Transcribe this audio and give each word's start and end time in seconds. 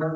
Hola, 0.00 0.10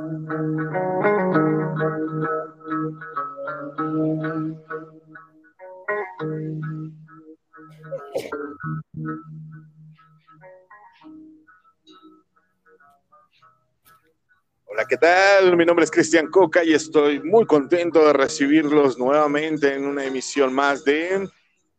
¿qué 14.89 14.96
tal? 15.00 15.56
Mi 15.56 15.64
nombre 15.64 15.84
es 15.84 15.90
Cristian 15.90 16.28
Coca 16.28 16.62
y 16.62 16.74
estoy 16.74 17.20
muy 17.20 17.44
contento 17.46 18.06
de 18.06 18.12
recibirlos 18.12 18.96
nuevamente 18.98 19.74
en 19.74 19.84
una 19.84 20.04
emisión 20.04 20.54
más 20.54 20.84
de 20.84 21.28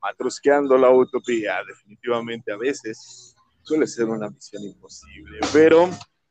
Matrusqueando 0.02 0.78
la 0.78 0.90
Utopía. 0.92 1.62
Definitivamente 1.66 2.52
a 2.52 2.58
veces 2.58 3.34
suele 3.62 3.88
ser 3.88 4.08
una 4.08 4.30
misión 4.30 4.64
imposible, 4.64 5.40
pero 5.54 5.90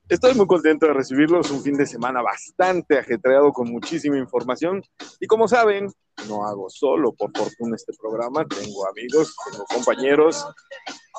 estoy 0.08 0.34
muy 0.34 0.46
contento 0.46 0.86
de 0.86 0.94
recibirlos. 0.94 1.50
Un 1.50 1.62
fin 1.62 1.76
de 1.76 1.86
semana 1.86 2.22
bastante 2.22 2.98
ajetreado 2.98 3.52
con 3.52 3.70
muchísima 3.70 4.18
información 4.18 4.82
y 5.20 5.26
como 5.26 5.48
saben, 5.48 5.90
no 6.28 6.46
hago 6.46 6.68
solo 6.68 7.12
por 7.12 7.36
fortuna 7.36 7.76
este 7.76 7.92
programa, 8.00 8.44
tengo 8.46 8.86
amigos, 8.88 9.34
tengo 9.50 9.64
compañeros 9.66 10.46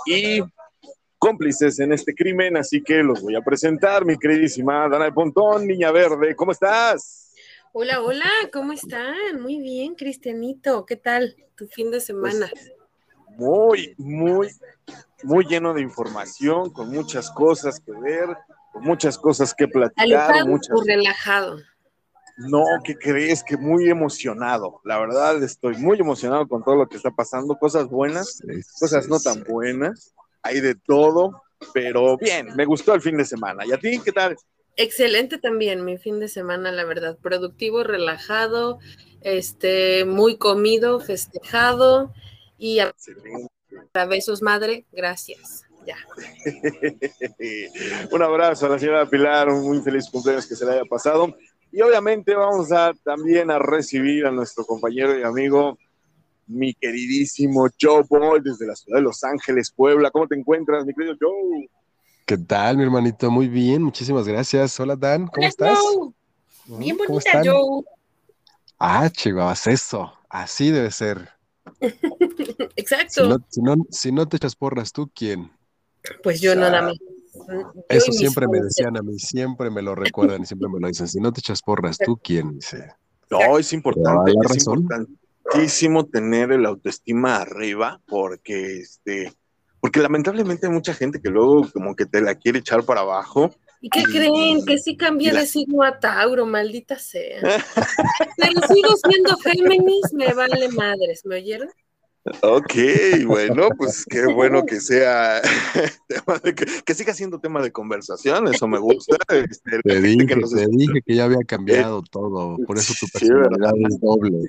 y 0.06 0.42
cómplices 1.18 1.80
en 1.80 1.94
este 1.94 2.14
crimen, 2.14 2.58
así 2.58 2.84
que 2.84 3.02
los 3.02 3.22
voy 3.22 3.36
a 3.36 3.42
presentar, 3.42 4.06
mi 4.06 4.18
queridísima 4.18 4.88
Dana 4.90 5.06
de 5.06 5.14
Pontón, 5.14 5.66
Niña 5.66 5.92
Verde, 5.92 6.36
¿cómo 6.36 6.52
estás? 6.52 7.32
Hola, 7.72 8.02
hola, 8.02 8.30
¿cómo 8.52 8.74
están? 8.74 9.42
Muy 9.42 9.60
bien, 9.60 9.96
Cristianito, 9.96 10.86
¿qué 10.86 10.96
tal 10.96 11.36
tu 11.56 11.66
fin 11.66 11.92
de 11.92 12.02
semana? 12.02 12.50
Pues, 12.52 12.74
muy, 13.38 13.96
muy, 13.98 14.50
muy 15.24 15.46
lleno 15.46 15.74
de 15.74 15.82
información, 15.82 16.72
con 16.72 16.90
muchas 16.90 17.32
cosas 17.32 17.80
que 17.80 17.94
ver, 17.94 18.38
muchas 18.76 19.18
cosas 19.18 19.54
que 19.54 19.68
platicar. 19.68 20.06
¿Alejado 20.06 20.48
muchas... 20.48 20.76
o 20.76 20.84
relajado? 20.84 21.60
No, 22.38 22.64
¿qué 22.84 22.96
crees? 22.96 23.44
Que 23.44 23.58
muy 23.58 23.90
emocionado. 23.90 24.82
La 24.84 25.00
verdad, 25.00 25.42
estoy 25.44 25.78
muy 25.78 26.00
emocionado 26.00 26.48
con 26.48 26.64
todo 26.64 26.76
lo 26.76 26.88
que 26.88 26.98
está 26.98 27.12
pasando. 27.12 27.56
Cosas 27.58 27.88
buenas, 27.88 28.42
cosas 28.80 29.08
no 29.08 29.20
tan 29.20 29.44
buenas 29.44 30.14
hay 30.44 30.60
de 30.60 30.76
todo, 30.76 31.42
pero 31.74 32.18
bien, 32.18 32.56
me 32.56 32.66
gustó 32.66 32.94
el 32.94 33.02
fin 33.02 33.18
de 33.18 33.26
semana. 33.26 33.66
¿Y 33.66 33.72
a 33.72 33.78
ti 33.78 34.00
qué 34.04 34.12
tal? 34.12 34.36
Excelente 34.76 35.38
también 35.38 35.86
mi 35.86 35.98
fin 35.98 36.20
de 36.20 36.28
semana, 36.28 36.72
la 36.72 36.84
verdad, 36.84 37.18
productivo, 37.22 37.84
relajado, 37.84 38.80
este, 39.22 40.04
muy 40.06 40.38
comido, 40.38 41.00
festejado 41.00 42.14
y 42.58 42.80
a, 42.80 42.94
a 43.94 44.06
besos 44.06 44.42
madre, 44.42 44.86
gracias. 44.92 45.63
Ya. 45.86 45.98
Un 48.12 48.22
abrazo 48.22 48.66
a 48.66 48.70
la 48.70 48.80
señora 48.80 49.10
Pilar, 49.10 49.50
un 49.50 49.64
muy 49.64 49.82
feliz 49.82 50.10
cumpleaños 50.10 50.48
que 50.48 50.56
se 50.56 50.66
le 50.66 50.74
haya 50.74 50.86
pasado. 50.86 51.36
Y 51.72 51.82
obviamente 51.82 52.36
vamos 52.36 52.72
a 52.72 52.94
también 53.04 53.50
a 53.50 53.60
recibir 53.60 54.26
a 54.26 54.32
nuestro 54.32 54.64
compañero 54.66 55.18
y 55.18 55.24
amigo 55.24 55.78
mi 56.48 56.74
queridísimo 56.74 57.68
Joe 57.80 58.04
Boy 58.08 58.42
desde 58.44 58.68
la 58.68 58.76
ciudad 58.76 59.00
de 59.00 59.04
Los 59.04 59.24
Ángeles, 59.24 59.72
Puebla. 59.72 60.12
¿Cómo 60.12 60.28
te 60.28 60.36
encuentras, 60.36 60.86
mi 60.86 60.94
querido 60.94 61.16
Joe? 61.20 61.70
¿Qué 62.26 62.38
tal, 62.38 62.78
mi 62.78 62.84
hermanito? 62.84 63.30
Muy 63.32 63.48
bien, 63.48 63.84
muchísimas 63.84 64.28
gracias. 64.28 64.80
Hola, 64.80 64.96
Dan, 64.96 65.28
¿cómo 65.28 65.48
estás? 65.48 65.80
Bien 66.66 66.98
bonita, 66.98 67.42
Joe. 67.44 67.84
Ah, 68.80 69.10
chivas, 69.10 69.68
eso, 69.68 70.14
así 70.30 70.72
debe 70.72 70.92
ser. 70.92 71.30
Exacto. 72.76 73.40
Si 73.90 74.12
no, 74.12 74.28
te 74.28 74.38
echas 74.38 74.56
porras, 74.56 74.92
¿tú 74.92 75.10
quién? 75.14 75.52
Pues 76.22 76.42
yo 76.42 76.56
no, 76.56 76.62
nada 76.62 76.82
más. 76.82 76.98
Eso 77.90 78.12
siempre 78.12 78.48
me 78.48 78.62
decían 78.62 78.96
a 78.98 79.02
mí, 79.02 79.18
siempre 79.20 79.70
me 79.70 79.82
lo 79.82 79.96
recuerdan 79.96 80.44
y 80.44 80.46
siempre 80.46 80.70
me 80.70 80.80
lo 80.80 80.88
dicen. 80.88 81.08
Si 81.08 81.20
no 81.20 81.32
te 81.32 81.40
echas 81.40 81.62
porras, 81.62 81.98
¿tú 81.98 82.18
quién? 82.18 82.56
Dice. 82.56 82.90
No, 83.30 83.58
es 83.58 83.74
importante, 83.74 84.32
es 84.32 84.68
importante 84.68 86.12
tener 86.12 86.52
el 86.52 86.66
autoestima 86.66 87.38
arriba 87.38 88.02
porque 88.08 88.78
este 88.78 89.34
porque 89.80 90.00
lamentablemente 90.00 90.68
hay 90.68 90.72
mucha 90.72 90.94
gente 90.94 91.20
que 91.22 91.30
luego 91.30 91.70
como 91.74 91.94
que 91.94 92.06
te 92.06 92.22
la 92.22 92.36
quiere 92.36 92.60
echar 92.60 92.86
para 92.86 93.02
abajo. 93.02 93.54
¿Y 93.82 93.90
qué 93.90 94.04
creen? 94.04 94.64
Que 94.66 94.78
sí 94.78 94.96
cambié 94.96 95.34
de 95.34 95.46
signo 95.46 95.84
a 95.84 96.00
Tauro, 96.00 96.46
maldita 96.46 96.98
sea. 96.98 97.42
Pero 98.38 98.62
sigo 98.74 98.96
siendo 99.06 99.36
Géminis, 99.40 100.14
me 100.14 100.34
vale 100.34 100.70
madres, 100.70 101.26
¿me 101.26 101.36
oyeron? 101.36 101.68
Ok, 102.42 102.74
bueno, 103.26 103.68
pues 103.78 104.06
qué 104.10 104.26
bueno 104.28 104.64
que 104.66 104.80
sea 104.80 105.42
que, 106.86 106.94
siga 106.94 107.14
siendo 107.14 107.40
tema 107.40 107.62
de 107.62 107.72
conversación, 107.72 108.48
eso 108.48 108.68
me 108.68 108.80
gusta. 108.80 109.18
Este, 109.30 109.80
te 109.84 110.02
dije 110.02 110.26
que, 110.26 110.36
dije 110.70 111.02
que 111.06 111.16
ya 111.16 111.26
había 111.26 111.44
cambiado 111.46 112.02
todo, 112.02 112.58
por 112.66 112.78
eso 112.78 112.94
tu 113.00 113.08
personalidad 113.08 113.74
es 113.90 114.00
doble. 114.00 114.48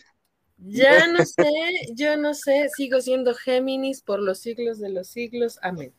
Ya 0.66 1.08
no 1.08 1.24
sé, 1.26 1.50
yo 1.94 2.16
no 2.16 2.32
sé, 2.32 2.68
sigo 2.74 3.00
siendo 3.00 3.34
Géminis 3.34 4.02
por 4.02 4.20
los 4.20 4.38
siglos 4.38 4.78
de 4.78 4.88
los 4.90 5.08
siglos, 5.08 5.58
amén. 5.60 5.92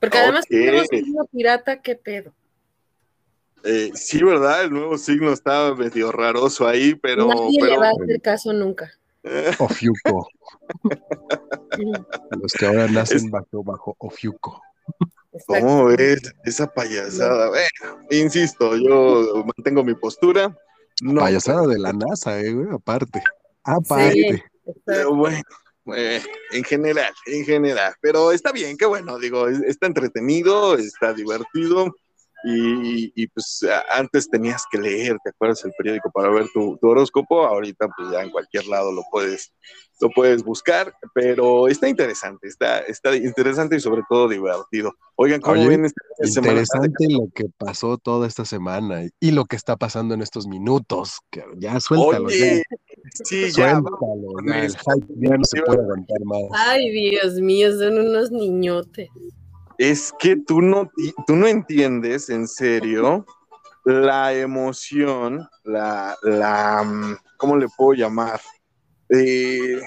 Porque 0.00 0.18
además 0.18 0.46
tenemos 0.48 0.86
un 0.92 1.26
pirata, 1.26 1.82
¿qué 1.82 1.96
pedo? 1.96 2.32
Eh, 3.64 3.90
sí, 3.94 4.22
¿verdad? 4.22 4.64
El 4.64 4.70
nuevo 4.70 4.96
signo 4.96 5.32
estaba 5.32 5.74
medio 5.74 6.12
raroso 6.12 6.66
ahí, 6.66 6.94
pero... 6.94 7.26
Nadie 7.26 7.60
le 7.60 7.76
va 7.76 7.88
a 7.88 7.90
hacer 7.90 8.22
caso 8.22 8.52
nunca. 8.52 8.92
Ofiuco. 9.58 10.28
Los 12.42 12.52
que 12.52 12.66
ahora 12.66 12.86
nacen 12.88 13.30
bajo, 13.30 13.62
bajo 13.62 13.96
Ofiuco. 13.98 14.60
¿Cómo 15.46 15.90
es 15.90 16.22
esa 16.44 16.66
payasada? 16.72 17.48
Bueno, 17.48 18.06
insisto, 18.10 18.76
yo 18.76 19.44
mantengo 19.44 19.84
mi 19.84 19.94
postura. 19.94 20.56
Payasada 21.16 21.66
de 21.66 21.78
la 21.78 21.92
NASA, 21.92 22.40
eh, 22.40 22.52
güey, 22.52 22.68
aparte. 22.72 23.22
Aparte. 23.62 24.44
pero 24.84 25.14
bueno, 25.14 25.42
eh, 25.94 26.22
en 26.52 26.64
general, 26.64 27.12
en 27.26 27.44
general. 27.44 27.94
Pero 28.00 28.32
está 28.32 28.52
bien, 28.52 28.76
qué 28.76 28.86
bueno, 28.86 29.18
digo, 29.18 29.48
está 29.48 29.86
entretenido, 29.86 30.76
está 30.76 31.12
divertido. 31.12 31.94
Y, 32.44 33.26
pues 33.28 33.66
antes 33.90 34.28
tenías 34.28 34.64
que 34.70 34.78
leer, 34.78 35.16
¿te 35.24 35.30
acuerdas 35.30 35.64
el 35.64 35.72
periódico 35.76 36.10
para 36.12 36.30
ver 36.30 36.46
tu, 36.52 36.78
horóscopo? 36.82 37.44
Ahorita 37.44 37.88
pues 37.96 38.10
ya 38.12 38.22
en 38.22 38.30
cualquier 38.30 38.66
lado 38.66 38.92
lo 38.92 39.02
puedes, 39.10 39.52
lo 40.00 40.10
puedes 40.10 40.44
buscar, 40.44 40.94
pero 41.14 41.66
está 41.66 41.88
interesante, 41.88 42.46
está, 42.46 42.78
está 42.80 43.16
interesante 43.16 43.76
y 43.76 43.80
sobre 43.80 44.02
todo 44.08 44.28
divertido. 44.28 44.94
Oigan, 45.16 45.40
¿cómo 45.40 45.66
ven 45.66 45.84
esta 45.84 46.00
Interesante 46.20 47.06
lo 47.10 47.28
que 47.34 47.46
pasó 47.58 47.98
toda 47.98 48.26
esta 48.26 48.44
semana 48.44 49.02
y 49.20 49.30
lo 49.32 49.44
que 49.44 49.56
está 49.56 49.76
pasando 49.76 50.14
en 50.14 50.22
estos 50.22 50.46
minutos, 50.46 51.18
que 51.30 51.44
ya 51.56 51.78
suéltalo. 51.80 52.26
Oye, 52.26 52.62
sí, 53.24 53.50
ya. 53.50 53.72
ya 53.72 53.80
no 53.80 55.44
se 55.44 55.62
puede 55.62 55.80
aguantar 55.80 56.20
más. 56.24 56.42
Ay, 56.54 56.90
Dios 56.90 57.34
mío, 57.34 57.76
son 57.76 57.98
unos 57.98 58.30
niñotes 58.30 59.08
es 59.78 60.12
que 60.18 60.36
tú 60.36 60.60
no, 60.60 60.90
tú 61.26 61.36
no 61.36 61.46
entiendes 61.46 62.28
en 62.30 62.48
serio 62.48 63.24
la 63.84 64.34
emoción, 64.34 65.48
la, 65.64 66.16
la, 66.22 66.82
mm, 66.82 67.16
¿cómo 67.38 67.56
le 67.56 67.68
puedo 67.68 67.94
llamar? 67.94 68.40
Eh, 69.08 69.80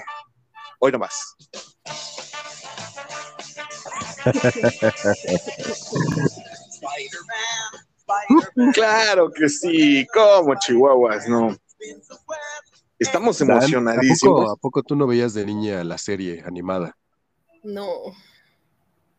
hoy 0.80 0.92
nomás. 0.92 1.36
claro 8.72 9.30
que 9.30 9.48
sí, 9.48 10.06
como 10.12 10.58
chihuahuas, 10.58 11.28
no. 11.28 11.56
Estamos 12.98 13.40
emocionadísimos. 13.40 14.52
¿a 14.52 14.56
poco, 14.56 14.82
tú 14.82 14.96
no 14.96 15.06
veías 15.06 15.34
de 15.34 15.44
niña 15.44 15.84
la 15.84 15.98
serie 15.98 16.42
animada? 16.46 16.96
No. 17.62 17.86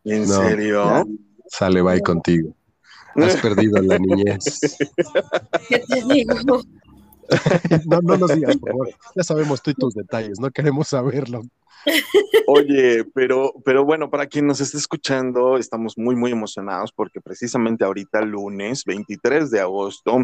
¿En 0.03 0.27
serio? 0.27 1.05
Sale, 1.47 1.81
bye 1.81 2.01
contigo. 2.01 2.55
Has 3.15 3.35
perdido 3.37 3.81
la 3.81 3.99
niñez. 3.99 4.77
¿Qué 5.69 5.79
te 5.79 6.01
digo? 6.13 6.35
no, 7.85 8.01
no 8.01 8.17
nos 8.17 8.35
digas, 8.35 8.57
por 8.57 8.69
favor. 8.71 8.89
Ya 9.15 9.23
sabemos 9.23 9.61
tú 9.61 9.71
y 9.71 9.75
tus 9.75 9.93
detalles, 9.93 10.39
no 10.39 10.49
queremos 10.51 10.87
saberlo. 10.89 11.41
Oye, 12.47 13.03
pero, 13.13 13.53
pero 13.65 13.83
bueno, 13.83 14.09
para 14.09 14.27
quien 14.27 14.47
nos 14.47 14.61
esté 14.61 14.77
escuchando, 14.77 15.57
estamos 15.57 15.97
muy, 15.97 16.15
muy 16.15 16.31
emocionados 16.31 16.91
porque 16.91 17.21
precisamente 17.21 17.83
ahorita, 17.83 18.21
lunes 18.21 18.83
23 18.85 19.51
de 19.51 19.59
agosto, 19.59 20.23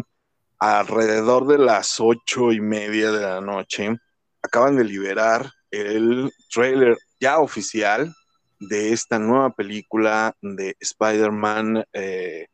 alrededor 0.58 1.46
de 1.46 1.58
las 1.58 2.00
ocho 2.00 2.52
y 2.52 2.60
media 2.60 3.12
de 3.12 3.20
la 3.20 3.40
noche, 3.40 3.96
acaban 4.42 4.76
de 4.76 4.84
liberar 4.84 5.50
el 5.70 6.32
trailer 6.52 6.98
ya 7.20 7.38
oficial 7.38 8.12
de 8.60 8.92
esta 8.92 9.18
nueva 9.18 9.54
película 9.54 10.36
de 10.42 10.76
Spider-Man 10.78 11.84
eh, 11.92 12.46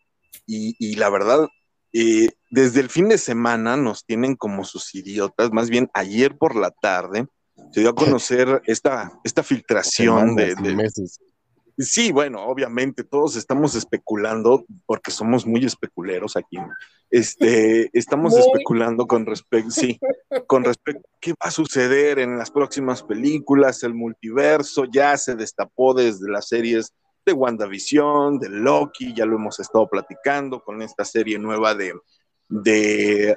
y, 0.46 0.94
la 0.96 1.10
verdad, 1.10 1.48
eh, 1.92 2.30
desde 2.50 2.80
el 2.80 2.88
fin 2.88 3.08
de 3.08 3.18
semana 3.18 3.76
nos 3.76 4.04
tienen 4.04 4.36
como 4.36 4.64
sus 4.64 4.94
idiotas, 4.94 5.50
más 5.52 5.68
bien 5.68 5.90
ayer 5.92 6.38
por 6.38 6.54
la 6.54 6.70
tarde 6.70 7.26
se 7.72 7.80
dio 7.80 7.90
a 7.90 7.94
conocer 8.20 8.62
esta, 8.66 9.12
esta 9.24 9.42
filtración 9.42 10.36
de, 10.36 10.54
Sí, 11.78 12.10
bueno, 12.10 12.42
obviamente 12.46 13.04
todos 13.04 13.36
estamos 13.36 13.74
especulando, 13.74 14.64
porque 14.86 15.10
somos 15.10 15.46
muy 15.46 15.64
especuleros 15.64 16.36
aquí. 16.36 16.56
Este, 17.10 17.90
estamos 17.92 18.34
especulando 18.36 19.06
con 19.06 19.26
respecto, 19.26 19.70
sí, 19.70 19.98
con 20.46 20.64
respecto 20.64 21.06
a 21.06 21.18
qué 21.20 21.32
va 21.32 21.48
a 21.48 21.50
suceder 21.50 22.18
en 22.18 22.38
las 22.38 22.50
próximas 22.50 23.02
películas, 23.02 23.82
el 23.82 23.92
multiverso 23.92 24.86
ya 24.90 25.16
se 25.18 25.34
destapó 25.34 25.92
desde 25.92 26.30
las 26.30 26.48
series 26.48 26.94
de 27.26 27.32
WandaVision, 27.32 28.38
de 28.38 28.48
Loki, 28.48 29.12
ya 29.14 29.26
lo 29.26 29.36
hemos 29.36 29.60
estado 29.60 29.86
platicando 29.88 30.62
con 30.62 30.80
esta 30.80 31.04
serie 31.04 31.38
nueva 31.38 31.74
de, 31.74 31.92
de 32.48 33.36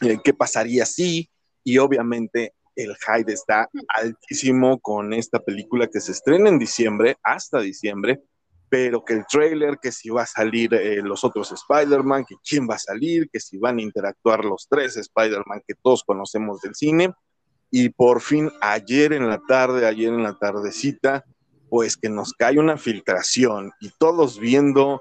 eh, 0.00 0.18
qué 0.24 0.34
pasaría 0.34 0.84
si, 0.86 1.30
y 1.62 1.78
obviamente 1.78 2.54
el 2.76 2.94
hype 2.96 3.32
está 3.32 3.68
altísimo 3.88 4.78
con 4.78 5.12
esta 5.12 5.40
película 5.40 5.88
que 5.88 6.00
se 6.00 6.12
estrena 6.12 6.50
en 6.50 6.58
diciembre, 6.58 7.16
hasta 7.22 7.60
diciembre, 7.60 8.20
pero 8.68 9.04
que 9.04 9.14
el 9.14 9.26
trailer, 9.26 9.78
que 9.80 9.92
si 9.92 10.10
va 10.10 10.22
a 10.22 10.26
salir 10.26 10.74
eh, 10.74 11.00
los 11.02 11.24
otros 11.24 11.52
Spider-Man, 11.52 12.24
que 12.28 12.36
quién 12.46 12.68
va 12.68 12.74
a 12.74 12.78
salir, 12.78 13.28
que 13.30 13.40
si 13.40 13.58
van 13.58 13.78
a 13.78 13.82
interactuar 13.82 14.44
los 14.44 14.66
tres 14.68 14.96
Spider-Man 14.96 15.62
que 15.66 15.74
todos 15.82 16.04
conocemos 16.04 16.60
del 16.60 16.74
cine. 16.74 17.12
Y 17.70 17.88
por 17.88 18.20
fin, 18.20 18.50
ayer 18.60 19.12
en 19.12 19.28
la 19.28 19.40
tarde, 19.48 19.86
ayer 19.86 20.12
en 20.12 20.22
la 20.22 20.38
tardecita, 20.38 21.24
pues 21.68 21.96
que 21.96 22.08
nos 22.08 22.32
cae 22.32 22.58
una 22.58 22.76
filtración 22.76 23.72
y 23.80 23.90
todos 23.98 24.38
viendo 24.38 25.00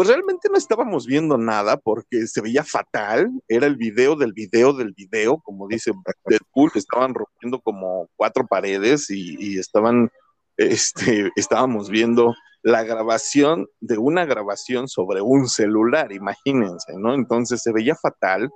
pues 0.00 0.08
realmente 0.08 0.48
no 0.48 0.56
estábamos 0.56 1.06
viendo 1.06 1.36
nada 1.36 1.76
porque 1.76 2.26
se 2.26 2.40
veía 2.40 2.64
fatal, 2.64 3.30
era 3.46 3.66
el 3.66 3.76
video 3.76 4.16
del 4.16 4.32
video 4.32 4.72
del 4.72 4.94
video, 4.94 5.36
como 5.44 5.68
dice 5.68 5.92
Deadpool, 6.24 6.70
estaban 6.74 7.12
rompiendo 7.12 7.60
como 7.60 8.08
cuatro 8.16 8.46
paredes 8.46 9.10
y, 9.10 9.58
estaban, 9.58 10.08
este, 10.56 11.30
estábamos 11.36 11.90
viendo 11.90 12.34
la 12.62 12.82
grabación 12.82 13.66
de 13.80 13.98
una 13.98 14.24
grabación 14.24 14.88
sobre 14.88 15.20
un 15.20 15.50
celular, 15.50 16.12
imagínense, 16.12 16.94
¿no? 16.96 17.12
Entonces 17.12 17.60
se 17.60 17.70
veía 17.70 17.94
fatal, 17.94 18.48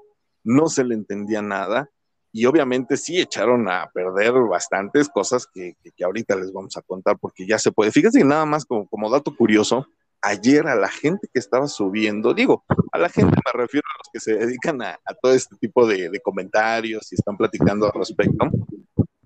no 0.44 0.68
se 0.70 0.82
le 0.82 0.94
entendía 0.94 1.42
nada 1.42 1.90
y 2.32 2.46
obviamente 2.46 2.96
sí 2.96 3.20
echaron 3.20 3.68
a 3.68 3.90
perder 3.92 4.32
bastantes 4.48 5.10
cosas 5.10 5.46
que, 5.52 5.76
ahorita 6.02 6.36
les 6.36 6.54
vamos 6.54 6.74
a 6.78 6.80
contar 6.80 7.18
porque 7.18 7.46
ya 7.46 7.58
se 7.58 7.70
puede. 7.70 7.92
Fíjense 7.92 8.24
nada 8.24 8.46
más 8.46 8.64
como, 8.64 8.88
como 8.88 9.10
dato 9.10 9.36
curioso, 9.36 9.86
ayer 10.24 10.66
a 10.66 10.74
la 10.74 10.88
gente 10.88 11.28
que 11.32 11.38
estaba 11.38 11.68
subiendo, 11.68 12.32
digo, 12.32 12.64
a 12.92 12.98
la 12.98 13.08
gente 13.08 13.36
me 13.44 13.52
refiero 13.52 13.86
a 13.86 13.98
los 13.98 14.08
que 14.12 14.20
se 14.20 14.34
dedican 14.34 14.80
a, 14.82 14.98
todo 15.20 15.34
este 15.34 15.54
tipo 15.56 15.86
de, 15.86 16.10
comentarios 16.22 17.12
y 17.12 17.16
están 17.16 17.36
platicando 17.36 17.86
al 17.86 17.92
respecto. 17.92 18.46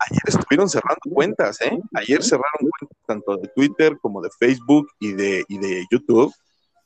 Ayer 0.01 0.23
estuvieron 0.27 0.69
cerrando 0.69 1.01
cuentas, 1.13 1.61
¿eh? 1.61 1.79
Ayer 1.95 2.23
cerraron 2.23 2.69
cuentas 2.79 2.99
tanto 3.07 3.37
de 3.37 3.49
Twitter 3.49 3.97
como 4.01 4.21
de 4.21 4.31
Facebook 4.39 4.89
y 5.01 5.13
de, 5.13 5.45
y 5.49 5.59
de 5.59 5.85
YouTube, 5.91 6.33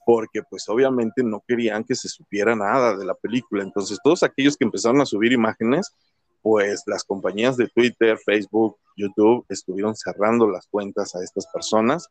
porque 0.05 0.43
pues 0.49 0.69
obviamente 0.69 1.23
no 1.23 1.43
querían 1.47 1.85
que 1.85 1.95
se 1.95 2.09
supiera 2.09 2.55
nada 2.55 2.97
de 2.97 3.05
la 3.05 3.15
película. 3.15 3.63
Entonces 3.63 3.99
todos 4.03 4.23
aquellos 4.23 4.57
que 4.57 4.65
empezaron 4.65 5.01
a 5.01 5.07
subir 5.07 5.33
imágenes, 5.33 5.95
pues 6.43 6.83
las 6.87 7.05
compañías 7.05 7.57
de 7.57 7.69
Twitter, 7.69 8.19
Facebook, 8.19 8.77
YouTube 8.97 9.47
estuvieron 9.49 9.95
cerrando 9.95 10.49
las 10.49 10.67
cuentas 10.67 11.15
a 11.15 11.23
estas 11.23 11.47
personas 11.47 12.09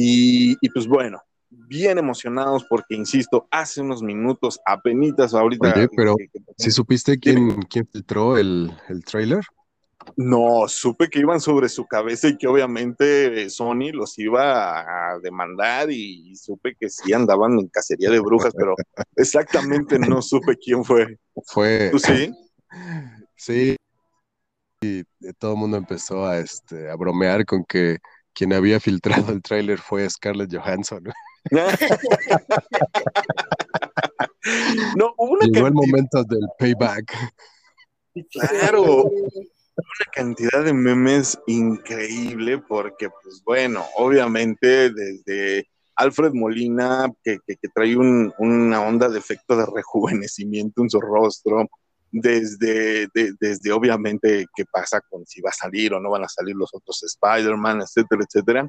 y, 0.00 0.68
pues 0.70 0.86
bueno, 0.86 1.20
bien 1.50 1.98
emocionados 1.98 2.64
porque, 2.68 2.94
insisto, 2.94 3.48
hace 3.50 3.80
unos 3.80 4.02
minutos, 4.02 4.60
apenas 4.64 5.34
ahorita... 5.34 5.74
Oye, 5.74 5.88
pero 5.96 6.14
¿sí 6.56 6.70
supiste 6.70 7.18
quién, 7.18 7.62
quién 7.62 7.86
filtró 7.86 8.38
el, 8.38 8.72
el 8.88 9.04
trailer? 9.04 9.44
No, 10.16 10.68
supe 10.68 11.08
que 11.08 11.18
iban 11.18 11.40
sobre 11.40 11.68
su 11.68 11.86
cabeza 11.86 12.28
y 12.28 12.36
que 12.36 12.46
obviamente 12.46 13.50
Sony 13.50 13.90
los 13.92 14.18
iba 14.18 14.80
a 14.80 15.18
demandar 15.18 15.90
y, 15.90 16.34
supe 16.36 16.76
que 16.78 16.88
sí 16.88 17.12
andaban 17.12 17.58
en 17.58 17.68
cacería 17.68 18.10
de 18.10 18.20
brujas, 18.20 18.52
pero 18.56 18.74
exactamente 19.16 19.98
no 19.98 20.22
supe 20.22 20.56
quién 20.56 20.84
fue. 20.84 21.18
Fue. 21.46 21.88
¿Tú 21.90 21.98
sí? 21.98 22.32
Sí. 23.36 23.76
Y 24.80 25.02
todo 25.38 25.52
el 25.54 25.58
mundo 25.58 25.76
empezó 25.76 26.24
a, 26.24 26.38
este, 26.38 26.88
a 26.88 26.94
bromear 26.94 27.44
con 27.44 27.64
que 27.64 27.98
quien 28.38 28.52
había 28.52 28.78
filtrado 28.78 29.32
el 29.32 29.42
tráiler 29.42 29.78
fue 29.80 30.08
Scarlett 30.08 30.54
Johansson. 30.54 31.02
no, 34.96 35.12
hubo 35.18 35.32
una 35.32 35.46
Llegó 35.46 35.66
el 35.66 35.74
momento 35.74 36.22
del 36.22 36.46
payback. 36.56 37.12
Claro, 38.30 39.02
una 39.10 40.12
cantidad 40.12 40.62
de 40.64 40.72
memes 40.72 41.36
increíble 41.48 42.58
porque, 42.58 43.10
pues 43.10 43.42
bueno, 43.44 43.84
obviamente 43.96 44.90
desde 44.90 45.66
Alfred 45.96 46.30
Molina, 46.32 47.12
que, 47.24 47.40
trae 47.74 47.96
una 47.96 48.82
onda 48.82 49.08
de 49.08 49.18
efecto 49.18 49.56
de 49.56 49.66
rejuvenecimiento 49.66 50.82
en 50.82 50.90
su 50.90 51.00
rostro, 51.00 51.66
desde, 52.10 53.08
desde 53.38 53.72
obviamente 53.72 54.46
qué 54.54 54.64
pasa 54.64 55.00
con 55.08 55.26
si 55.26 55.40
va 55.40 55.50
a 55.50 55.52
salir 55.52 55.92
o 55.94 56.00
no 56.00 56.10
van 56.10 56.24
a 56.24 56.28
salir 56.28 56.54
los 56.56 56.70
otros 56.72 57.02
Spider-Man, 57.02 57.82
etcétera, 57.82 58.22
etcétera. 58.26 58.68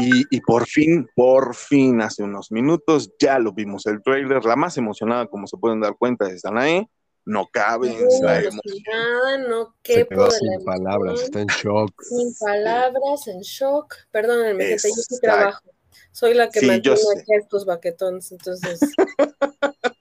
Y, 0.00 0.40
por 0.42 0.66
fin, 0.66 1.08
por 1.16 1.56
fin, 1.56 2.00
hace 2.02 2.22
unos 2.22 2.52
minutos, 2.52 3.10
ya 3.18 3.40
lo 3.40 3.52
vimos 3.52 3.84
el 3.86 4.00
trailer. 4.00 4.44
La 4.44 4.54
más 4.54 4.76
emocionada, 4.76 5.26
como 5.26 5.48
se 5.48 5.56
pueden 5.56 5.80
dar 5.80 5.96
cuenta, 5.98 6.30
es 6.30 6.42
Danae. 6.42 6.88
No 7.24 7.48
cabe 7.52 7.88
en 7.88 8.06
la 8.22 8.38
emoción. 8.38 9.48
No 9.48 9.74
se 9.82 10.06
quedó 10.06 10.30
sin 10.30 10.64
palabras, 10.64 11.20
está 11.22 11.40
en 11.40 11.48
shock. 11.48 11.92
Sin 12.00 12.32
palabras, 12.38 13.26
en 13.26 13.40
shock. 13.40 13.92
Perdónenme, 14.12 14.66
gente, 14.66 14.88
yo 14.88 15.02
sí 15.02 15.20
trabajo. 15.20 15.68
Soy 16.12 16.34
la 16.34 16.48
que 16.48 16.62
mantiene 16.62 16.98
aquí 17.18 17.34
estos 17.34 17.66
baquetones, 17.66 18.30
entonces. 18.30 18.80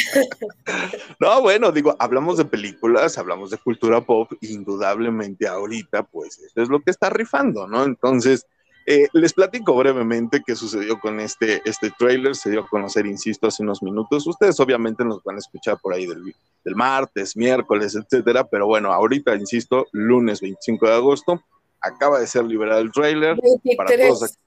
no, 1.20 1.42
bueno, 1.42 1.72
digo, 1.72 1.96
hablamos 1.98 2.38
de 2.38 2.44
películas, 2.44 3.18
hablamos 3.18 3.50
de 3.50 3.58
cultura 3.58 4.00
pop, 4.00 4.32
indudablemente 4.40 5.46
ahorita, 5.46 6.04
pues, 6.04 6.38
eso 6.38 6.62
es 6.62 6.68
lo 6.68 6.80
que 6.80 6.90
está 6.90 7.10
rifando, 7.10 7.66
¿no? 7.66 7.84
Entonces, 7.84 8.46
eh, 8.86 9.06
les 9.12 9.32
platico 9.32 9.76
brevemente 9.76 10.42
qué 10.44 10.56
sucedió 10.56 10.98
con 10.98 11.20
este, 11.20 11.60
este 11.64 11.92
trailer, 11.98 12.34
se 12.34 12.50
dio 12.50 12.60
a 12.60 12.68
conocer, 12.68 13.06
insisto, 13.06 13.46
hace 13.46 13.62
unos 13.62 13.82
minutos. 13.82 14.26
Ustedes 14.26 14.58
obviamente 14.58 15.04
nos 15.04 15.22
van 15.22 15.36
a 15.36 15.38
escuchar 15.38 15.78
por 15.80 15.94
ahí 15.94 16.06
del, 16.06 16.34
del 16.64 16.74
martes, 16.74 17.36
miércoles, 17.36 17.94
etcétera, 17.94 18.44
pero 18.44 18.66
bueno, 18.66 18.92
ahorita, 18.92 19.34
insisto, 19.36 19.86
lunes 19.92 20.40
25 20.40 20.86
de 20.86 20.94
agosto, 20.94 21.44
acaba 21.80 22.20
de 22.20 22.26
ser 22.26 22.44
liberado 22.44 22.80
el 22.80 22.90
trailer. 22.90 23.36
23. 23.40 23.76
Para 23.76 24.08
todos. 24.08 24.38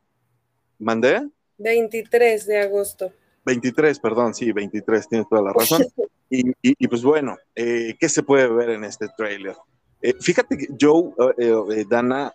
¿Mandé? 0.79 1.29
23 1.57 2.45
de 2.45 2.59
agosto. 2.59 3.13
23, 3.45 3.99
perdón, 3.99 4.33
sí, 4.33 4.51
23, 4.51 5.07
tienes 5.07 5.29
toda 5.29 5.41
la 5.41 5.53
razón. 5.53 5.85
Y, 6.35 6.87
pues 6.87 7.03
bueno, 7.03 7.37
eh, 7.53 7.95
¿qué 7.99 8.09
se 8.09 8.23
puede 8.23 8.47
ver 8.47 8.71
en 8.71 8.85
este 8.85 9.07
tráiler? 9.15 9.55
Eh, 10.01 10.15
fíjate 10.19 10.57
que 10.57 10.65
yo, 10.75 11.13
eh, 11.37 11.85
Dana, 11.87 12.33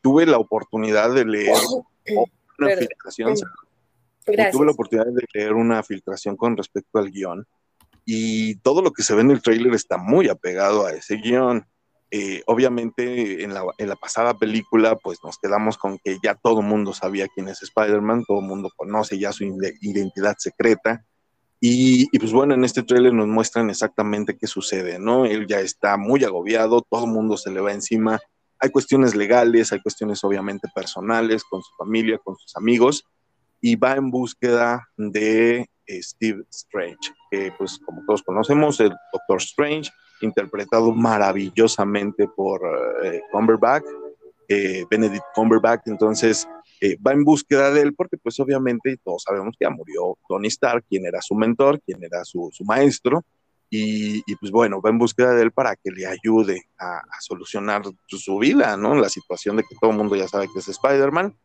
tuve 0.00 0.24
la 0.24 0.38
oportunidad 0.38 1.12
de 1.12 1.26
leer 1.26 1.54
una 2.58 2.76
filtración. 2.78 3.34
Tuve 4.24 4.64
la 4.64 4.72
oportunidad 4.72 5.08
de 5.08 5.26
leer 5.34 5.52
una 5.52 5.82
filtración 5.82 6.34
con 6.34 6.56
respecto 6.56 6.98
al 6.98 7.10
guion 7.10 7.46
y 8.04 8.56
todo 8.56 8.82
lo 8.82 8.92
que 8.92 9.02
se 9.02 9.14
ve 9.14 9.20
en 9.20 9.30
el 9.30 9.42
tráiler 9.42 9.74
está 9.74 9.96
muy 9.96 10.28
apegado 10.28 10.86
a 10.86 10.92
ese 10.92 11.16
guion. 11.16 11.66
Eh, 12.12 12.42
obviamente 12.46 13.44
en 13.44 13.54
la, 13.54 13.62
en 13.78 13.88
la, 13.88 13.94
pasada 13.94 14.36
película 14.36 14.96
pues 14.96 15.18
nos 15.22 15.38
quedamos 15.38 15.78
con 15.78 15.96
que 15.98 16.18
ya 16.20 16.34
todo 16.34 16.60
mundo 16.60 16.92
sabía 16.92 17.28
quién 17.32 17.46
es 17.46 17.62
Spider-Man, 17.62 18.24
todo 18.26 18.40
mundo 18.40 18.68
conoce 18.76 19.16
ya 19.16 19.30
su 19.30 19.44
identidad 19.44 20.34
secreta 20.38 21.04
y, 21.60 22.08
y, 22.10 22.18
pues 22.18 22.32
bueno, 22.32 22.54
en 22.54 22.64
este 22.64 22.82
tráiler 22.82 23.12
nos 23.12 23.28
muestran 23.28 23.68
exactamente 23.68 24.36
qué 24.38 24.46
sucede, 24.46 24.98
¿no? 24.98 25.26
Él 25.26 25.46
ya 25.46 25.60
está 25.60 25.98
muy 25.98 26.24
agobiado, 26.24 26.80
todo 26.80 27.04
el 27.04 27.10
mundo 27.10 27.36
se 27.36 27.50
le 27.50 27.60
va 27.60 27.72
encima, 27.72 28.18
hay 28.58 28.70
cuestiones 28.70 29.14
legales, 29.14 29.70
hay 29.72 29.80
cuestiones 29.80 30.24
obviamente 30.24 30.68
personales 30.74 31.44
con 31.44 31.62
su 31.62 31.70
familia, 31.76 32.18
con 32.18 32.36
sus 32.36 32.56
amigos 32.56 33.04
y 33.60 33.76
va 33.76 33.92
en 33.92 34.10
búsqueda 34.10 34.88
de 34.96 35.68
eh, 35.86 36.02
Steve 36.02 36.44
Strange, 36.50 37.12
que 37.30 37.52
pues 37.56 37.78
como 37.84 38.02
todos 38.06 38.22
conocemos, 38.22 38.80
el 38.80 38.94
Doctor 39.12 39.38
Strange 39.38 39.90
interpretado 40.26 40.92
maravillosamente 40.92 42.28
por 42.28 42.60
eh, 43.04 43.22
Cumberbatch, 43.30 43.84
eh, 44.48 44.84
Benedict 44.90 45.24
Cumberbatch, 45.34 45.86
entonces 45.86 46.48
eh, 46.80 46.96
va 47.06 47.12
en 47.12 47.24
búsqueda 47.24 47.70
de 47.70 47.82
él 47.82 47.94
porque 47.94 48.16
pues 48.16 48.40
obviamente 48.40 48.98
todos 49.04 49.22
sabemos 49.22 49.54
que 49.58 49.66
ya 49.66 49.70
murió 49.70 50.16
Tony 50.26 50.48
Stark, 50.48 50.84
quien 50.88 51.04
era 51.06 51.20
su 51.20 51.34
mentor, 51.34 51.80
quien 51.82 52.02
era 52.02 52.24
su, 52.24 52.50
maestro, 52.64 53.22
y, 53.72 54.22
pues 54.40 54.50
bueno, 54.50 54.80
va 54.80 54.90
en 54.90 54.98
búsqueda 54.98 55.32
de 55.32 55.42
él 55.42 55.52
para 55.52 55.76
que 55.76 55.92
le 55.92 56.04
ayude 56.04 56.62
a, 56.76 57.02
solucionar 57.20 57.82
su, 58.08 58.38
vida, 58.38 58.76
¿no? 58.76 58.96
La 58.96 59.08
situación 59.08 59.56
de 59.56 59.62
que 59.62 59.76
todo 59.80 59.92
el 59.92 59.96
mundo 59.96 60.16
ya 60.16 60.26
sabe 60.26 60.48
que 60.52 60.58
es 60.58 60.66
Spider-Man. 60.66 61.36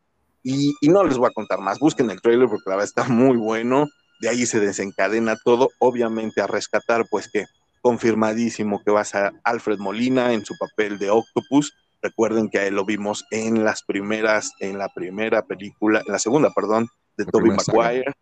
Y, 0.42 0.74
y, 0.82 0.90
no 0.90 1.04
les 1.04 1.20
voy 1.20 1.28
a 1.28 1.34
contar 1.34 1.60
más, 1.60 1.78
busquen 1.78 2.10
el 2.10 2.22
trailer 2.22 2.48
porque 2.48 2.68
la 2.68 2.78
verdad 2.78 2.90
está 2.90 3.08
muy 3.08 3.38
bueno, 3.38 3.86
de 4.22 4.30
ahí 4.30 4.46
se 4.46 4.60
desencadena 4.60 5.36
todo, 5.44 5.70
obviamente 5.80 6.42
a 6.42 6.48
rescatar 6.48 7.06
pues 7.10 7.30
que 7.32 7.46
confirmadísimo 7.86 8.82
que 8.84 8.90
va 8.90 9.02
a 9.02 9.06
ser 9.06 9.32
Alfred 9.44 9.78
Molina 9.78 10.34
en 10.34 10.44
su 10.44 10.58
papel 10.58 10.98
de 10.98 11.12
Octopus, 11.12 11.72
Recuerden 12.02 12.50
que 12.50 12.60
a 12.60 12.68
él 12.68 12.76
lo 12.76 12.86
vimos 12.86 13.26
en 13.32 13.64
las 13.64 13.82
primeras, 13.82 14.52
en 14.60 14.78
la 14.78 14.90
primera 14.90 15.44
película, 15.44 16.04
en 16.06 16.12
la 16.12 16.20
segunda, 16.20 16.52
perdón, 16.52 16.88
de 17.18 17.26
Tobey 17.26 17.52
Maguire, 17.52 18.14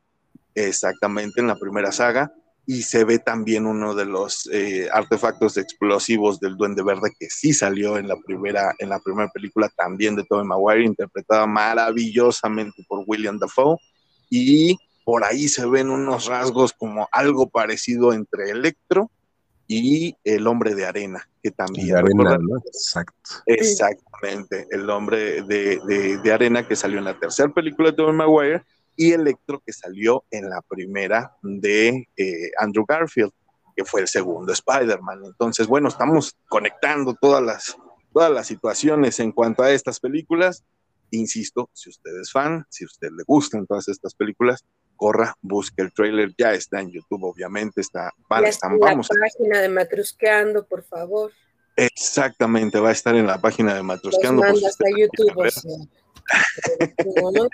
exactamente 0.56 1.42
en 1.42 1.48
la 1.48 1.58
primera 1.58 1.92
saga, 1.92 2.32
y 2.66 2.84
se 2.84 3.04
ve 3.04 3.20
también 3.20 3.66
uno 3.66 3.94
de 3.94 4.06
los 4.06 4.50
eh, 4.54 4.88
artefactos 4.90 5.58
explosivos 5.58 6.40
del 6.40 6.56
Duende 6.56 6.82
Verde 6.82 7.12
que 7.20 7.30
sí 7.30 7.54
salió 7.54 7.98
en 7.98 8.08
la 8.08 8.16
primera, 8.26 8.74
en 8.80 8.88
la 8.88 9.00
primera 9.00 9.30
película 9.34 9.70
también 9.76 10.16
de 10.16 10.24
Tobey 10.24 10.46
Maguire, 10.46 10.86
interpretada 10.86 11.46
maravillosamente 11.46 12.86
por 12.88 13.04
William 13.06 13.38
Dafoe, 13.38 13.78
y 14.30 14.78
por 15.04 15.26
ahí 15.26 15.50
se 15.50 15.66
ven 15.66 15.90
unos 15.90 16.28
rasgos 16.28 16.72
como 16.72 17.10
algo 17.12 17.50
parecido 17.50 18.14
entre 18.14 18.50
Electro 18.50 19.10
y 19.76 20.18
el 20.24 20.46
hombre 20.48 20.76
de 20.76 20.86
arena, 20.86 21.28
que 21.42 21.52
también. 21.52 21.96
arena, 21.96 22.38
Exacto. 22.66 23.30
Exactamente, 23.46 24.68
el 24.70 24.90
hombre 24.90 25.42
de, 25.44 26.20
de, 26.22 26.32
arena 26.32 26.68
que 26.68 26.76
salió 26.76 27.00
en 27.00 27.06
la 27.06 27.20
tercera 27.20 27.52
película 27.52 27.90
de 27.90 27.98
Tobey 27.98 28.14
Maguire 28.14 28.64
y 28.96 29.12
Electro 29.12 29.62
que 29.66 29.74
salió 29.74 30.24
en 30.30 30.50
la 30.50 30.62
primera 30.62 31.36
de 31.42 32.08
eh, 32.16 32.52
Andrew 32.60 32.86
Garfield, 32.88 33.32
que 33.76 33.84
fue 33.84 34.02
el 34.02 34.08
segundo 34.08 34.54
Spider-Man. 34.54 35.26
Entonces, 35.26 35.68
bueno, 35.68 35.88
estamos 35.88 36.38
conectando 36.48 37.16
todas 37.20 37.42
las, 37.42 37.76
todas 38.14 38.32
las 38.32 38.46
situaciones 38.46 39.20
en 39.20 39.32
cuanto 39.32 39.64
a 39.64 39.72
estas 39.72 40.00
películas. 40.00 40.64
Insisto, 41.10 41.70
si 41.74 41.90
usted 41.90 42.12
es 42.22 42.32
fan, 42.32 42.66
si 42.70 42.84
a 42.84 42.88
usted 42.88 43.10
le 43.10 43.24
gustan 43.26 43.66
todas 43.66 43.88
estas 43.88 44.14
películas, 44.14 44.64
corra, 44.96 45.36
busque 45.42 45.82
el 45.82 45.94
trailer, 45.94 46.34
ya 46.38 46.54
está 46.54 46.80
en 46.80 46.92
YouTube, 46.92 47.24
obviamente, 47.24 47.82
está, 47.82 48.14
está 48.46 48.68
en 48.68 48.80
la 48.80 48.96
página 48.98 49.60
de 49.62 49.70
Matrusqueando, 49.70 50.66
por 50.66 50.84
favor. 50.84 51.32
Exactamente, 51.76 52.80
va 52.80 52.90
a 52.90 52.94
estar 52.94 53.16
en 53.16 53.28
la 53.28 53.40
página 53.40 53.74
de 53.74 53.84
Matrusqueando. 53.84 54.44
Los 54.44 54.62
mandas 54.62 54.78
a 54.80 54.90
YouTube, 54.98 55.50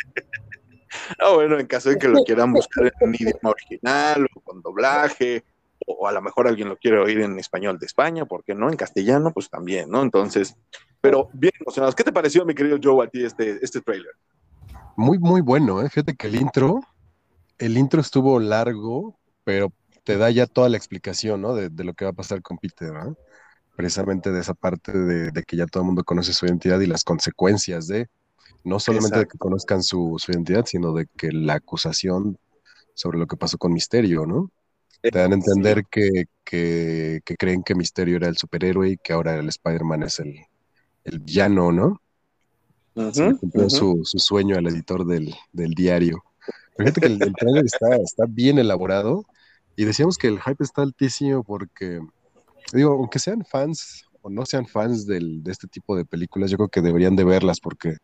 Ah, 1.19 1.34
bueno, 1.34 1.60
en 1.60 1.67
caso 1.67 1.89
de 1.89 1.98
que 1.98 2.08
lo 2.08 2.24
quieran 2.24 2.51
buscar 2.53 2.91
en 3.00 3.15
idioma 3.19 3.51
original 3.51 4.27
o 4.34 4.41
con 4.41 4.62
doblaje, 4.62 5.43
o 5.86 6.08
a 6.08 6.12
lo 6.12 6.22
mejor 6.22 6.48
alguien 6.48 6.69
lo 6.69 6.77
quiere 6.77 7.00
oír 7.00 7.22
en 7.22 7.38
español 7.39 7.79
de 7.79 7.86
España, 7.86 8.25
¿por 8.25 8.43
qué 8.43 8.53
no? 8.53 8.69
En 8.69 8.75
castellano, 8.75 9.31
pues 9.31 9.50
también, 9.50 9.89
¿no? 9.89 10.01
Entonces, 10.01 10.55
pero 11.01 11.29
bien 11.34 11.53
emocionados. 11.60 11.96
¿Qué 11.96 12.03
te 12.03 12.12
pareció, 12.12 12.46
mi 12.46 12.53
querido 12.53 12.77
Joe, 12.81 13.05
a 13.05 13.10
ti 13.10 13.24
este, 13.24 13.60
este 13.62 13.81
trailer? 13.81 14.12
Muy, 14.96 15.17
muy 15.17 15.41
bueno, 15.41 15.81
¿eh? 15.81 15.89
Fíjate 15.89 16.15
que 16.15 16.27
el 16.27 16.36
intro, 16.36 16.81
el 17.59 17.77
intro 17.77 18.01
estuvo 18.01 18.39
largo, 18.39 19.19
pero 19.43 19.71
te 20.03 20.17
da 20.17 20.31
ya 20.31 20.47
toda 20.47 20.69
la 20.69 20.77
explicación, 20.77 21.41
¿no? 21.41 21.53
De, 21.55 21.69
lo 21.83 21.93
que 21.93 22.05
va 22.05 22.11
a 22.11 22.15
pasar 22.15 22.41
con 22.41 22.57
Peter, 22.57 22.91
¿no? 22.91 23.15
Precisamente 23.75 24.31
de 24.31 24.41
esa 24.41 24.53
parte 24.53 24.91
de, 24.91 25.31
de, 25.31 25.43
que 25.43 25.55
ya 25.55 25.65
todo 25.65 25.83
el 25.83 25.87
mundo 25.87 26.03
conoce 26.03 26.33
su 26.33 26.45
identidad 26.45 26.79
y 26.79 26.87
las 26.87 27.03
consecuencias 27.03 27.87
de, 27.87 28.09
no 28.63 28.79
solamente 28.79 29.19
de 29.19 29.25
que 29.27 29.37
conozcan 29.37 29.83
su, 29.83 30.17
identidad, 30.27 30.65
sino 30.65 30.93
de 30.93 31.07
que 31.17 31.31
la 31.31 31.55
acusación 31.55 32.37
sobre 32.93 33.17
lo 33.17 33.27
que 33.27 33.37
pasó 33.37 33.57
con 33.57 33.73
Misterio, 33.73 34.25
¿no? 34.25 34.51
Te 35.01 35.17
dan 35.17 35.31
a 35.31 35.35
entender 35.35 35.85
que, 35.89 36.25
que, 36.43 37.21
creen 37.37 37.63
que 37.63 37.73
Misterio 37.73 38.17
era 38.17 38.27
el 38.27 38.35
superhéroe 38.35 38.89
y 38.89 38.97
que 38.97 39.13
ahora 39.13 39.35
el 39.35 39.47
Spider-Man 39.47 40.03
es 40.03 40.19
el, 40.19 40.41
el 41.05 41.19
villano, 41.19 41.71
¿no? 41.71 42.01
cumplió 43.39 43.69
su, 43.69 44.01
sueño 44.03 44.57
al 44.57 44.67
editor 44.67 45.05
del, 45.05 45.33
diario. 45.53 46.23
Fíjate 46.79 47.01
que 47.01 47.07
el, 47.07 47.21
el 47.21 47.33
trailer 47.33 47.65
está, 47.65 47.95
está 47.98 48.25
bien 48.27 48.57
elaborado 48.57 49.25
y 49.75 49.86
decíamos 49.86 50.17
que 50.17 50.27
el 50.27 50.41
hype 50.41 50.63
está 50.63 50.81
altísimo 50.81 51.43
porque, 51.43 52.00
digo, 52.74 52.93
aunque 52.93 53.19
sean 53.19 53.45
fans 53.45 54.05
o 54.21 54.29
no 54.29 54.45
sean 54.45 54.65
fans 54.65 55.05
del, 55.05 55.43
de 55.43 55.51
este 55.51 55.67
tipo 55.67 55.95
de 55.95 56.05
películas, 56.05 56.50
yo 56.50 56.57
creo 56.57 56.69
que 56.69 56.81
deberían 56.81 57.15
de 57.15 57.24
verlas 57.24 57.59
porque 57.59 57.98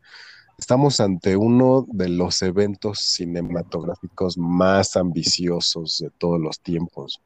Estamos 0.58 1.02
ante 1.02 1.36
uno 1.36 1.86
de 1.90 2.08
los 2.08 2.42
eventos 2.42 3.00
cinematográficos 3.00 4.38
más 4.38 4.96
ambiciosos 4.96 5.98
de 6.00 6.10
todos 6.12 6.40
los 6.40 6.62
tiempos. 6.62 7.22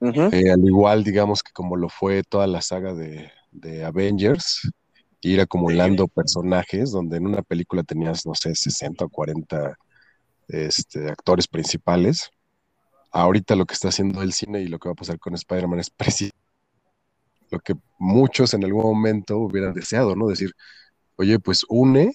Eh, 0.00 0.50
al 0.50 0.64
igual, 0.64 1.04
digamos 1.04 1.42
que 1.42 1.52
como 1.52 1.76
lo 1.76 1.88
fue 1.88 2.22
toda 2.24 2.46
la 2.48 2.60
saga 2.60 2.94
de, 2.94 3.30
Avengers, 3.84 4.68
ir 5.20 5.40
acumulando 5.40 6.08
personajes, 6.08 6.90
donde 6.90 7.16
en 7.16 7.26
una 7.26 7.42
película 7.42 7.82
tenías, 7.82 8.26
no 8.26 8.34
sé, 8.34 8.54
60 8.54 9.04
o 9.04 9.08
40 9.08 9.76
este, 10.48 11.08
actores 11.08 11.46
principales. 11.48 12.30
Ahorita 13.10 13.56
lo 13.56 13.66
que 13.66 13.74
está 13.74 13.88
haciendo 13.88 14.22
el 14.22 14.32
cine 14.32 14.60
y 14.60 14.68
lo 14.68 14.78
que 14.78 14.88
va 14.88 14.92
a 14.92 14.96
pasar 14.96 15.18
con 15.18 15.34
Spider-Man 15.34 15.80
es 15.80 15.90
precisamente 15.96 16.36
lo 17.50 17.60
que 17.60 17.74
muchos 17.98 18.52
en 18.52 18.64
algún 18.64 18.82
momento 18.82 19.38
hubieran 19.38 19.72
deseado, 19.72 20.14
¿no? 20.14 20.28
Decir, 20.28 20.52
oye, 21.16 21.38
pues 21.38 21.64
une 21.68 22.14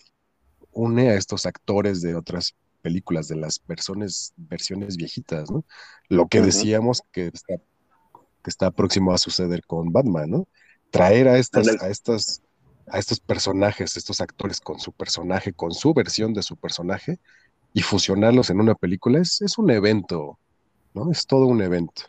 une 0.74 1.10
a 1.10 1.16
estos 1.16 1.46
actores 1.46 2.02
de 2.02 2.16
otras 2.16 2.56
películas, 2.82 3.28
de 3.28 3.38
las 3.38 3.62
versiones, 3.66 4.34
versiones 4.36 4.98
viejitas, 4.98 5.50
¿no? 5.50 5.63
Lo 6.10 6.28
que 6.28 6.42
decíamos 6.42 7.02
que 7.12 7.28
está, 7.34 7.56
que 7.56 8.50
está 8.50 8.72
próximo 8.72 9.13
a 9.13 9.18
suceder 9.18 9.66
con 9.66 9.92
Batman, 9.94 10.30
¿no? 10.30 10.48
Traer 10.92 11.28
a 11.28 11.38
estas, 11.38 11.68
a 11.82 11.88
estas, 11.88 12.42
a 12.88 13.00
estos 13.00 13.20
personajes, 13.20 13.96
estos 13.96 14.20
actores 14.20 14.60
con 14.60 14.80
su 14.80 14.92
personaje, 14.92 15.54
con 15.54 15.72
su 15.72 15.94
versión 15.94 16.34
de 16.34 16.44
su 16.44 16.58
personaje, 16.58 17.20
y 17.74 17.82
fusionarlos 17.82 18.50
en 18.50 18.60
una 18.60 18.75
película 18.75 19.20
es, 19.20 19.42
es 19.42 19.58
un 19.58 19.72
evento, 19.72 20.38
¿no? 20.94 21.12
Es 21.12 21.25
todo 21.25 21.46
un 21.48 21.62
evento 21.62 22.03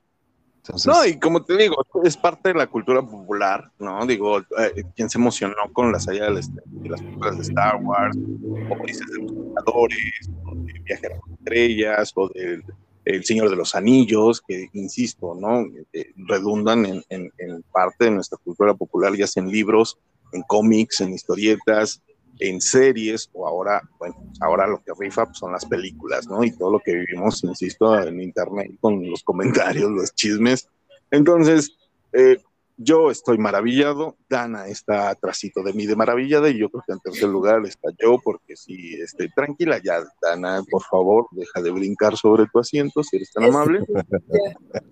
no, 0.86 1.06
y 1.06 1.18
como 1.18 1.44
te 1.44 1.56
digo, 1.56 1.76
es 2.04 2.16
parte 2.16 2.50
de 2.50 2.54
la 2.54 2.66
cultura 2.66 3.02
popular, 3.02 3.70
¿no? 3.78 4.06
Digo, 4.06 4.38
eh, 4.38 4.84
quien 4.96 5.10
se 5.10 5.18
emocionó 5.18 5.54
con 5.72 5.92
la 5.92 6.00
salida 6.00 6.26
de, 6.26 6.40
las 6.88 7.02
películas 7.02 7.36
de 7.36 7.42
Star 7.42 7.76
Wars, 7.82 8.16
o 8.16 8.86
dices 8.86 9.06
de 9.12 9.22
los 9.22 9.34
Vengadores, 9.34 10.30
o 10.46 10.54
de 10.54 11.34
Estrellas, 11.34 12.12
o 12.14 12.28
del 12.28 12.64
El 13.04 13.24
Señor 13.24 13.50
de 13.50 13.56
los 13.56 13.74
Anillos, 13.74 14.40
que 14.40 14.68
insisto, 14.72 15.34
¿no? 15.34 15.66
Eh, 15.92 16.12
redundan 16.16 16.86
en, 16.86 17.04
en, 17.10 17.62
parte 17.70 18.06
de 18.06 18.12
nuestra 18.12 18.38
cultura 18.42 18.72
popular, 18.72 19.14
ya 19.14 19.26
sea 19.26 19.42
en 19.42 19.50
libros, 19.50 19.98
en 20.32 20.42
cómics, 20.42 21.02
en 21.02 21.12
historietas, 21.12 22.02
en 22.38 22.60
series 22.60 23.30
o 23.32 23.46
ahora, 23.46 23.82
bueno, 23.98 24.16
ahora 24.40 24.66
lo 24.66 24.82
que 24.82 24.92
rifa 24.98 25.32
son 25.34 25.52
las 25.52 25.64
películas, 25.64 26.26
¿no? 26.26 26.42
Y 26.44 26.52
todo 26.52 26.72
lo 26.72 26.80
que 26.80 26.94
vivimos, 26.94 27.42
insisto, 27.44 27.98
en 28.00 28.20
internet 28.20 28.72
con 28.80 29.08
los 29.08 29.22
comentarios, 29.22 29.90
los 29.90 30.14
chismes. 30.14 30.68
Entonces, 31.10 31.76
eh, 32.12 32.38
yo 32.76 33.10
estoy 33.10 33.38
maravillado, 33.38 34.16
Dana 34.28 34.66
está 34.66 35.10
atrásito 35.10 35.62
de 35.62 35.72
mí 35.72 35.86
de 35.86 35.94
maravillada 35.94 36.48
y 36.48 36.58
yo 36.58 36.68
creo 36.70 36.82
que 36.86 36.92
en 36.92 37.00
tercer 37.00 37.28
lugar 37.28 37.64
está 37.66 37.90
yo 38.02 38.18
porque 38.22 38.56
si 38.56 38.94
estoy 39.00 39.30
tranquila 39.30 39.80
ya, 39.82 40.04
Dana, 40.20 40.62
por 40.68 40.82
favor, 40.82 41.28
deja 41.32 41.62
de 41.62 41.70
brincar 41.70 42.16
sobre 42.16 42.46
tu 42.52 42.58
asiento 42.58 43.02
si 43.02 43.16
eres 43.16 43.32
tan 43.32 43.44
amable. 43.44 43.84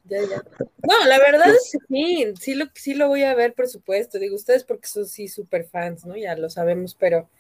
Ya, 0.05 0.21
ya, 0.23 0.43
No, 0.87 1.07
la 1.07 1.19
verdad 1.19 1.49
es 1.49 1.73
que 1.73 1.79
sí, 1.89 2.35
sí 2.39 2.55
lo, 2.55 2.67
sí 2.75 2.95
lo 2.95 3.09
voy 3.09 3.25
a 3.25 3.35
ver, 3.35 3.55
por 3.55 3.69
supuesto. 3.69 4.19
Digo, 4.19 4.37
ustedes 4.37 4.65
porque 4.65 4.87
son 4.87 5.07
sí 5.07 5.27
súper 5.27 5.65
fans, 5.65 6.05
¿no? 6.05 6.17
Ya 6.17 6.37
lo 6.37 6.51
sabemos, 6.51 6.95
pero, 6.95 7.31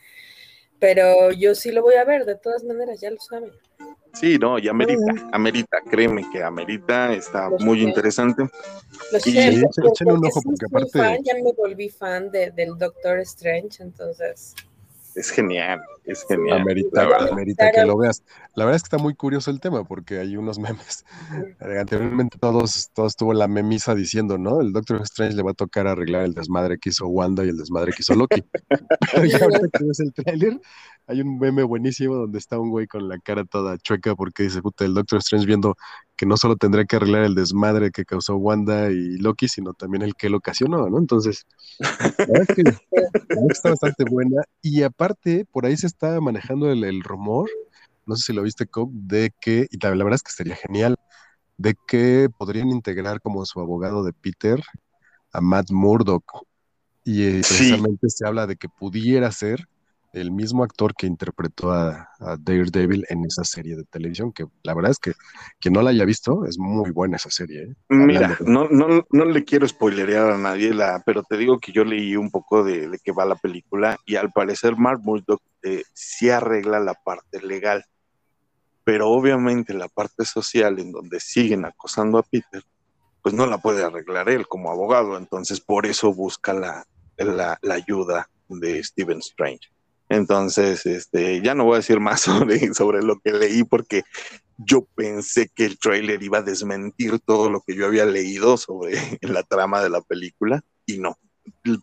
pero 0.81 1.31
yo 1.33 1.55
sí 1.55 1.71
lo 1.71 1.83
voy 1.83 1.95
a 1.95 2.05
ver, 2.05 2.25
de 2.25 2.37
todas 2.37 2.65
maneras, 2.65 3.01
ya 3.01 3.11
lo 3.11 3.21
saben. 3.21 3.53
Sí, 4.13 4.39
no, 4.39 4.59
y 4.59 4.69
amerita, 4.69 5.29
amerita, 5.33 5.79
créeme 5.91 6.29
que 6.31 6.43
amerita, 6.43 7.13
está 7.15 7.49
muy 7.49 7.83
interesante. 7.83 8.45
y 9.13 9.19
sí, 9.21 9.63
un 10.05 10.27
ojo 10.27 10.43
porque 10.43 10.67
aparte... 10.67 11.21
ya 11.25 11.35
me 11.35 11.53
volví 11.53 11.89
fan 11.89 12.31
del 12.31 12.77
Doctor 12.79 13.19
Strange, 13.21 13.83
entonces 13.83 14.55
es 15.15 15.31
genial, 15.31 15.81
es 16.05 16.25
genial. 16.27 16.61
Amerita, 16.61 17.29
amerita 17.31 17.71
que 17.71 17.85
lo 17.85 17.99
veas. 17.99 18.23
La 18.55 18.65
verdad 18.65 18.77
es 18.77 18.83
que 18.83 18.87
está 18.87 18.99
muy 18.99 19.15
curioso 19.15 19.51
el 19.51 19.61
tema 19.61 19.85
porque 19.85 20.19
hay 20.19 20.37
unos 20.37 20.59
memes. 20.59 21.05
Anteriormente 21.61 22.39
todos, 22.39 22.91
todos 22.95 23.17
tuvo 23.17 23.35
la 23.35 23.47
memisa 23.47 23.95
diciendo, 23.95 24.39
¿no? 24.39 24.61
El 24.61 24.73
Doctor 24.73 25.03
Strange 25.03 25.37
le 25.37 25.43
va 25.43 25.51
a 25.51 25.55
tocar 25.55 25.87
arreglar 25.87 26.25
el 26.25 26.35
desmadre 26.35 26.79
que 26.79 26.89
hizo 26.91 27.07
Wanda 27.09 27.45
y 27.45 27.49
el 27.49 27.59
desmadre 27.59 27.93
que 27.93 27.99
hizo 28.01 28.15
Loki. 28.15 28.43
y 29.25 29.43
ahorita 29.43 29.69
que 29.73 29.85
ves 29.85 30.01
el 30.01 30.15
tráiler, 30.15 30.61
hay 31.07 31.21
un 31.21 31.39
meme 31.39 31.63
buenísimo 31.63 32.15
donde 32.15 32.39
está 32.39 32.59
un 32.59 32.71
güey 32.71 32.87
con 32.87 33.09
la 33.09 33.19
cara 33.19 33.45
toda 33.45 33.77
chueca 33.79 34.15
porque 34.15 34.45
dice, 34.45 34.63
puta, 34.63 34.85
el 34.85 34.95
Doctor 34.95 35.19
Strange 35.19 35.47
viendo 35.47 35.77
que 36.17 36.27
no 36.27 36.37
solo 36.37 36.57
tendrá 36.57 36.85
que 36.85 36.97
arreglar 36.97 37.25
el 37.25 37.35
desmadre 37.35 37.91
que 37.91 38.05
causó 38.05 38.37
Wanda 38.37 38.91
y 38.91 39.19
Loki, 39.19 39.49
sino 39.49 39.75
también 39.75 40.03
el 40.03 40.15
que 40.15 40.31
lo 40.31 40.39
ocasionó, 40.39 40.89
¿no? 40.89 40.99
Entonces, 40.99 41.47
la 41.79 42.27
verdad 42.27 42.47
es 42.49 42.55
que, 42.55 42.63
está 43.51 43.71
bastante 43.71 44.05
buena. 44.09 44.43
Y 44.61 44.83
aparte, 44.83 45.45
por 45.51 45.67
ahí 45.67 45.77
se 45.77 45.87
está 45.87 46.21
manejando 46.21 46.71
el, 46.71 47.03
rumor, 47.03 47.51
no 48.07 48.17
sé 48.17 48.27
si 48.27 48.33
lo 48.33 48.43
viste, 48.43 48.67
Cobb, 48.67 48.91
de 48.93 49.33
que, 49.41 49.67
y 49.71 49.79
la, 49.79 49.91
verdad 49.91 50.15
es 50.15 50.23
que 50.23 50.33
sería 50.33 50.57
genial, 50.57 50.97
de 51.57 51.75
que 51.87 52.29
podrían 52.39 52.71
integrar 52.71 53.21
como 53.21 53.45
su 53.45 53.61
abogado 53.61 54.05
de 54.05 54.13
Peter 54.13 54.63
a 55.33 55.41
Matt 55.41 55.71
Murdock. 55.71 56.45
Y 57.05 57.25
eh, 57.25 57.31
precisamente 57.41 58.09
se 58.09 58.27
habla 58.27 58.47
de 58.47 58.55
que 58.55 58.69
pudiera 58.69 59.33
ser 59.33 59.67
el 60.13 60.31
mismo 60.31 60.63
actor 60.63 60.95
que 60.95 61.07
interpretó 61.07 61.73
a, 61.73 62.09
Daredevil 62.39 63.05
en 63.09 63.25
esa 63.25 63.45
serie 63.45 63.75
de 63.75 63.85
televisión, 63.85 64.33
que 64.33 64.47
la 64.63 64.75
verdad 64.75 64.93
es 64.93 64.99
que 64.99 65.13
quien 65.59 65.75
no 65.75 65.83
la 65.83 65.91
haya 65.91 66.05
visto, 66.05 66.45
es 66.47 66.59
muy 66.59 66.91
buena 66.91 67.17
esa 67.17 67.31
serie. 67.31 67.63
¿eh? 67.63 67.75
Mira, 67.89 68.37
no, 68.41 68.69
no, 68.69 69.05
no 69.11 69.25
le 69.25 69.45
quiero 69.45 69.67
spoilerear 69.67 70.31
a 70.31 70.39
nadie, 70.39 70.73
la, 70.73 71.03
pero 71.05 71.23
te 71.23 71.37
digo 71.37 71.59
que 71.59 71.73
yo 71.73 71.85
leí 71.85 72.15
un 72.15 72.31
poco 72.31 72.63
de, 72.63 72.89
de 72.89 72.99
qué 73.03 73.11
va 73.11 73.25
la 73.25 73.35
película 73.35 73.99
y 74.07 74.17
al 74.17 74.31
parecer 74.31 74.77
Mark 74.77 75.01
Murdock 75.03 75.43
eh, 75.63 75.83
sí 75.95 76.31
arregla 76.31 76.79
la 76.79 76.95
parte 76.95 77.41
legal, 77.41 77.85
pero 78.85 79.11
obviamente 79.11 79.75
la 79.75 79.89
parte 79.89 80.25
social 80.25 80.79
en 80.79 80.93
donde 80.93 81.19
siguen 81.19 81.65
acosando 81.65 82.19
a 82.19 82.23
Peter, 82.23 82.63
pues 83.23 83.35
no 83.35 83.47
la 83.47 83.59
puede 83.59 83.85
arreglar 83.85 84.29
él 84.29 84.47
como 84.47 84.71
abogado, 84.71 85.17
entonces 85.17 85.61
por 85.61 85.87
eso 85.87 86.13
busca 86.13 86.53
la, 86.53 86.87
la, 87.17 87.59
la 87.63 87.75
ayuda 87.75 88.29
de 88.49 88.83
Stephen 88.85 89.19
Strange. 89.19 89.73
Entonces, 90.13 90.85
este, 90.85 91.41
ya 91.41 91.55
no 91.55 91.65
voy 91.65 91.75
a 91.75 91.77
decir 91.79 91.99
más 91.99 92.21
sobre, 92.21 92.75
sobre 92.75 93.03
lo 93.03 93.19
que 93.21 93.33
leí 93.33 93.65
porque 93.65 94.03
yo 94.59 94.87
pensé 94.95 95.49
que 95.55 95.65
el 95.65 95.79
trailer 95.79 96.23
iba 96.23 96.39
a 96.39 96.43
desmentir 96.43 97.19
todo 97.21 97.51
lo 97.51 97.63
que 97.63 97.75
yo 97.75 97.87
había 97.87 98.05
leído 98.05 98.57
sobre 98.57 98.93
la 99.23 99.43
trama 99.43 99.83
de 99.83 99.91
la 99.91 100.03
película 100.03 100.63
y 100.87 100.99
no. 100.99 101.17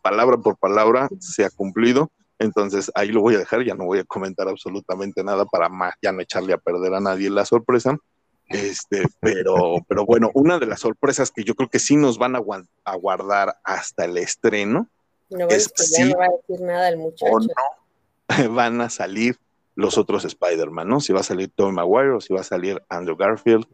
Palabra 0.01 0.37
por 0.37 0.57
palabra 0.57 1.09
se 1.19 1.43
ha 1.43 1.49
cumplido. 1.49 2.11
Entonces 2.37 2.89
ahí 2.95 3.09
lo 3.09 3.21
voy 3.21 3.35
a 3.35 3.39
dejar, 3.39 3.65
ya 3.65 3.75
no 3.75 3.85
voy 3.85 3.99
a 3.99 4.05
comentar 4.05 4.47
absolutamente 4.47 5.23
nada 5.23 5.45
para 5.45 5.67
más, 5.67 5.95
ya 6.01 6.13
no 6.13 6.21
echarle 6.21 6.53
a 6.53 6.57
perder 6.57 6.93
a 6.93 7.01
nadie 7.01 7.29
la 7.29 7.45
sorpresa. 7.45 7.97
Este, 8.47 9.03
pero, 9.19 9.75
pero 9.87 10.05
bueno, 10.05 10.31
una 10.33 10.57
de 10.57 10.65
las 10.65 10.79
sorpresas 10.79 11.31
que 11.31 11.43
yo 11.43 11.55
creo 11.55 11.69
que 11.69 11.79
sí 11.79 11.97
nos 11.97 12.17
van 12.17 12.35
a, 12.35 12.41
a 12.85 12.95
guardar 12.95 13.57
hasta 13.63 14.05
el 14.05 14.17
estreno. 14.17 14.87
No, 15.29 15.47
es 15.49 15.71
ya 15.97 16.05
no 16.05 16.17
va 16.17 16.25
a 16.25 16.29
decir 16.29 16.65
nada 16.65 16.89
el 16.89 16.97
muchacho. 16.97 17.31
O 17.31 17.39
no, 17.39 17.53
van 18.51 18.81
a 18.81 18.89
salir 18.89 19.37
los 19.75 19.97
otros 19.97 20.25
Spider-Man, 20.25 20.87
¿no? 20.87 20.99
Si 20.99 21.13
va 21.13 21.21
a 21.21 21.23
salir 21.23 21.51
Tom 21.55 21.75
Maguire 21.75 22.11
o 22.11 22.21
si 22.21 22.33
va 22.33 22.41
a 22.41 22.43
salir 22.43 22.81
Andrew 22.89 23.15
Garfield. 23.15 23.65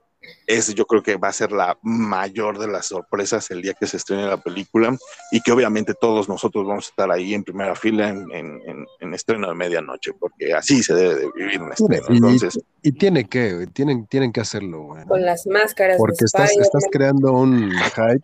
Ese 0.47 0.73
yo 0.73 0.87
creo 0.87 1.03
que 1.03 1.17
va 1.17 1.27
a 1.27 1.33
ser 1.33 1.51
la 1.51 1.77
mayor 1.83 2.57
de 2.57 2.67
las 2.67 2.87
sorpresas 2.87 3.51
el 3.51 3.61
día 3.61 3.75
que 3.75 3.85
se 3.85 3.97
estrene 3.97 4.25
la 4.25 4.37
película 4.37 4.97
y 5.31 5.39
que 5.41 5.51
obviamente 5.51 5.93
todos 5.93 6.27
nosotros 6.27 6.65
vamos 6.65 6.87
a 6.87 6.89
estar 6.89 7.11
ahí 7.11 7.35
en 7.35 7.43
primera 7.43 7.75
fila 7.75 8.09
en, 8.09 9.13
estreno 9.13 9.47
de 9.47 9.53
medianoche, 9.53 10.13
porque 10.13 10.53
así 10.53 10.81
se 10.81 10.95
debe 10.95 11.15
de 11.15 11.31
vivir 11.35 11.61
un 11.61 11.71
estreno. 11.71 12.05
Y, 12.09 12.15
Entonces, 12.17 12.59
y, 12.81 12.91
tiene 12.93 13.29
que, 13.29 13.67
tienen, 13.71 14.07
tienen 14.07 14.33
que 14.33 14.41
hacerlo. 14.41 14.95
Con 15.07 15.21
las 15.21 15.45
máscaras. 15.45 15.97
Porque 15.97 16.25
estás, 16.25 16.51
estás 16.57 16.85
creando 16.91 17.31
un 17.31 17.71
hype 17.71 18.19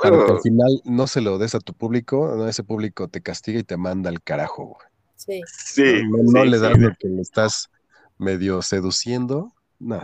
claro. 0.00 0.26
que 0.26 0.32
al 0.32 0.40
final 0.40 0.82
no 0.84 1.06
se 1.06 1.20
lo 1.20 1.36
des 1.36 1.54
a 1.54 1.60
tu 1.60 1.74
público, 1.74 2.34
no, 2.36 2.48
ese 2.48 2.64
público 2.64 3.08
te 3.08 3.20
castiga 3.20 3.60
y 3.60 3.64
te 3.64 3.76
manda 3.76 4.08
al 4.08 4.22
carajo. 4.22 4.64
Güey. 4.64 4.91
Sí. 5.26 6.02
no, 6.08 6.44
le 6.44 6.58
das 6.58 6.78
lo 6.78 6.92
que 6.98 7.08
le 7.08 7.22
estás 7.22 7.70
medio 8.18 8.62
seduciendo. 8.62 9.52
No, 9.78 10.00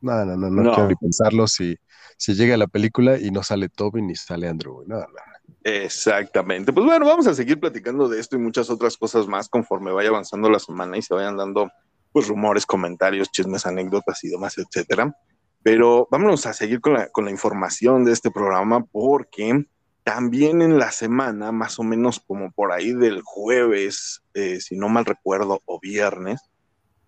no, 0.00 0.24
no, 0.24 0.36
no, 0.36 0.50
no, 0.50 0.74
quiero 0.74 0.88
ni 0.88 0.94
pensarlo 0.94 1.46
si, 1.46 1.76
si 2.16 2.34
llega 2.34 2.56
la 2.56 2.66
película 2.66 3.18
y 3.18 3.30
no 3.30 3.42
sale 3.42 3.68
Toby 3.68 4.02
ni 4.02 4.14
sale 4.14 4.48
Andrew. 4.48 4.84
Nada, 4.86 5.06
nada. 5.08 5.36
Exactamente. 5.62 6.72
Pues 6.72 6.86
bueno, 6.86 7.06
vamos 7.06 7.26
a 7.26 7.34
seguir 7.34 7.58
platicando 7.58 8.08
de 8.08 8.20
esto 8.20 8.36
y 8.36 8.38
muchas 8.38 8.70
otras 8.70 8.96
cosas 8.96 9.26
más 9.26 9.48
conforme 9.48 9.92
vaya 9.92 10.10
avanzando 10.10 10.48
la 10.48 10.58
semana 10.58 10.96
y 10.96 11.02
se 11.02 11.14
vayan 11.14 11.36
dando 11.36 11.70
pues 12.12 12.28
rumores, 12.28 12.64
comentarios, 12.64 13.30
chismes, 13.30 13.66
anécdotas 13.66 14.22
y 14.24 14.28
demás, 14.28 14.56
etcétera. 14.58 15.14
Pero 15.62 16.06
vámonos 16.10 16.46
a 16.46 16.52
seguir 16.52 16.80
con 16.80 16.94
la, 16.94 17.08
con 17.08 17.24
la 17.24 17.30
información 17.30 18.04
de 18.04 18.12
este 18.12 18.30
programa 18.30 18.84
porque 18.84 19.66
también 20.06 20.62
en 20.62 20.78
la 20.78 20.92
semana, 20.92 21.50
más 21.50 21.80
o 21.80 21.82
menos 21.82 22.20
como 22.24 22.52
por 22.52 22.70
ahí 22.70 22.92
del 22.92 23.22
jueves, 23.24 24.22
eh, 24.34 24.60
si 24.60 24.76
no 24.76 24.88
mal 24.88 25.04
recuerdo, 25.04 25.60
o 25.64 25.80
viernes, 25.80 26.40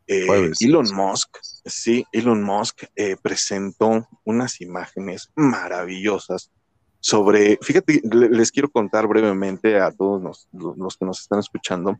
eh, 0.09 0.27
Elon 0.59 0.93
Musk, 0.93 1.37
sí, 1.65 2.05
Elon 2.11 2.43
Musk 2.43 2.87
eh, 2.97 3.15
presentó 3.23 4.09
unas 4.25 4.61
imágenes 4.61 5.31
maravillosas 5.37 6.51
sobre, 6.99 7.61
fíjate, 7.63 8.03
les 8.03 8.51
quiero 8.51 8.69
contar 8.69 9.07
brevemente 9.07 9.79
a 9.79 9.93
todos 9.93 10.49
los, 10.53 10.97
que 10.97 11.05
nos 11.05 11.21
están 11.21 11.39
escuchando. 11.39 11.97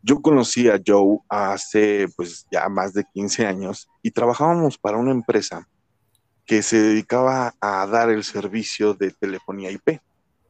Yo 0.00 0.22
conocí 0.22 0.66
a 0.70 0.80
Joe 0.84 1.18
hace 1.28 2.06
pues 2.16 2.46
ya 2.50 2.70
más 2.70 2.94
de 2.94 3.04
15 3.12 3.44
años 3.44 3.86
y 4.00 4.12
trabajábamos 4.12 4.78
para 4.78 4.96
una 4.96 5.10
empresa 5.10 5.68
que 6.46 6.62
se 6.62 6.80
dedicaba 6.80 7.54
a 7.60 7.86
dar 7.86 8.08
el 8.08 8.24
servicio 8.24 8.94
de 8.94 9.10
telefonía 9.10 9.70
IP. 9.70 10.00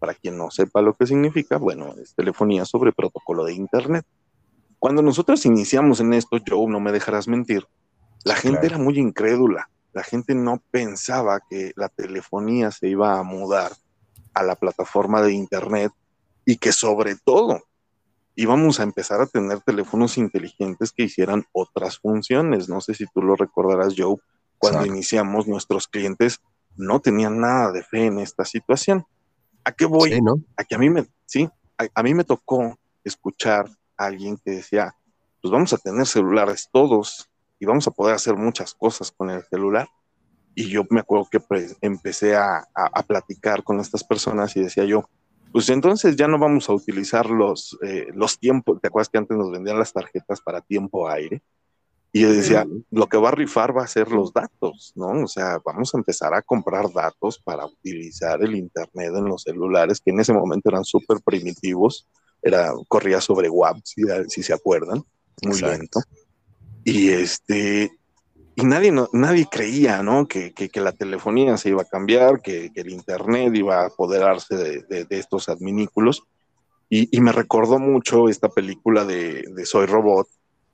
Para 0.02 0.14
quien 0.14 0.36
no 0.36 0.50
sepa 0.50 0.82
lo 0.82 0.94
que 0.94 1.06
significa, 1.06 1.58
bueno, 1.58 1.94
es 2.02 2.12
telefonía 2.16 2.64
sobre 2.64 2.90
protocolo 2.90 3.44
de 3.44 3.54
Internet. 3.54 4.04
Cuando 4.80 5.00
nosotros 5.00 5.46
iniciamos 5.46 6.00
en 6.00 6.12
esto, 6.12 6.38
Joe, 6.44 6.68
no 6.68 6.80
me 6.80 6.90
dejarás 6.90 7.28
mentir, 7.28 7.68
la 8.24 8.34
gente 8.34 8.66
era 8.66 8.78
muy 8.78 8.98
incrédula. 8.98 9.70
La 9.92 10.02
gente 10.02 10.34
no 10.34 10.60
pensaba 10.72 11.38
que 11.48 11.70
la 11.76 11.88
telefonía 11.88 12.72
se 12.72 12.88
iba 12.88 13.16
a 13.16 13.22
mudar 13.22 13.70
a 14.34 14.42
la 14.42 14.56
plataforma 14.56 15.22
de 15.22 15.34
Internet 15.34 15.92
y 16.44 16.56
que 16.56 16.72
sobre 16.72 17.14
todo 17.14 17.62
íbamos 18.34 18.80
a 18.80 18.82
empezar 18.82 19.20
a 19.20 19.26
tener 19.26 19.60
teléfonos 19.60 20.18
inteligentes 20.18 20.90
que 20.90 21.04
hicieran 21.04 21.44
otras 21.52 22.00
funciones. 22.00 22.68
No 22.68 22.80
sé 22.80 22.94
si 22.94 23.06
tú 23.06 23.22
lo 23.22 23.36
recordarás, 23.36 23.94
Joe, 23.96 24.16
cuando 24.58 24.84
iniciamos 24.84 25.46
nuestros 25.46 25.86
clientes 25.86 26.40
no 26.74 26.98
tenían 26.98 27.38
nada 27.38 27.70
de 27.70 27.84
fe 27.84 28.06
en 28.06 28.18
esta 28.18 28.44
situación. 28.44 29.06
¿A 29.64 29.72
qué 29.72 29.84
voy? 29.86 30.18
A 30.56 30.64
que 30.64 30.74
a 30.74 30.78
mí 30.78 30.90
me, 30.90 31.06
sí, 31.26 31.48
a, 31.94 32.02
mí 32.02 32.14
me 32.14 32.24
tocó 32.24 32.78
escuchar 33.04 33.68
a 33.96 34.06
alguien 34.06 34.36
que 34.36 34.52
decía, 34.52 34.94
pues 35.40 35.52
vamos 35.52 35.72
a 35.72 35.78
tener 35.78 36.06
celulares 36.06 36.68
todos 36.72 37.28
y 37.58 37.66
vamos 37.66 37.86
a 37.86 37.90
poder 37.90 38.14
hacer 38.14 38.36
muchas 38.36 38.74
cosas 38.74 39.10
con 39.12 39.30
el 39.30 39.42
celular. 39.44 39.88
Y 40.54 40.68
yo 40.68 40.82
me 40.90 41.00
acuerdo 41.00 41.28
que 41.30 41.40
pues, 41.40 41.76
empecé 41.80 42.36
a, 42.36 42.68
platicar 43.06 43.62
con 43.62 43.80
estas 43.80 44.04
personas 44.04 44.56
y 44.56 44.60
decía 44.62 44.84
yo, 44.84 45.08
pues 45.50 45.68
entonces 45.68 46.16
ya 46.16 46.28
no 46.28 46.38
vamos 46.38 46.68
a 46.68 46.72
utilizar 46.72 47.28
los, 47.28 47.78
eh, 47.82 48.08
los 48.14 48.38
tiempos, 48.38 48.80
¿te 48.80 48.88
acuerdas 48.88 49.08
que 49.08 49.18
antes 49.18 49.36
nos 49.36 49.50
vendían 49.50 49.78
las 49.78 49.92
tarjetas 49.92 50.40
para 50.40 50.60
tiempo 50.60 51.08
aire? 51.08 51.42
Y 52.14 52.20
yo 52.20 52.32
decía, 52.32 52.66
lo 52.90 53.06
que 53.06 53.16
va 53.16 53.30
a 53.30 53.34
rifar 53.34 53.74
va 53.74 53.84
a 53.84 53.88
ser 53.88 54.12
los 54.12 54.34
datos, 54.34 54.92
¿no? 54.96 55.24
O 55.24 55.26
sea, 55.26 55.58
vamos 55.64 55.94
a 55.94 55.98
empezar 55.98 56.34
a 56.34 56.42
comprar 56.42 56.92
datos 56.92 57.38
para 57.38 57.64
utilizar 57.64 58.42
el 58.42 58.54
Internet 58.54 59.12
en 59.16 59.24
los 59.24 59.42
celulares, 59.42 60.00
que 60.04 60.10
en 60.10 60.20
ese 60.20 60.34
momento 60.34 60.68
eran 60.68 60.84
súper 60.84 61.20
primitivos, 61.24 62.06
era, 62.42 62.72
corría 62.86 63.20
sobre 63.22 63.48
WAP, 63.48 63.78
si, 63.84 64.02
si 64.28 64.42
se 64.42 64.52
acuerdan, 64.52 65.02
muy 65.42 65.58
lento. 65.58 66.00
Y 66.84 67.08
este, 67.10 67.90
y 68.56 68.64
nadie, 68.64 68.92
nadie 69.12 69.48
creía, 69.50 70.02
¿no? 70.02 70.28
Que, 70.28 70.52
que, 70.52 70.80
la 70.80 70.92
telefonía 70.92 71.56
se 71.56 71.70
iba 71.70 71.82
a 71.82 71.86
cambiar, 71.86 72.42
que, 72.42 72.70
el 72.74 72.90
Internet 72.90 73.54
iba 73.54 73.80
a 73.80 73.86
apoderarse 73.86 74.56
de, 74.56 75.04
de, 75.04 75.18
estos 75.18 75.48
adminículos. 75.48 76.24
Y, 76.90 77.08
y, 77.16 77.22
me 77.22 77.32
recordó 77.32 77.78
mucho 77.78 78.28
esta 78.28 78.50
película 78.50 79.06
de, 79.06 79.44
de 79.54 79.64
Soy 79.64 79.86
Robot, 79.86 80.28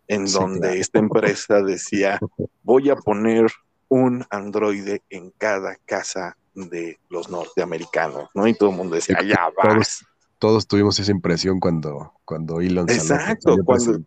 en 0.09 0.25
donde 0.25 0.81
esta 0.81 0.99
empresa 0.99 1.63
decía, 1.63 2.19
voy 2.63 2.91
a 2.91 2.97
poner 2.97 3.47
un 3.89 4.25
androide 4.31 5.03
en 5.11 5.31
cada 5.31 5.77
casa 5.85 6.37
de 6.55 6.99
los 7.09 7.31
norteamericanos, 7.31 8.29
¿no? 8.35 8.47
Y 8.47 8.55
todo 8.55 8.71
el 8.71 8.77
mundo 8.77 8.97
decía, 8.97 9.23
ya 9.23 9.49
va. 9.57 9.75
Todos, 9.75 10.05
todos, 10.39 10.67
tuvimos 10.67 10.99
esa 10.99 11.13
impresión 11.13 11.61
cuando, 11.61 12.15
cuando 12.25 12.61
Elon 12.61 12.89
Exacto, 12.91 13.57
cuando, 13.65 14.01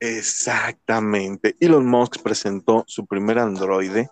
Exactamente. 0.00 1.56
Elon 1.60 1.86
Musk 1.86 2.22
presentó 2.22 2.84
su 2.86 3.06
primer 3.06 3.38
androide. 3.38 4.10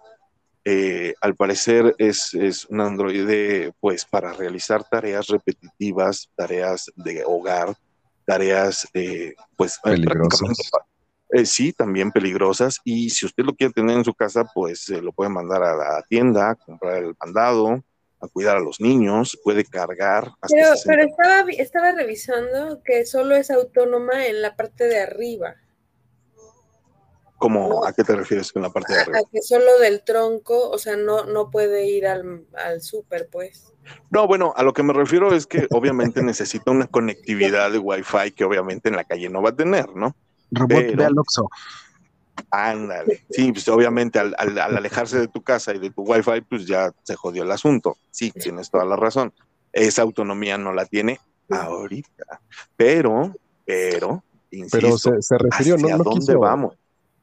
Eh, 0.65 1.15
al 1.21 1.35
parecer 1.35 1.95
es, 1.99 2.33
es, 2.35 2.65
un 2.67 2.81
androide, 2.81 3.73
pues, 3.81 4.05
para 4.05 4.33
realizar 4.33 4.85
tareas 4.89 5.27
repetitivas, 5.27 6.31
tareas 6.35 6.91
de 6.97 7.25
hogar, 7.27 7.77
tareas, 8.25 8.89
eh, 8.95 9.35
pues, 9.57 9.77
eh, 9.85 9.91
peligrosas. 9.91 10.57
Eh, 11.31 11.47
sí, 11.47 11.73
también 11.73 12.11
peligrosas. 12.11 12.79
Y 12.85 13.11
si 13.11 13.27
usted 13.27 13.45
lo 13.45 13.55
quiere 13.55 13.73
tener 13.73 13.97
en 13.97 14.05
su 14.05 14.15
casa, 14.15 14.45
pues 14.55 14.89
lo 14.89 15.13
puede 15.13 15.31
mandar 15.31 15.63
a 15.63 15.77
la 15.77 16.03
tienda, 16.09 16.51
a 16.51 16.55
comprar 16.55 17.03
el 17.03 17.15
mandado, 17.19 17.83
a 18.21 18.29
cuidar 18.29 18.57
a 18.57 18.61
los 18.61 18.81
niños, 18.81 19.39
puede 19.43 19.65
cargar. 19.65 20.31
pero, 20.49 20.71
pero 20.87 21.03
estaba, 21.03 21.51
estaba 21.51 21.93
revisando 21.93 22.83
que 22.85 23.05
solo 23.07 23.35
es 23.35 23.51
autónoma 23.51 24.27
en 24.27 24.43
la 24.43 24.55
parte 24.57 24.85
de 24.85 25.01
arriba. 25.01 25.57
¿Cómo, 27.43 27.85
¿A 27.85 27.93
qué 27.93 28.05
te 28.05 28.15
refieres 28.15 28.53
con 28.53 28.63
la 28.63 28.71
parte 28.71 28.95
de 28.95 29.01
arriba? 29.01 29.19
A 29.19 29.23
que 29.29 29.43
solo 29.43 29.81
del 29.81 30.05
tronco, 30.05 30.71
o 30.71 30.79
sea, 30.79 30.95
no, 30.95 31.25
no 31.25 31.51
puede 31.51 31.89
ir 31.89 32.07
al, 32.07 32.47
al 32.55 32.81
súper, 32.81 33.29
pues. 33.33 33.73
No, 34.11 34.29
bueno, 34.29 34.55
a 34.57 34.63
lo 34.63 34.73
que 34.73 34.85
me 34.85 34.93
refiero 34.93 35.35
es 35.35 35.49
que 35.49 35.67
obviamente 35.71 36.23
necesita 36.23 36.71
una 36.71 36.87
conectividad 36.87 37.73
de 37.73 37.79
Wi-Fi 37.79 38.31
que 38.31 38.45
obviamente 38.45 38.91
en 38.91 38.95
la 38.95 39.03
calle 39.03 39.29
no 39.29 39.43
va 39.43 39.51
a 39.51 39.57
tener, 39.57 39.93
¿no? 39.97 40.15
Robot 40.53 40.85
de 40.85 41.05
Aloxo. 41.05 41.51
Ándale. 42.53 43.25
Sí, 43.29 43.51
pues 43.51 43.67
obviamente 43.67 44.21
al, 44.21 44.37
al, 44.39 44.57
alejarse 44.57 45.19
de 45.19 45.27
tu 45.27 45.43
casa 45.43 45.75
y 45.75 45.81
de 45.81 45.91
tu 45.91 46.03
Wi-Fi, 46.03 46.43
pues 46.43 46.65
ya 46.65 46.93
se 47.03 47.17
jodió 47.17 47.43
el 47.43 47.51
asunto. 47.51 47.97
Sí, 48.13 48.31
tienes 48.31 48.71
toda 48.71 48.85
la 48.85 48.95
razón. 48.95 49.35
Esa 49.73 50.03
autonomía 50.03 50.59
no 50.59 50.73
la 50.73 50.87
tiene 50.87 51.19
ahorita. 51.51 52.41
Pero, 52.77 53.35
pero, 53.65 54.23
Pero 54.71 54.97
se, 54.97 55.39
refirió, 55.39 55.77
¿no? 55.77 55.89
no 55.89 56.05
dónde 56.05 56.37
vamos? 56.37 56.77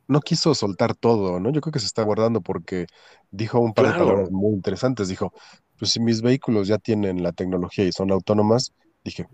No 0.10 0.22
quiso 0.22 0.56
soltar 0.56 0.96
todo, 0.96 1.40
¿no? 1.40 1.52
Yo 1.52 1.62
creo 1.62 1.72
que 1.72 1.80
se 1.80 1.86
está 1.86 2.04
guardando 2.04 2.42
porque 2.42 2.88
dijo 3.30 3.60
un 3.60 3.74
par 3.74 3.94
de 3.94 4.00
palabras 4.00 4.32
muy 4.32 4.54
interesantes. 4.54 5.08
Dijo, 5.08 5.32
pues 5.78 5.92
si 5.92 6.00
mis 6.00 6.24
vehículos 6.24 6.68
ya 6.68 6.80
tienen 6.80 7.22
la 7.22 7.32
tecnología 7.32 7.86
y 7.86 7.92
son 7.92 8.12
autónomas, 8.12 8.74
dije, 9.04 9.28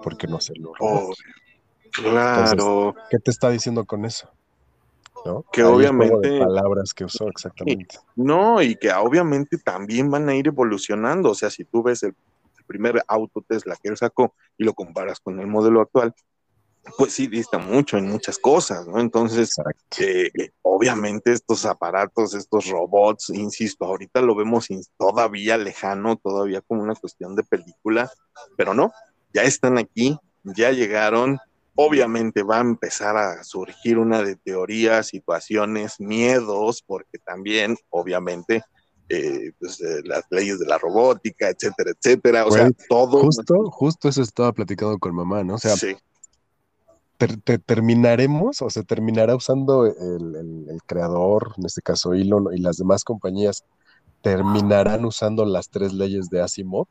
¿por 0.00 0.16
qué 0.16 0.28
no 0.28 0.36
hacerlo? 0.36 0.72
Oh, 0.78 1.12
claro. 1.90 2.94
¿Qué 3.10 3.18
te 3.18 3.32
está 3.32 3.50
diciendo 3.50 3.84
con 3.84 4.04
eso? 4.04 4.30
¿No? 5.26 5.44
Que 5.52 5.64
obviamente. 5.64 6.38
palabras 6.38 6.94
que 6.94 7.04
usó 7.04 7.28
exactamente. 7.28 7.98
No, 8.14 8.62
y 8.62 8.76
que 8.76 8.92
obviamente 8.92 9.58
también 9.58 10.08
van 10.08 10.28
a 10.28 10.36
ir 10.36 10.46
evolucionando. 10.46 11.30
O 11.30 11.34
sea, 11.34 11.50
si 11.50 11.64
tú 11.64 11.82
ves 11.82 12.04
el, 12.04 12.14
primer 12.64 13.02
auto 13.08 13.44
Tesla 13.46 13.76
que 13.82 13.88
él 13.88 13.96
sacó 13.96 14.34
y 14.56 14.64
lo 14.64 14.72
comparas 14.72 15.18
con 15.18 15.38
el 15.40 15.48
modelo 15.48 15.80
actual, 15.80 16.14
pues 16.96 17.12
sí 17.12 17.28
dista 17.28 17.58
mucho 17.58 17.96
en 17.96 18.08
muchas 18.08 18.38
cosas, 18.38 18.86
¿no? 18.86 18.98
Entonces, 19.00 19.54
eh, 19.98 20.30
obviamente 20.62 21.32
estos 21.32 21.64
aparatos, 21.64 22.34
estos 22.34 22.66
robots, 22.68 23.30
insisto, 23.30 23.84
ahorita 23.84 24.20
lo 24.20 24.34
vemos 24.34 24.68
todavía 24.96 25.56
lejano, 25.56 26.16
todavía 26.16 26.60
como 26.60 26.82
una 26.82 26.94
cuestión 26.94 27.36
de 27.36 27.44
película, 27.44 28.10
pero 28.56 28.74
no, 28.74 28.92
ya 29.32 29.42
están 29.42 29.78
aquí, 29.78 30.18
ya 30.42 30.72
llegaron, 30.72 31.38
obviamente 31.76 32.42
va 32.42 32.58
a 32.58 32.62
empezar 32.62 33.16
a 33.16 33.44
surgir 33.44 33.98
una 33.98 34.22
de 34.22 34.36
teorías, 34.36 35.06
situaciones, 35.06 36.00
miedos, 36.00 36.82
porque 36.84 37.18
también, 37.18 37.76
obviamente, 37.90 38.62
eh, 39.08 39.52
pues, 39.60 39.80
eh, 39.80 40.00
las 40.04 40.24
leyes 40.30 40.58
de 40.58 40.66
la 40.66 40.78
robótica, 40.78 41.48
etcétera, 41.48 41.92
etcétera, 41.92 42.44
o 42.44 42.50
sea, 42.50 42.70
todo. 42.88 43.20
Justo, 43.20 43.70
justo 43.70 44.08
eso 44.08 44.22
estaba 44.22 44.52
platicando 44.52 44.98
con 44.98 45.14
mamá, 45.14 45.44
¿no? 45.44 45.54
O 45.54 45.58
sea, 45.58 45.76
sí 45.76 45.96
te, 47.26 47.58
terminaremos 47.58 48.62
o 48.62 48.70
se 48.70 48.84
terminará 48.84 49.34
usando 49.36 49.86
el, 49.86 50.80
creador, 50.86 51.54
en 51.58 51.66
este 51.66 51.82
caso 51.82 52.14
Elon 52.14 52.48
y 52.54 52.60
las 52.60 52.76
demás 52.76 53.04
compañías, 53.04 53.64
terminarán 54.22 55.04
usando 55.04 55.44
las 55.44 55.68
tres 55.68 55.92
leyes 55.92 56.30
de 56.30 56.42
Asimov. 56.42 56.86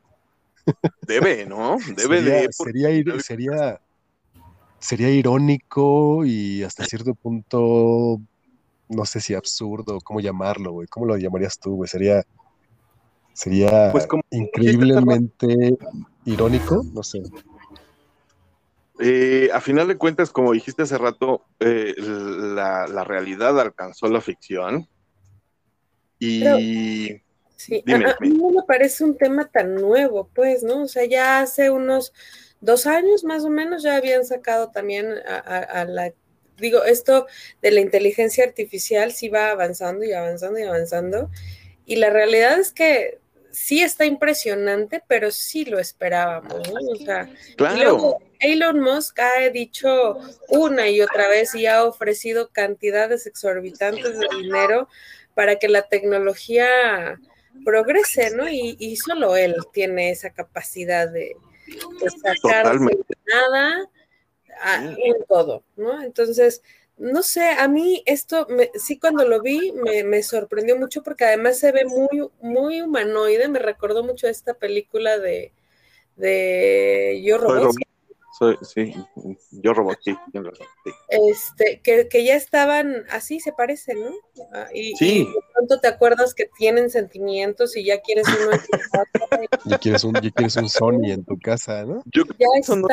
Debe, 1.02 1.46
¿no? 1.48 1.76
Debe 1.96 2.22
sería, 2.22 2.34
de. 2.34 2.48
Sería, 2.52 3.20
sería, 3.20 3.80
sería 4.78 5.10
irónico 5.10 6.24
y 6.24 6.62
hasta 6.62 6.84
cierto 6.84 7.14
punto, 7.14 8.20
no 8.88 9.04
sé 9.04 9.20
si 9.20 9.34
absurdo, 9.34 9.98
cómo 10.02 10.20
llamarlo, 10.20 10.72
güey. 10.72 10.88
¿Cómo 10.88 11.06
lo 11.06 11.16
llamarías 11.16 11.58
tú, 11.58 11.76
güey? 11.76 11.88
Sería, 11.88 12.22
sería 13.32 13.90
pues 13.92 14.06
increíblemente 14.30 15.76
irónico, 16.24 16.84
no 16.92 17.02
sé. 17.02 17.22
Eh, 19.00 19.48
a 19.52 19.60
final 19.60 19.88
de 19.88 19.96
cuentas, 19.96 20.30
como 20.30 20.52
dijiste 20.52 20.82
hace 20.82 20.98
rato, 20.98 21.44
eh, 21.60 21.94
la, 21.98 23.04
realidad 23.04 23.58
alcanzó 23.58 24.08
la 24.08 24.20
ficción. 24.20 24.88
Y. 26.18 26.42
sí, 27.56 27.82
a, 27.92 28.16
mí 28.20 28.28
no 28.30 28.50
me 28.50 28.62
parece 28.66 29.04
un 29.04 29.16
tema 29.16 29.48
tan 29.48 29.74
nuevo, 29.74 30.28
pues, 30.34 30.62
¿no? 30.62 30.82
O 30.82 30.88
sea, 30.88 31.04
ya 31.04 31.40
hace 31.40 31.70
unos 31.70 32.12
dos 32.60 32.86
años 32.86 33.24
más 33.24 33.44
o 33.44 33.50
menos 33.50 33.82
ya 33.82 33.96
habían 33.96 34.24
sacado 34.24 34.70
también 34.70 35.14
a, 35.26 35.84
la. 35.84 36.12
Digo, 36.58 36.84
esto 36.84 37.26
de 37.60 37.70
la 37.72 37.80
inteligencia 37.80 38.44
artificial 38.44 39.12
sí 39.12 39.28
va 39.28 39.50
avanzando 39.50 40.04
y 40.04 40.12
avanzando 40.12 40.60
y 40.60 40.64
avanzando. 40.64 41.30
Y 41.86 41.96
la 41.96 42.10
realidad 42.10 42.60
es 42.60 42.72
que 42.72 43.18
sí 43.52 43.82
está 43.82 44.04
impresionante, 44.06 45.02
pero 45.06 45.30
sí 45.30 45.64
lo 45.64 45.78
esperábamos, 45.78 46.68
¿no? 46.68 46.80
O 46.92 46.96
sea, 46.96 47.28
claro. 47.56 48.18
Elon 48.40 48.80
Musk 48.80 49.20
ha 49.20 49.48
dicho 49.50 50.18
una 50.48 50.88
y 50.88 51.00
otra 51.00 51.28
vez 51.28 51.54
y 51.54 51.66
ha 51.66 51.84
ofrecido 51.84 52.50
cantidades 52.50 53.26
exorbitantes 53.26 54.18
de 54.18 54.26
dinero 54.36 54.88
para 55.34 55.56
que 55.56 55.68
la 55.68 55.82
tecnología 55.82 57.20
progrese, 57.64 58.34
¿no? 58.34 58.48
Y, 58.48 58.96
solo 58.96 59.36
él 59.36 59.54
tiene 59.72 60.10
esa 60.10 60.30
capacidad 60.30 61.08
de, 61.08 61.36
sacar 62.22 62.78
nada 62.80 63.88
en 64.98 65.24
todo, 65.28 65.62
¿no? 65.76 66.02
Entonces, 66.02 66.62
no 66.98 67.22
sé, 67.22 67.50
a 67.50 67.68
mí 67.68 68.02
esto 68.06 68.46
sí 68.74 68.98
cuando 68.98 69.26
lo 69.26 69.40
vi 69.40 69.72
me, 70.04 70.22
sorprendió 70.22 70.76
mucho 70.78 71.02
porque 71.02 71.24
además 71.24 71.58
se 71.58 71.72
ve 71.72 71.84
muy, 71.84 72.28
muy 72.40 72.80
humanoide, 72.80 73.48
me 73.48 73.58
recordó 73.58 74.04
mucho 74.04 74.28
esta 74.28 74.54
película 74.54 75.18
de, 75.18 75.52
de 76.16 77.20
Yo 77.24 77.38
Robot. 77.38 77.74
sí, 78.62 78.94
Yo 79.50 79.72
Robot, 79.72 79.98
sí, 80.04 80.16
Este, 81.08 81.80
que, 81.80 82.24
ya 82.24 82.34
estaban, 82.34 83.04
así 83.10 83.40
se 83.40 83.52
parecen, 83.52 84.00
¿no? 84.00 84.12
Ah, 84.52 84.68
y, 84.72 84.94
sí. 84.96 85.24
de 85.24 85.40
pronto 85.54 85.80
te 85.80 85.88
acuerdas 85.88 86.34
que 86.34 86.50
tienen 86.56 86.90
sentimientos 86.90 87.76
y 87.76 87.84
ya 87.84 88.00
quieres 88.00 88.26
uno 88.28 88.52
en 88.52 88.60
tu 88.60 88.70
casa. 88.70 89.04
ya, 89.64 89.78
quieres 89.78 90.04
un, 90.04 90.14
ya 90.14 90.30
quieres 90.30 90.56
un 90.56 90.68
Sony 90.68 91.10
en 91.10 91.24
tu 91.24 91.38
casa, 91.38 91.84
¿no? 91.84 92.02
Yo 92.06 92.22
ya 92.38 92.46
está, 92.60 92.76
no, 92.76 92.86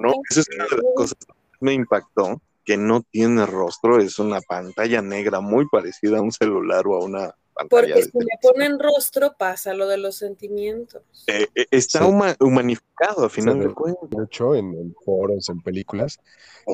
no, 0.00 0.14
Esa 0.30 0.40
es 0.40 0.48
una 0.54 0.64
de 0.64 0.76
las 0.82 0.94
cosas 0.94 1.18
que 1.26 1.34
me 1.60 1.74
impactó 1.74 2.40
que 2.68 2.76
no 2.76 3.00
tiene 3.00 3.46
rostro, 3.46 3.98
es 3.98 4.18
una 4.18 4.42
pantalla 4.42 5.00
negra 5.00 5.40
muy 5.40 5.66
parecida 5.70 6.18
a 6.18 6.20
un 6.20 6.32
celular 6.32 6.86
o 6.86 6.96
a 6.96 7.02
una 7.02 7.34
pantalla. 7.54 7.94
Porque 7.94 8.02
si 8.02 8.18
le 8.18 8.38
ponen 8.42 8.78
rostro 8.78 9.36
pasa 9.38 9.72
lo 9.72 9.88
de 9.88 9.96
los 9.96 10.16
sentimientos. 10.16 11.00
Eh, 11.28 11.46
eh, 11.54 11.64
está 11.70 12.04
humanificado 12.04 13.24
a 13.24 13.30
final 13.30 13.58
de 13.58 13.72
cuentas. 13.72 14.10
Hecho, 14.22 14.54
en, 14.54 14.94
foros, 15.02 15.48
en 15.48 15.62
películas, 15.62 16.18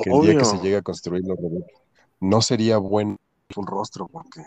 que 0.03 0.11
el 0.11 0.23
día 0.23 0.37
que 0.37 0.45
se 0.45 0.57
llega 0.57 0.79
a 0.79 0.83
construir 0.83 1.23
los 1.29 1.37
robots, 1.37 1.73
no 2.19 2.43
sería 2.43 2.79
buen 2.79 3.17
un 3.55 3.67
rostro, 3.69 4.09
porque 4.09 4.41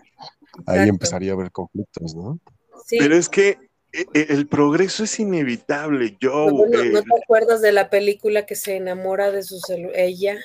ahí 0.65 0.89
empezaría 0.89 1.31
a 1.31 1.35
haber 1.35 1.51
conflictos, 1.51 2.13
¿no? 2.13 2.39
Sí. 2.85 2.97
Pero 2.99 3.15
es 3.15 3.29
que 3.29 3.57
eh, 3.93 4.05
el 4.13 4.47
progreso 4.47 5.05
es 5.05 5.17
inevitable. 5.17 6.17
Yo. 6.19 6.47
¿No, 6.51 6.69
te 6.69 7.23
acuerdas 7.23 7.61
de 7.61 7.71
la 7.71 7.89
película 7.89 8.45
que 8.45 8.55
se 8.55 8.75
enamora 8.75 9.31
de 9.31 9.43
su 9.43 9.61
ella? 9.95 10.35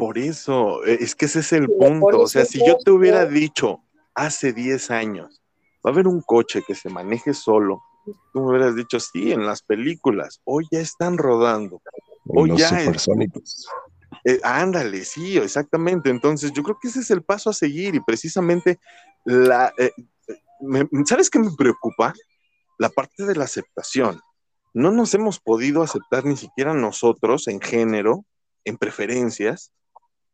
Por 0.00 0.18
eso, 0.18 0.84
e, 0.84 0.94
es 0.94 1.14
que 1.14 1.26
ese 1.26 1.40
es 1.40 1.52
el 1.52 1.68
punto. 1.68 2.20
O 2.20 2.26
sea, 2.26 2.44
si 2.44 2.58
yo 2.66 2.78
te 2.78 2.90
hubiera 2.90 3.26
dicho 3.26 3.80
hace 4.14 4.52
10 4.52 4.90
años, 4.90 5.42
va 5.84 5.90
a 5.90 5.92
haber 5.92 6.08
un 6.08 6.22
coche 6.22 6.62
que 6.66 6.74
se 6.74 6.88
maneje 6.88 7.34
solo, 7.34 7.82
tú 8.32 8.40
me 8.40 8.48
hubieras 8.48 8.74
dicho, 8.74 8.98
sí, 8.98 9.30
en 9.30 9.44
las 9.44 9.62
películas, 9.62 10.40
hoy 10.44 10.66
ya 10.70 10.80
están 10.80 11.18
rodando. 11.18 11.82
Hoy 12.26 12.56
ya 12.56 12.68
supersónicos. 12.68 13.66
Eh, 14.24 14.40
ándale, 14.42 15.04
sí, 15.04 15.36
exactamente. 15.36 16.10
Entonces, 16.10 16.52
yo 16.52 16.62
creo 16.62 16.78
que 16.80 16.88
ese 16.88 17.00
es 17.00 17.10
el 17.10 17.22
paso 17.22 17.50
a 17.50 17.54
seguir 17.54 17.94
y 17.94 18.00
precisamente 18.00 18.78
la... 19.24 19.72
Eh, 19.78 19.92
¿Sabes 21.06 21.30
qué 21.30 21.38
me 21.38 21.50
preocupa? 21.56 22.12
La 22.78 22.88
parte 22.88 23.24
de 23.24 23.34
la 23.36 23.44
aceptación. 23.44 24.20
No 24.72 24.90
nos 24.90 25.14
hemos 25.14 25.40
podido 25.40 25.82
aceptar 25.82 26.24
ni 26.24 26.36
siquiera 26.36 26.74
nosotros 26.74 27.48
en 27.48 27.60
género, 27.60 28.24
en 28.64 28.76
preferencias, 28.76 29.72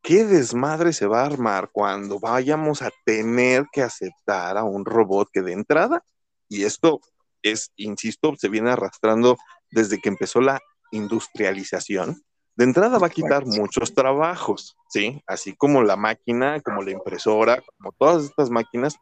qué 0.07 0.25
desmadre 0.25 0.93
se 0.93 1.09
va 1.09 1.23
a 1.23 1.27
armar 1.27 1.69
cuando 1.73 2.21
vayamos 2.21 2.81
a 2.81 2.93
tener 3.05 3.67
que 3.73 3.83
aceptar 3.83 4.57
a 4.57 4.63
un 4.63 4.85
robot 4.85 5.29
que 5.33 5.43
de 5.43 5.53
entrada, 5.53 6.05
y 6.49 6.63
esto 6.63 7.01
es, 7.43 7.73
insisto, 7.75 8.33
se 8.39 8.49
viene 8.49 8.71
arrastrando 8.71 9.37
desde 9.69 9.99
que 9.99 10.09
empezó 10.09 10.41
la 10.41 10.61
industrialización, 10.93 12.23
de 12.55 12.65
entrada 12.65 12.99
va 12.99 13.09
a 13.09 13.11
quitar 13.11 13.47
muchos 13.47 13.95
trabajos, 13.95 14.77
¿sí? 14.89 15.21
Así 15.27 15.57
como 15.57 15.83
la 15.83 15.97
máquina, 15.97 16.61
como 16.61 16.83
la 16.83 16.93
impresora, 16.93 17.61
como 17.77 17.91
todas 17.99 18.27
estas 18.27 18.49
máquinas, 18.49 18.95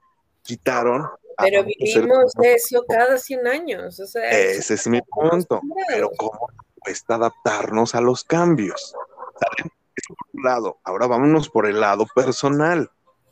quitaron. 0.42 1.06
Pero 1.36 1.64
vivimos 1.64 2.32
eso 2.42 2.82
cada 2.88 3.18
100 3.18 3.46
años. 3.46 4.00
Ese 4.00 4.74
es 4.74 4.86
mi 4.86 5.02
punto. 5.02 5.60
Pero 5.86 6.10
¿cómo 6.16 6.48
cuesta 6.80 7.16
adaptarnos 7.16 7.94
a 7.94 8.00
los 8.00 8.24
cambios? 8.24 8.94
¿Saben? 9.38 9.70
Lado. 10.32 10.78
Ahora 10.84 11.06
vámonos 11.06 11.48
por 11.48 11.66
el 11.66 11.80
lado 11.80 12.06
personal. 12.14 12.90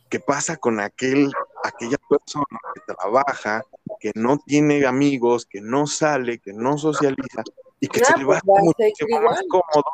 ¿Qué 0.08 0.20
pasa 0.20 0.56
con 0.56 0.80
aquel, 0.80 1.32
aquella 1.64 1.96
persona 2.08 2.44
que 2.74 2.94
trabaja, 2.94 3.62
que 3.98 4.12
no 4.14 4.38
tiene 4.38 4.84
amigos, 4.84 5.46
que 5.46 5.60
no 5.60 5.86
sale, 5.86 6.38
que 6.38 6.52
no 6.52 6.76
socializa 6.76 7.42
y 7.80 7.88
que 7.88 8.04
se 8.04 8.18
le 8.18 8.24
va 8.24 8.38
a 8.38 8.40
pues, 8.40 8.62
muchísimo 8.62 9.22
más 9.22 9.40
cómodo? 9.48 9.84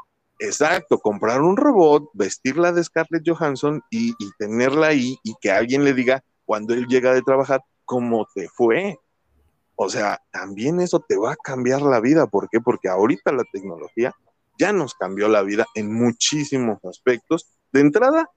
Exacto, 0.41 0.99
comprar 0.99 1.41
un 1.43 1.57
robot, 1.57 2.11
vestirla 2.15 2.73
de 2.73 2.85
Scarlett 2.85 3.29
Johansson 3.29 3.83
y, 3.91 4.11
y 4.19 4.31
tenerla 4.39 4.89
ahí 4.89 5.19
y 5.23 5.35
que 5.41 5.51
alguien 5.51 5.85
le 5.85 5.95
diga 5.95 6.25
cuando 6.45 6.75
él 6.75 6.87
llega 6.87 7.13
de 7.13 7.23
trabajar 7.23 7.63
cómo 7.85 8.27
te 8.35 8.49
fue. 8.49 8.99
O 9.77 9.89
sea, 9.89 10.21
también 10.33 10.81
eso 10.81 10.99
te 11.01 11.17
va 11.17 11.33
a 11.33 11.37
cambiar 11.37 11.83
la 11.83 12.01
vida. 12.01 12.27
¿Por 12.27 12.49
qué? 12.49 12.61
Porque 12.61 12.89
ahorita 12.89 13.33
la 13.33 13.45
tecnología 13.53 14.13
ya 14.59 14.73
nos 14.73 14.95
cambió 14.95 15.29
la 15.29 15.43
vida 15.43 15.67
en 15.75 15.93
muchísimos 15.93 16.85
aspectos. 16.85 17.47
De 17.73 17.81
entrada, 17.81 18.31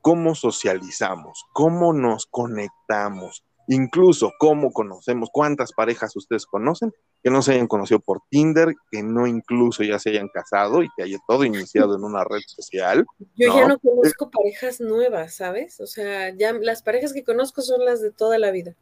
cómo 0.00 0.34
socializamos, 0.34 1.44
cómo 1.52 1.92
nos 1.92 2.26
conectamos, 2.26 3.44
incluso 3.68 4.32
cómo 4.38 4.72
conocemos, 4.72 5.30
cuántas 5.32 5.72
parejas 5.72 6.14
ustedes 6.16 6.46
conocen 6.46 6.92
que 7.22 7.30
no 7.30 7.40
se 7.40 7.52
hayan 7.52 7.68
conocido 7.68 8.00
por 8.00 8.20
Tinder, 8.28 8.74
que 8.90 9.02
no 9.02 9.28
incluso 9.28 9.84
ya 9.84 9.98
se 9.98 10.10
hayan 10.10 10.28
casado 10.28 10.82
y 10.82 10.88
que 10.96 11.04
haya 11.04 11.18
todo 11.28 11.44
iniciado 11.44 11.94
en 11.94 12.02
una 12.02 12.24
red 12.24 12.40
social. 12.46 13.06
Yo 13.36 13.54
ya 13.54 13.68
no 13.68 13.78
conozco 13.78 14.28
parejas 14.28 14.80
nuevas, 14.80 15.36
¿sabes? 15.36 15.80
O 15.80 15.86
sea, 15.86 16.30
ya 16.36 16.52
las 16.52 16.82
parejas 16.82 17.12
que 17.12 17.22
conozco 17.22 17.62
son 17.62 17.84
las 17.84 18.02
de 18.02 18.10
toda 18.10 18.38
la 18.38 18.50
vida. 18.50 18.74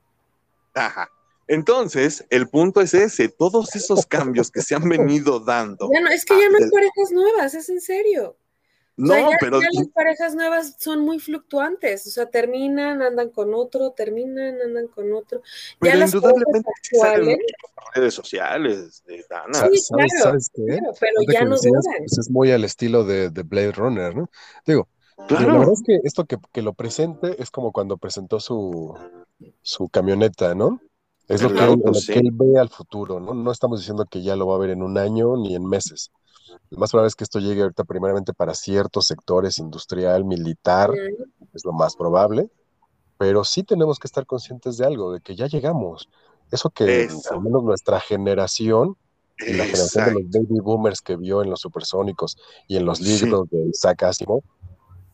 Ajá. 0.75 1.11
Entonces, 1.51 2.25
el 2.31 2.49
punto 2.49 2.81
es 2.81 2.95
ese, 2.95 3.29
todos 3.29 3.75
esos 3.75 4.07
cambios 4.07 4.53
que 4.53 4.63
se 4.63 4.77
han 4.77 4.89
venido 4.89 5.41
dando. 5.41 5.91
Ya 5.93 6.01
no, 6.01 6.09
es 6.09 6.25
que 6.25 6.39
ya 6.39 6.49
no 6.49 6.59
hay 6.59 6.71
parejas 6.71 7.11
nuevas, 7.11 7.55
es 7.55 7.69
en 7.69 7.81
serio. 7.81 8.37
No, 8.97 9.15
pero. 9.41 9.61
las 9.61 9.89
parejas 9.89 10.37
nuevas 10.37 10.77
son 10.79 11.01
muy 11.01 11.19
fluctuantes, 11.19 12.07
o 12.07 12.11
sea, 12.11 12.27
terminan, 12.27 13.03
andan 13.03 13.31
con 13.31 13.53
otro, 13.53 13.91
terminan, 13.91 14.63
andan 14.63 14.87
con 14.87 15.13
otro. 15.13 15.43
Pero 15.81 15.99
ya 15.99 16.05
indudablemente 16.05 16.71
las 16.95 17.95
redes 17.97 18.15
sociales, 18.15 19.03
de 19.07 19.25
Dana. 19.29 19.69
Sí, 19.73 19.93
claro, 19.93 20.39
pero 21.01 21.33
ya 21.33 21.45
no 21.45 21.57
duran. 21.57 21.83
Pues 21.99 22.17
es 22.17 22.31
muy 22.31 22.53
al 22.53 22.63
estilo 22.63 23.03
de, 23.03 23.31
de 23.31 23.43
Blade 23.43 23.73
Runner, 23.73 24.15
¿no? 24.15 24.31
Digo, 24.65 24.87
la 25.29 25.47
verdad 25.47 25.73
es 25.73 25.83
que 25.85 25.99
esto 26.05 26.27
que, 26.27 26.37
que, 26.53 26.63
lo 26.63 26.75
presente 26.75 27.43
es 27.43 27.51
como 27.51 27.73
cuando 27.73 27.97
presentó 27.97 28.39
su, 28.39 28.97
su 29.63 29.89
camioneta, 29.89 30.55
¿no? 30.55 30.81
Es 31.31 31.43
lo 31.43 31.55
que, 31.55 31.63
él, 31.63 31.81
lo 31.85 31.93
que 31.93 32.19
él 32.19 32.31
ve 32.33 32.59
al 32.59 32.69
futuro, 32.69 33.21
¿no? 33.21 33.35
No 33.35 33.53
estamos 33.53 33.79
diciendo 33.79 34.05
que 34.05 34.21
ya 34.21 34.35
lo 34.35 34.49
va 34.49 34.57
a 34.57 34.59
ver 34.59 34.71
en 34.71 34.83
un 34.83 34.99
año 34.99 35.37
ni 35.37 35.55
en 35.55 35.65
meses. 35.65 36.11
Lo 36.71 36.79
más 36.79 36.91
probable 36.91 37.07
es 37.07 37.15
que 37.15 37.23
esto 37.23 37.39
llegue 37.39 37.63
ahorita 37.63 37.85
primeramente 37.85 38.35
para 38.35 38.53
ciertos 38.53 39.07
sectores, 39.07 39.61
industrial, 39.61 40.25
militar, 40.25 40.91
es 41.55 41.65
lo 41.65 41.73
más 41.73 41.95
probable, 41.95 42.51
pero 43.17 43.45
sí 43.45 43.63
tenemos 43.63 44.01
que 44.01 44.09
estar 44.09 44.27
conscientes 44.27 44.77
de 44.77 44.87
algo, 44.87 45.13
de 45.13 45.21
que 45.21 45.37
ya 45.37 45.47
llegamos. 45.47 46.09
Eso 46.51 46.69
que 46.69 47.09
al 47.31 47.41
menos 47.41 47.63
nuestra 47.63 48.01
generación 48.01 48.97
y 49.39 49.53
la 49.53 49.67
generación 49.67 50.07
de 50.07 50.13
los 50.15 50.31
baby 50.31 50.61
boomers 50.61 51.01
que 51.01 51.15
vio 51.15 51.45
en 51.45 51.51
los 51.51 51.61
supersónicos 51.61 52.39
y 52.67 52.77
en 52.77 52.87
los 52.87 53.01
libros 53.01 53.49
de 53.51 53.69
Isaac 53.69 54.03
Asimov 54.03 54.43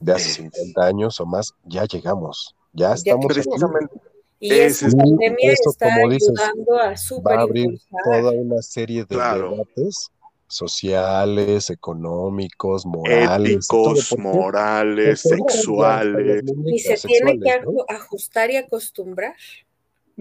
de 0.00 0.14
hace 0.14 0.30
50 0.30 0.82
años 0.82 1.20
o 1.20 1.26
más, 1.26 1.54
ya 1.64 1.84
llegamos, 1.84 2.54
ya 2.72 2.94
estamos 2.94 3.26
precisamente. 3.26 4.00
Y 4.38 4.52
esa 4.52 4.88
pandemia 4.88 5.52
está 5.52 5.94
ayudando 5.94 6.78
a 6.78 6.94
va 7.22 7.34
a 7.34 7.40
abrir 7.40 7.80
toda 8.04 8.30
una 8.32 8.60
serie 8.60 9.04
de 9.04 9.16
debates 9.16 10.10
sociales, 10.48 11.70
económicos, 11.70 12.86
morales. 12.86 13.50
Éticos, 13.50 14.16
morales, 14.18 15.20
sexuales. 15.22 16.42
Y 16.66 16.78
se 16.78 16.96
tiene 17.08 17.38
que 17.40 17.60
ajustar 17.88 18.50
y 18.50 18.56
acostumbrar. 18.56 19.34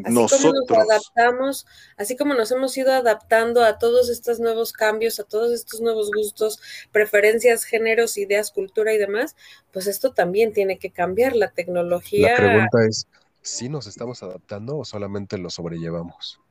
Así 0.04 0.14
Nosotros. 0.14 0.54
como 0.68 0.82
nos 0.82 0.90
adaptamos, 0.92 1.66
así 1.96 2.18
como 2.18 2.34
nos 2.34 2.52
hemos 2.52 2.76
ido 2.76 2.92
adaptando 2.92 3.64
a 3.64 3.78
todos 3.78 4.10
estos 4.10 4.42
nuevos 4.42 4.74
cambios, 4.74 5.22
a 5.22 5.24
todos 5.24 5.54
estos 5.54 5.80
nuevos 5.80 6.12
gustos, 6.14 6.60
preferencias, 6.92 7.64
géneros, 7.64 8.18
ideas, 8.18 8.52
cultura 8.52 8.94
y 8.94 8.98
demás, 8.98 9.38
pues 9.72 9.88
esto 9.88 10.12
también 10.12 10.52
tiene 10.52 10.80
que 10.80 10.90
cambiar. 10.90 11.34
La 11.38 11.52
tecnología. 11.52 12.32
La 12.32 12.36
pregunta 12.36 12.86
es: 12.90 13.08
¿si 13.46 13.70
nos 13.70 13.88
estamos 13.88 14.22
adaptando 14.24 14.78
o 14.78 14.86
solamente 14.86 15.38
lo 15.38 15.50
sobrellevamos? 15.50 16.42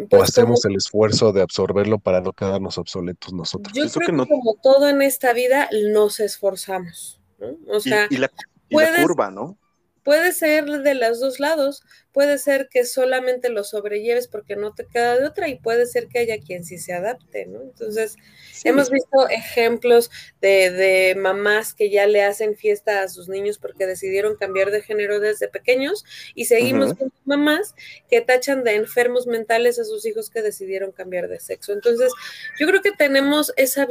o 0.00 0.08
Pues 0.08 0.22
hacemos 0.22 0.64
el 0.64 0.76
esfuerzo 0.76 1.32
de 1.32 1.42
absorberlo 1.42 1.98
para 1.98 2.20
no 2.20 2.32
quedarnos 2.32 2.78
obsoletos 2.78 3.32
nosotros. 3.32 3.72
Yo 3.74 3.88
creo 3.88 4.06
que, 4.06 4.12
no... 4.12 4.26
como 4.26 4.56
todo 4.62 4.88
en 4.88 5.02
esta 5.02 5.32
vida, 5.32 5.68
nos 5.92 6.18
esforzamos, 6.20 7.20
¿no? 7.38 7.56
O 7.68 7.78
sea, 7.78 8.06
y, 8.10 8.14
y, 8.14 8.18
la, 8.18 8.30
y 8.68 8.74
puedes, 8.74 8.96
la, 8.96 9.02
curva, 9.02 9.30
¿no? 9.30 9.56
Puede 10.04 10.32
ser 10.32 10.66
de 10.66 10.94
los 10.94 11.18
dos 11.18 11.40
lados, 11.40 11.82
puede 12.12 12.36
ser 12.36 12.68
que 12.68 12.84
solamente 12.84 13.48
lo 13.48 13.64
sobrelleves 13.64 14.28
porque 14.28 14.54
no 14.54 14.74
te 14.74 14.86
queda 14.86 15.18
de 15.18 15.26
otra 15.26 15.48
y 15.48 15.58
puede 15.58 15.86
ser 15.86 16.08
que 16.08 16.18
haya 16.18 16.38
quien 16.38 16.62
sí 16.62 16.76
se 16.76 16.92
adapte, 16.92 17.46
¿no? 17.46 17.62
Entonces, 17.62 18.16
sí. 18.52 18.68
hemos 18.68 18.90
visto 18.90 19.28
ejemplos 19.30 20.10
de, 20.42 20.70
de, 20.70 21.14
mamás 21.14 21.72
que 21.72 21.88
ya 21.88 22.06
le 22.06 22.22
hacen 22.22 22.54
fiesta 22.54 23.02
a 23.02 23.08
sus 23.08 23.28
niños 23.30 23.58
porque 23.58 23.86
decidieron 23.86 24.36
cambiar 24.36 24.70
de 24.70 24.82
género 24.82 25.20
desde 25.20 25.48
pequeños 25.48 26.04
y 26.34 26.44
seguimos 26.44 26.90
uh 26.90 26.92
-huh. 26.92 26.98
viendo 26.98 27.16
mamás 27.24 27.74
que 28.10 28.20
tachan 28.20 28.62
de 28.62 28.74
enfermos 28.74 29.26
mentales 29.26 29.78
a 29.78 29.84
sus 29.84 30.04
hijos 30.04 30.28
que 30.28 30.42
decidieron 30.42 30.92
cambiar 30.92 31.28
de 31.28 31.40
sexo. 31.40 31.72
Entonces, 31.72 32.12
yo 32.60 32.66
creo 32.66 32.82
que 32.82 32.92
tenemos 32.92 33.54
esa 33.56 33.88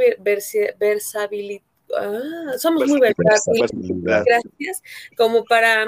versabilidad 0.80 1.64
Ah, 1.96 2.58
somos 2.58 2.88
muy 2.88 3.00
versátiles, 3.00 3.72
gracias, 4.04 4.82
como 5.16 5.44
para 5.46 5.86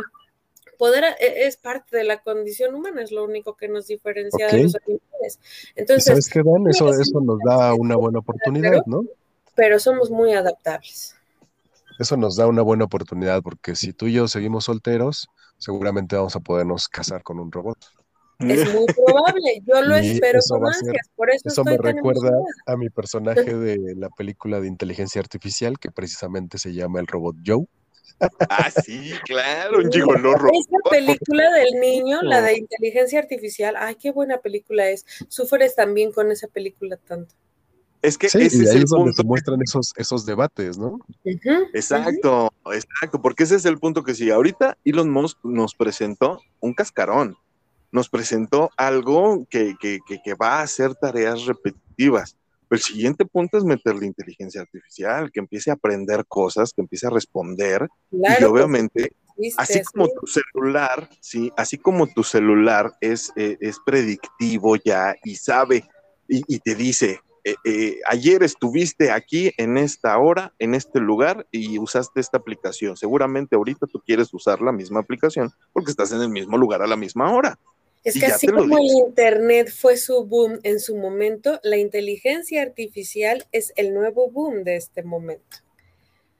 poder, 0.78 1.04
e, 1.20 1.48
es 1.48 1.58
parte 1.58 1.98
de 1.98 2.04
la 2.04 2.22
condición 2.22 2.76
humana, 2.76 3.02
es 3.02 3.12
lo 3.12 3.24
único 3.24 3.56
que 3.56 3.68
nos 3.68 3.88
diferencia 3.88 4.48
okay. 4.48 4.60
de 4.60 4.64
los 4.64 4.76
animales. 4.76 5.40
Entonces, 5.76 6.06
¿sabes 6.06 6.30
qué, 6.30 6.42
Dan? 6.44 6.68
Eso, 6.70 6.90
eso 6.90 7.22
nos 7.22 7.40
da 7.46 7.74
una 7.74 7.96
buena 7.96 8.20
oportunidad, 8.20 8.86
¿no? 8.86 9.04
Pero 9.56 9.80
somos 9.80 10.12
muy 10.12 10.34
adaptables. 10.34 11.16
Eso 12.00 12.18
nos 12.18 12.36
da 12.36 12.48
una 12.48 12.62
buena 12.62 12.86
oportunidad, 12.86 13.42
porque 13.42 13.76
si 13.76 13.94
tú 13.94 14.08
y 14.08 14.14
yo 14.14 14.28
seguimos 14.28 14.66
solteros, 14.66 15.30
seguramente 15.58 16.16
vamos 16.16 16.36
a 16.36 16.42
podernos 16.42 16.90
casar 16.90 17.24
con 17.24 17.40
un 17.40 17.52
robot. 17.52 17.78
Es 18.40 18.74
muy 18.74 18.86
probable, 19.06 19.64
yo 19.66 19.82
lo 19.82 19.98
y 20.00 20.12
espero 20.12 20.40
con 20.50 20.68
ansias, 20.68 21.10
por 21.16 21.30
eso, 21.30 21.48
eso 21.48 21.64
me 21.64 21.78
recuerda 21.78 22.32
a 22.66 22.76
mi 22.76 22.90
personaje 22.90 23.56
de 23.56 23.96
la 23.96 24.10
película 24.10 24.60
de 24.60 24.68
inteligencia 24.68 25.22
artificial, 25.22 25.80
que 25.80 25.90
precisamente 25.90 26.58
se 26.58 26.74
llama 26.74 27.00
el 27.00 27.08
robot 27.08 27.38
Joe. 27.46 27.66
Ah, 28.50 28.72
sí, 28.72 29.12
claro, 29.26 29.80
un 29.80 29.92
gigoló. 29.92 30.34
Esa 30.34 30.90
película 30.90 31.52
del 31.52 31.80
niño, 31.80 32.22
la 32.22 32.42
de 32.42 32.60
inteligencia 32.60 33.20
artificial, 33.20 33.76
ay, 33.78 33.96
qué 33.96 34.12
buena 34.12 34.38
película 34.38 34.90
es. 34.90 35.06
Sufres 35.28 35.76
también 35.76 36.12
con 36.12 36.32
esa 36.32 36.48
película 36.48 36.98
tanto. 36.98 37.36
Es 38.02 38.18
que 38.18 38.30
sí, 38.30 38.42
ese 38.44 38.58
y 38.58 38.62
es 38.62 38.70
ahí 38.70 38.78
el 38.78 38.84
es 38.84 38.90
donde 38.90 39.06
punto. 39.06 39.22
se 39.22 39.28
muestran 39.28 39.60
esos, 39.62 39.94
esos 39.98 40.26
debates, 40.26 40.78
¿no? 40.78 41.00
Uh 41.24 41.32
-huh, 41.32 41.70
exacto, 41.74 42.54
uh 42.64 42.70
-huh. 42.70 42.76
exacto, 42.76 43.22
porque 43.22 43.44
ese 43.44 43.56
es 43.56 43.66
el 43.66 43.80
punto 43.80 44.04
que 44.04 44.14
sí. 44.14 44.30
Ahorita 44.30 44.78
Elon 44.86 45.10
Musk 45.10 45.40
nos 45.44 45.74
presentó 45.76 46.40
un 46.60 46.74
cascarón 46.74 47.38
nos 47.96 48.10
presentó 48.10 48.72
algo 48.76 49.48
que, 49.50 49.76
que, 49.80 50.00
que, 50.06 50.22
que, 50.22 50.34
va 50.34 50.60
a 50.60 50.64
hacer 50.64 50.96
tareas 50.96 51.46
repetitivas. 51.46 52.36
El 52.70 52.80
siguiente 52.80 53.26
punto 53.26 53.58
es 53.58 53.64
meterle 53.64 54.06
inteligencia 54.06 54.62
artificial, 54.62 55.32
que 55.32 55.40
empiece 55.40 55.70
a 55.70 55.76
aprender 55.76 56.26
cosas, 56.28 56.74
que 56.74 56.82
empiece 56.82 57.08
a 57.08 57.12
responder. 57.12 57.88
Claro, 58.10 58.42
y 58.42 58.44
obviamente, 58.44 59.16
pues, 59.36 59.54
así 59.58 59.82
como 59.84 60.08
tu 60.08 60.28
celular, 60.28 61.10
sí, 61.20 61.52
así 61.58 61.78
como 61.78 62.08
tu 62.08 62.24
celular 62.24 62.96
es, 63.02 63.32
eh, 63.36 63.58
es 63.60 63.78
predictivo 63.86 64.76
ya 64.78 65.16
y 65.24 65.36
sabe 65.36 65.84
y, 66.28 66.44
y 66.48 66.60
te 66.60 66.76
dice, 66.76 67.20
eh, 67.48 67.56
eh, 67.64 68.00
ayer 68.08 68.42
estuviste 68.42 69.12
aquí 69.12 69.52
en 69.58 69.78
esta 69.78 70.18
hora, 70.18 70.56
en 70.58 70.74
este 70.74 71.00
lugar 71.00 71.46
y 71.52 71.78
usaste 71.78 72.20
esta 72.20 72.40
aplicación. 72.40 72.98
Seguramente 72.98 73.56
ahorita 73.56 73.86
tú 73.86 74.02
quieres 74.04 74.34
usar 74.34 74.62
la 74.62 74.72
misma 74.72 75.02
aplicación 75.02 75.52
porque 75.72 75.92
estás 75.92 76.12
en 76.12 76.22
el 76.22 76.30
mismo 76.30 76.58
lugar 76.58 76.82
a 76.82 76.88
la 76.88 76.96
misma 76.96 77.32
hora. 77.32 77.60
Es 78.06 78.20
que 78.20 78.28
así 78.28 78.48
como 78.48 78.78
el 78.78 78.86
Internet 78.86 79.70
fue 79.70 79.98
su 79.98 80.24
boom 80.26 80.60
en 80.64 80.80
su 80.80 80.96
momento, 80.96 81.60
la 81.64 81.78
inteligencia 81.78 82.62
artificial 82.62 83.46
es 83.52 83.74
el 83.76 83.94
nuevo 83.94 84.30
boom 84.30 84.64
de 84.64 84.76
este 84.76 85.04
momento. 85.04 85.58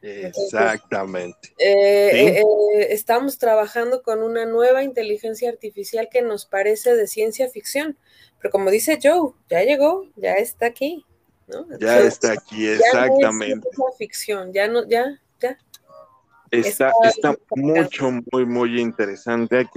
Exactamente. 0.02 1.50
Entonces, 1.58 1.66
eh, 1.68 2.10
¿Sí? 2.14 2.20
eh, 2.20 2.42
eh, 2.82 2.88
estamos 2.92 3.40
trabajando 3.40 4.04
con 4.04 4.22
una 4.22 4.46
nueva 4.46 4.84
inteligencia 4.84 5.50
artificial 5.50 6.08
que 6.12 6.22
nos 6.22 6.46
parece 6.46 6.96
de 6.96 7.08
ciencia 7.08 7.50
ficción, 7.50 7.98
pero 8.40 8.52
como 8.52 8.70
dice 8.70 9.00
Joe, 9.02 9.32
ya 9.50 9.64
llegó, 9.64 10.08
ya 10.16 10.34
está 10.34 10.68
aquí. 10.68 11.04
¿no? 11.48 11.66
Ya 11.80 12.00
está 12.00 12.34
aquí, 12.34 12.68
exactamente. 12.68 13.68
Ya 13.72 13.78
no 13.78 13.90
es 13.90 13.98
ficción, 13.98 14.54
ya 14.54 14.68
no, 14.68 14.88
ya, 14.88 15.20
ya. 15.40 15.58
Está, 16.60 16.92
está 17.04 17.36
mucho, 17.56 18.12
muy, 18.32 18.46
muy 18.46 18.80
interesante. 18.80 19.58
Hay, 19.58 19.68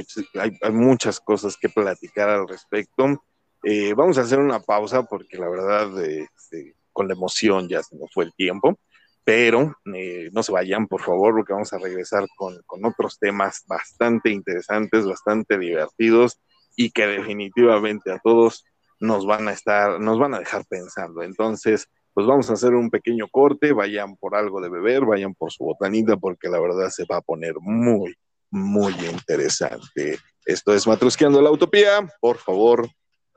hay, 0.41 0.59
hay, 0.61 0.73
muchas 0.73 1.21
cosas 1.21 1.57
que 1.57 1.69
platicar 1.69 2.29
al 2.29 2.49
respecto. 2.49 3.25
Eh, 3.62 3.95
vamos 3.95 4.19
a 4.19 4.23
hacer 4.23 4.38
una 4.38 4.61
pausa 4.61 5.03
porque 5.05 5.37
la 5.37 5.49
verdad, 5.49 6.05
eh, 6.05 6.29
eh, 6.53 6.75
con 6.93 7.09
la 7.09 7.14
emoción 7.14 7.69
ya 7.69 7.83
se 7.83 7.97
nos 7.97 8.12
fue 8.12 8.25
el 8.25 8.35
tiempo. 8.35 8.79
Pero 9.25 9.77
eh, 9.95 10.31
no 10.33 10.43
se 10.43 10.53
vayan, 10.53 10.87
por 10.87 11.03
favor, 11.03 11.35
porque 11.35 11.53
vamos 11.53 11.73
a 11.75 11.79
regresar 11.79 12.27
con, 12.35 12.62
con 12.64 12.85
otros 12.87 13.19
temas 13.19 13.62
bastante 13.67 14.31
interesantes, 14.31 15.05
bastante 15.05 15.59
divertidos 15.59 16.41
y 16.77 16.91
que 16.91 17.07
definitivamente 17.07 18.11
a 18.11 18.19
todos 18.21 18.64
nos 19.01 19.27
van 19.27 19.49
a 19.49 19.53
estar, 19.53 20.01
nos 20.01 20.19
van 20.19 20.35
a 20.35 20.38
dejar 20.38 20.64
pensando. 20.67 21.23
Entonces, 21.23 21.88
pues 22.14 22.27
vamos 22.27 22.51
a 22.51 22.55
hacer 22.55 22.75
un 22.75 22.90
pequeño 22.90 23.29
corte, 23.29 23.73
vayan 23.73 24.16
por 24.16 24.35
algo 24.35 24.61
de 24.61 24.68
beber, 24.68 25.05
vayan 25.05 25.35
por 25.35 25.53
su 25.53 25.64
botanita, 25.64 26.16
porque 26.16 26.49
la 26.49 26.61
verdad 26.61 26.90
se 26.90 27.05
va 27.05 27.18
a 27.18 27.23
poner 27.23 27.55
muy, 27.61 28.14
muy 28.51 28.92
interesante. 29.07 30.18
Esto 30.44 30.75
es 30.75 30.87
Matrusqueando 30.87 31.40
la 31.40 31.51
Utopía, 31.51 32.09
por 32.21 32.38
favor, 32.38 32.88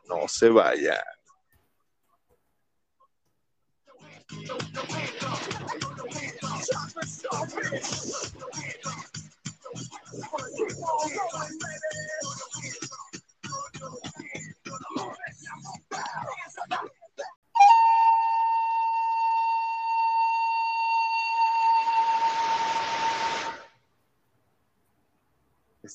no 0.08 0.28
se 0.28 0.50
vayan. 0.50 0.98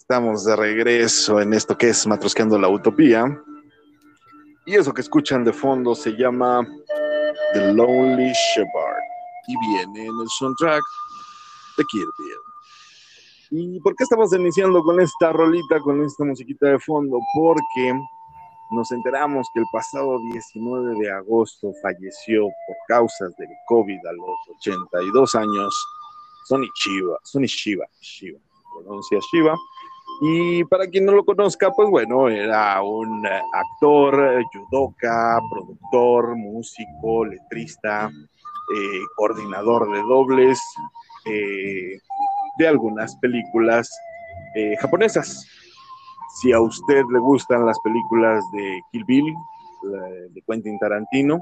Estamos 0.01 0.45
de 0.45 0.55
regreso 0.55 1.41
en 1.41 1.55
esto 1.55 1.77
que 1.77 1.89
es 1.89 2.07
Matrosqueando 2.07 2.59
la 2.59 2.69
Utopía. 2.69 3.25
Y 4.67 4.75
eso 4.75 4.93
que 4.93 5.01
escuchan 5.01 5.43
de 5.43 5.53
fondo 5.53 5.95
se 5.95 6.11
llama 6.13 6.67
The 7.55 7.73
Lonely 7.73 8.33
Shepherd 8.33 9.03
y 9.49 9.57
viene 9.69 10.07
en 10.07 10.21
el 10.21 10.29
soundtrack 10.39 10.83
de 11.79 11.85
Kill 11.85 12.07
¿Y 13.51 13.81
por 13.81 13.95
qué 13.97 14.05
estamos 14.05 14.33
iniciando 14.35 14.83
con 14.83 15.01
esta 15.01 15.33
rolita, 15.33 15.81
con 15.81 16.05
esta 16.05 16.25
musiquita 16.25 16.69
de 16.69 16.79
fondo? 16.81 17.19
Porque 17.35 17.99
nos 18.73 18.91
enteramos 18.93 19.47
que 19.55 19.61
el 19.61 19.67
pasado 19.73 20.19
19 20.33 20.99
de 21.01 21.11
agosto 21.11 21.73
falleció 21.83 22.43
por 22.43 22.77
causas 22.89 23.35
del 23.39 23.49
COVID 23.69 24.07
a 24.07 24.13
los 24.13 24.59
82 24.59 25.35
años 25.37 25.87
Sonny 26.45 26.69
Shiva, 26.75 27.19
Sonny 27.23 27.47
Shiva, 27.47 27.87
Shiva, 28.01 28.39
pronuncia 28.75 29.19
Shiva. 29.33 29.57
Y 30.21 30.65
para 30.65 30.87
quien 30.87 31.05
no 31.05 31.13
lo 31.13 31.25
conozca, 31.25 31.71
pues 31.73 31.91
bueno, 31.91 32.29
era 32.29 32.81
un 32.83 33.27
actor, 33.27 34.43
judoka, 34.53 35.39
productor, 35.51 36.37
músico, 36.37 37.27
letrista, 37.27 38.09
eh, 38.09 39.01
coordinador 39.15 39.93
de 39.93 40.01
dobles 40.03 40.59
eh, 41.27 41.99
de 42.59 42.69
algunas 42.69 43.15
películas 43.17 43.91
eh, 44.55 44.75
japonesas. 44.81 45.47
Si 46.41 46.53
a 46.53 46.61
usted 46.61 47.03
le 47.13 47.19
gustan 47.19 47.67
las 47.67 47.79
películas 47.81 48.43
de 48.53 48.81
Kill 48.93 49.05
Bill, 49.05 49.35
de 50.33 50.43
Quentin 50.49 50.79
Tarantino, 50.79 51.41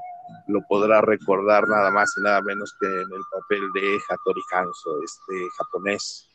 lo 0.49 0.61
podrá 0.69 1.01
recordar 1.01 1.67
nada 1.69 1.91
más 1.91 2.13
y 2.19 2.23
nada 2.23 2.43
menos 2.43 2.75
que 2.81 2.87
en 2.87 2.93
el 3.13 3.23
papel 3.33 3.73
de 3.73 3.99
Hattori 4.09 4.43
Hanzo, 4.53 5.03
este 5.03 5.35
japonés 5.57 6.29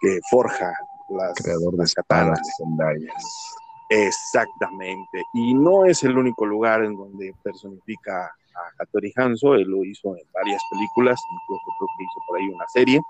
que 0.00 0.18
forja 0.30 0.72
las, 1.10 1.34
creador 1.34 1.76
de 1.76 1.90
katanas 1.94 2.40
Exactamente. 3.90 5.22
Y 5.34 5.52
no 5.52 5.84
es 5.84 6.04
el 6.04 6.16
único 6.16 6.46
lugar 6.46 6.84
en 6.84 6.96
donde 6.96 7.34
personifica 7.42 8.26
a 8.26 8.82
Hattori 8.82 9.12
Hanzo, 9.16 9.54
él 9.54 9.68
lo 9.68 9.84
hizo 9.84 10.16
en 10.16 10.22
varias 10.32 10.62
películas, 10.70 11.20
incluso 11.32 11.64
creo 11.78 11.88
que 11.98 12.04
hizo 12.04 12.20
por 12.26 12.38
ahí 12.38 12.48
una 12.48 12.66
serie. 12.72 13.00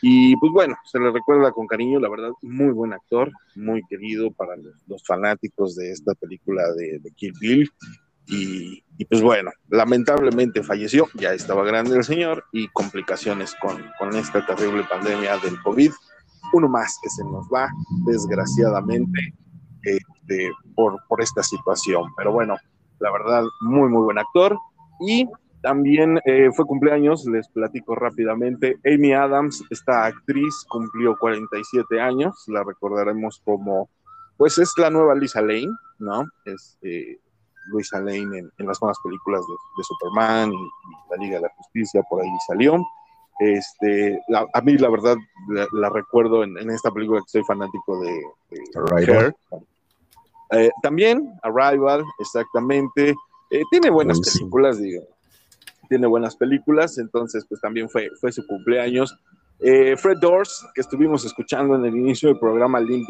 Y 0.00 0.36
pues 0.36 0.52
bueno, 0.52 0.76
se 0.84 0.98
le 0.98 1.10
recuerda 1.10 1.52
con 1.52 1.66
cariño, 1.66 2.00
la 2.00 2.08
verdad, 2.08 2.30
muy 2.40 2.72
buen 2.72 2.92
actor, 2.92 3.30
muy 3.54 3.82
querido 3.88 4.30
para 4.30 4.56
los, 4.86 5.02
fanáticos 5.06 5.76
de 5.76 5.92
esta 5.92 6.14
película 6.14 6.62
de, 6.72 7.00
Kill 7.14 7.32
Bill. 7.40 7.70
Y, 8.28 8.82
pues 9.04 9.22
bueno, 9.22 9.52
lamentablemente 9.68 10.62
falleció, 10.62 11.08
ya 11.14 11.32
estaba 11.32 11.64
grande 11.64 11.96
el 11.96 12.02
señor 12.02 12.44
y 12.52 12.66
complicaciones 12.68 13.54
con, 13.60 13.84
con 13.98 14.16
esta 14.16 14.44
terrible 14.44 14.84
pandemia 14.84 15.38
del 15.38 15.60
COVID. 15.62 15.92
Uno 16.56 16.68
más 16.68 16.98
que 17.02 17.10
se 17.10 17.22
nos 17.24 17.46
va, 17.52 17.68
desgraciadamente, 18.06 19.34
este, 19.82 20.50
por, 20.74 20.98
por 21.08 21.20
esta 21.20 21.42
situación. 21.42 22.04
Pero 22.16 22.32
bueno, 22.32 22.56
la 22.98 23.12
verdad, 23.12 23.44
muy, 23.60 23.88
muy 23.88 24.02
buen 24.02 24.18
actor. 24.18 24.58
Y 25.00 25.28
también 25.62 26.20
eh, 26.24 26.48
fue 26.54 26.64
cumpleaños, 26.64 27.24
les 27.26 27.48
platico 27.48 27.94
rápidamente. 27.94 28.78
Amy 28.84 29.12
Adams, 29.12 29.64
esta 29.70 30.04
actriz, 30.04 30.64
cumplió 30.68 31.16
47 31.18 32.00
años, 32.00 32.44
la 32.46 32.62
recordaremos 32.62 33.42
como, 33.44 33.90
pues 34.36 34.58
es 34.58 34.72
la 34.78 34.90
nueva 34.90 35.14
Lisa 35.14 35.40
Lane, 35.40 35.68
¿no? 35.98 36.24
Es 36.44 36.78
eh, 36.82 37.18
Lisa 37.74 37.98
Lane 37.98 38.38
en, 38.58 38.66
las 38.66 38.80
nuevas 38.80 38.98
películas 39.02 39.40
de, 39.40 39.82
Superman 39.82 40.52
y, 40.52 40.68
la 41.10 41.16
Liga 41.16 41.36
de 41.36 41.42
la 41.42 41.52
Justicia, 41.56 42.02
por 42.08 42.22
ahí 42.22 42.28
salió. 42.46 42.76
Este, 43.38 44.18
a 44.52 44.60
mí 44.62 44.78
la 44.78 44.88
verdad 44.88 45.16
la, 45.72 45.90
recuerdo 45.90 46.42
en, 46.42 46.70
esta 46.70 46.90
película 46.90 47.20
que 47.20 47.28
soy 47.28 47.44
fanático 47.44 48.00
de, 48.00 48.22
Arrival. 48.74 49.36
Eh, 50.52 50.70
también 50.82 51.32
Arrival, 51.42 52.04
exactamente. 52.18 53.14
tiene 53.70 53.90
buenas 53.90 54.20
películas, 54.20 54.78
digo 54.80 55.02
tiene 55.88 56.06
buenas 56.06 56.36
películas, 56.36 56.98
entonces 56.98 57.44
pues 57.48 57.60
también 57.60 57.88
fue, 57.88 58.10
fue 58.20 58.32
su 58.32 58.46
cumpleaños. 58.46 59.16
Eh, 59.60 59.96
Fred 59.96 60.18
Doors, 60.20 60.66
que 60.74 60.80
estuvimos 60.80 61.24
escuchando 61.24 61.76
en 61.76 61.84
el 61.84 61.96
inicio 61.96 62.28
del 62.28 62.38
programa 62.38 62.80
Limp 62.80 63.08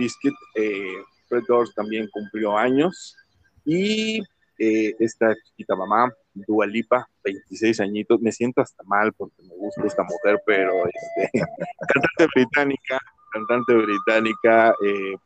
eh, 0.54 0.92
Fred 1.28 1.42
Doors 1.48 1.74
también 1.74 2.08
cumplió 2.12 2.56
años. 2.56 3.16
Y 3.64 4.20
eh, 4.58 4.94
esta 4.98 5.34
chiquita 5.44 5.76
mamá, 5.76 6.12
Dua 6.32 6.66
Lipa, 6.66 7.08
26 7.24 7.80
añitos, 7.80 8.20
me 8.20 8.32
siento 8.32 8.60
hasta 8.60 8.82
mal 8.84 9.12
porque 9.12 9.42
me 9.42 9.54
gusta 9.56 9.86
esta 9.86 10.02
mujer, 10.02 10.40
pero 10.44 10.72
este, 10.86 11.30
cantante 11.88 12.26
británica, 12.34 12.98
cantante 13.32 13.74
británica, 13.74 14.74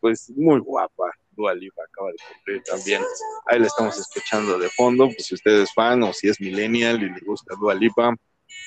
pues 0.01 0.31
muy 0.37 0.61
guapa, 0.61 1.11
Dua 1.41 1.55
Lipa 1.55 1.83
acaba 1.83 2.11
de 2.11 2.17
cumplir 2.29 2.63
también. 2.65 3.03
Ahí 3.47 3.59
la 3.59 3.67
estamos 3.67 3.99
escuchando 3.99 4.59
de 4.59 4.69
fondo, 4.69 5.07
pues 5.07 5.27
si 5.27 5.35
usted 5.35 5.63
es 5.63 5.73
fan 5.73 6.03
o 6.03 6.13
si 6.13 6.29
es 6.29 6.41
millennial 6.41 7.03
y 7.03 7.09
le 7.09 7.21
gusta 7.21 7.55
Dua 7.59 7.75
Lipa, 7.75 8.15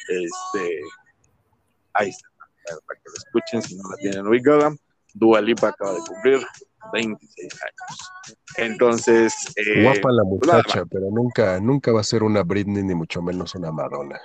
este, 0.10 0.82
ahí 1.94 2.10
está, 2.10 2.28
para 2.88 3.00
que 3.00 3.10
lo 3.10 3.16
escuchen 3.16 3.62
si 3.62 3.76
no 3.76 3.84
la 3.90 3.98
tienen 3.98 4.28
ubicada. 4.28 4.76
Dua 5.14 5.42
Lipa 5.42 5.70
acaba 5.70 5.94
de 5.94 6.00
cumplir 6.00 6.40
26 6.92 7.54
años. 7.62 8.38
Entonces, 8.58 9.34
eh, 9.56 9.84
guapa 9.84 10.12
la 10.12 10.24
pues 10.24 10.42
muchacha, 10.42 10.86
pero 10.86 11.10
nunca, 11.12 11.60
nunca 11.60 11.92
va 11.92 12.02
a 12.02 12.04
ser 12.04 12.24
una 12.24 12.44
Britney 12.44 12.84
ni 12.84 12.96
mucho 12.96 13.22
menos 13.22 13.56
una 13.56 13.72
Madonna. 13.72 14.20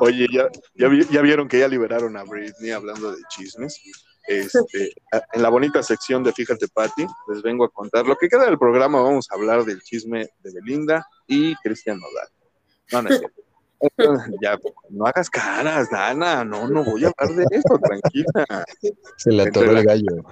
Oye, 0.00 0.26
¿ya, 0.32 0.48
ya, 0.74 0.88
vieron 1.22 1.48
que 1.48 1.60
ya 1.60 1.68
liberaron 1.68 2.16
a 2.16 2.24
Britney 2.24 2.70
hablando 2.72 3.12
de 3.12 3.22
chismes. 3.28 3.80
Este, 4.26 4.92
en 5.32 5.42
la 5.42 5.48
bonita 5.48 5.82
sección 5.82 6.22
de 6.22 6.32
Fíjate, 6.32 6.68
Patti, 6.68 7.06
les 7.28 7.42
vengo 7.42 7.64
a 7.64 7.70
contar 7.70 8.06
lo 8.06 8.16
que 8.16 8.28
queda 8.28 8.44
del 8.44 8.58
programa. 8.58 9.00
Vamos 9.00 9.26
a 9.30 9.34
hablar 9.34 9.64
del 9.64 9.80
chisme 9.80 10.28
de 10.40 10.52
Belinda 10.52 11.06
y 11.26 11.54
Cristian 11.56 11.98
Nodal. 11.98 12.28
No, 12.92 13.02
no 13.02 13.10
Ya, 14.42 14.58
no 14.90 15.06
hagas 15.06 15.30
caras, 15.30 15.90
Dana. 15.90 16.44
No, 16.44 16.68
no 16.68 16.84
voy 16.84 17.04
a 17.04 17.12
hablar 17.16 17.36
de 17.36 17.44
eso, 17.56 17.78
tranquila. 17.78 18.64
Se 19.16 19.30
le 19.30 19.42
atoró 19.44 19.72
el 19.72 19.84
gallo. 19.84 20.24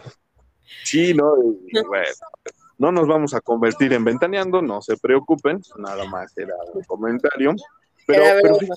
Sí, 0.85 1.15
no, 1.15 1.35
bueno, 1.37 2.07
no 2.79 2.93
nos 2.93 3.07
vamos 3.07 3.35
a 3.35 3.41
convertir 3.41 3.93
en 3.93 4.05
ventaneando, 4.05 4.63
no 4.63 4.81
se 4.81 4.97
preocupen, 4.97 5.61
nada 5.79 6.05
más 6.05 6.37
era 6.37 6.55
un 6.73 6.83
comentario. 6.85 7.55
Pero, 8.07 8.25
era 8.25 8.41
broma. 8.41 8.77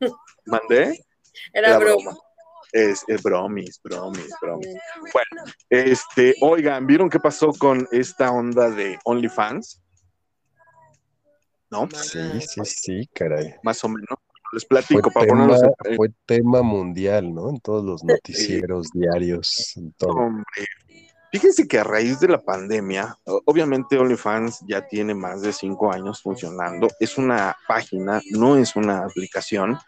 ¿Mandé? 0.46 1.04
Era, 1.52 1.78
broma. 1.78 2.12
Es, 2.72 3.04
bromis, 3.22 3.80
bromis, 3.82 4.30
bromis. 4.40 4.76
Bueno, 5.12 5.52
este, 5.68 6.34
oigan, 6.40 6.86
¿vieron 6.86 7.10
qué 7.10 7.18
pasó 7.18 7.52
con 7.52 7.86
esta 7.90 8.30
onda 8.30 8.70
de 8.70 8.98
OnlyFans? 9.04 9.81
¿No? 11.72 11.88
Sí, 11.90 12.20
sí, 12.40 12.60
sí, 12.64 13.10
caray. 13.12 13.54
Más 13.62 13.82
o 13.82 13.88
menos. 13.88 14.18
Les 14.52 14.66
platico 14.66 15.10
fue 15.10 15.26
para 15.26 15.26
tema, 15.26 15.56
Fue 15.96 16.08
tema 16.26 16.62
mundial, 16.62 17.34
¿no? 17.34 17.48
En 17.48 17.58
todos 17.60 17.82
los 17.82 18.04
noticieros, 18.04 18.88
diarios, 18.92 19.72
en 19.76 19.92
todo. 19.94 20.10
Hombre, 20.10 20.66
Fíjense 21.32 21.66
que 21.66 21.78
a 21.78 21.84
raíz 21.84 22.20
de 22.20 22.28
la 22.28 22.42
pandemia, 22.42 23.16
obviamente 23.46 23.96
OnlyFans 23.96 24.60
ya 24.68 24.86
tiene 24.86 25.14
más 25.14 25.40
de 25.40 25.54
cinco 25.54 25.90
años 25.90 26.20
funcionando. 26.20 26.88
Es 27.00 27.16
una 27.16 27.56
página, 27.66 28.20
no 28.32 28.58
es 28.58 28.76
una 28.76 29.06
aplicación. 29.06 29.78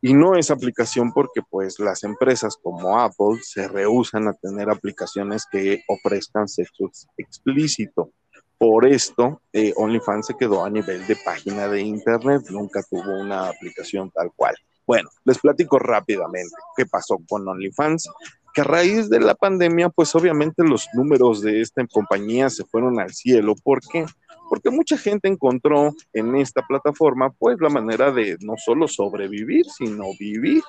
Y 0.00 0.14
no 0.14 0.34
es 0.34 0.50
aplicación 0.50 1.12
porque 1.12 1.42
pues 1.42 1.78
las 1.78 2.04
empresas 2.04 2.56
como 2.56 2.98
Apple 2.98 3.38
se 3.42 3.68
rehusan 3.68 4.28
a 4.28 4.32
tener 4.32 4.70
aplicaciones 4.70 5.44
que 5.50 5.82
ofrezcan 5.88 6.48
sexo 6.48 6.90
explícito. 7.18 8.12
Por 8.58 8.86
esto, 8.86 9.40
eh, 9.52 9.72
OnlyFans 9.76 10.26
se 10.26 10.36
quedó 10.36 10.64
a 10.64 10.70
nivel 10.70 11.06
de 11.06 11.16
página 11.24 11.68
de 11.68 11.80
internet, 11.80 12.42
nunca 12.50 12.82
tuvo 12.82 13.20
una 13.20 13.48
aplicación 13.48 14.10
tal 14.10 14.32
cual. 14.34 14.56
Bueno, 14.86 15.08
les 15.24 15.38
platico 15.38 15.78
rápidamente 15.78 16.54
qué 16.76 16.86
pasó 16.86 17.18
con 17.28 17.46
OnlyFans, 17.46 18.08
que 18.52 18.62
a 18.62 18.64
raíz 18.64 19.08
de 19.08 19.20
la 19.20 19.34
pandemia, 19.34 19.90
pues 19.90 20.14
obviamente 20.14 20.64
los 20.64 20.88
números 20.94 21.42
de 21.42 21.60
esta 21.60 21.86
compañía 21.86 22.50
se 22.50 22.64
fueron 22.64 22.98
al 22.98 23.12
cielo. 23.12 23.54
¿Por 23.62 23.80
qué? 23.80 24.06
porque 24.48 24.70
mucha 24.70 24.96
gente 24.96 25.28
encontró 25.28 25.94
en 26.12 26.36
esta 26.36 26.62
plataforma 26.62 27.30
pues 27.38 27.58
la 27.60 27.68
manera 27.68 28.10
de 28.10 28.36
no 28.40 28.54
solo 28.56 28.88
sobrevivir, 28.88 29.66
sino 29.66 30.06
vivir 30.18 30.62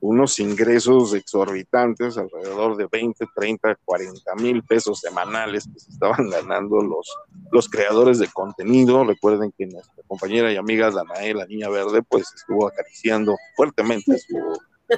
unos 0.00 0.38
ingresos 0.38 1.14
exorbitantes, 1.14 2.16
alrededor 2.16 2.76
de 2.76 2.86
20, 2.90 3.26
30, 3.34 3.78
40 3.84 4.34
mil 4.36 4.62
pesos 4.62 5.00
semanales 5.00 5.68
que 5.72 5.78
se 5.78 5.90
estaban 5.90 6.30
ganando 6.30 6.80
los, 6.82 7.06
los 7.52 7.68
creadores 7.68 8.18
de 8.18 8.28
contenido. 8.28 9.04
Recuerden 9.04 9.52
que 9.56 9.66
nuestra 9.66 10.02
compañera 10.06 10.52
y 10.52 10.56
amiga 10.56 10.90
Danae, 10.90 11.34
la 11.34 11.46
niña 11.46 11.68
verde, 11.68 12.02
pues 12.02 12.32
estuvo 12.34 12.66
acariciando 12.66 13.36
fuertemente 13.56 14.16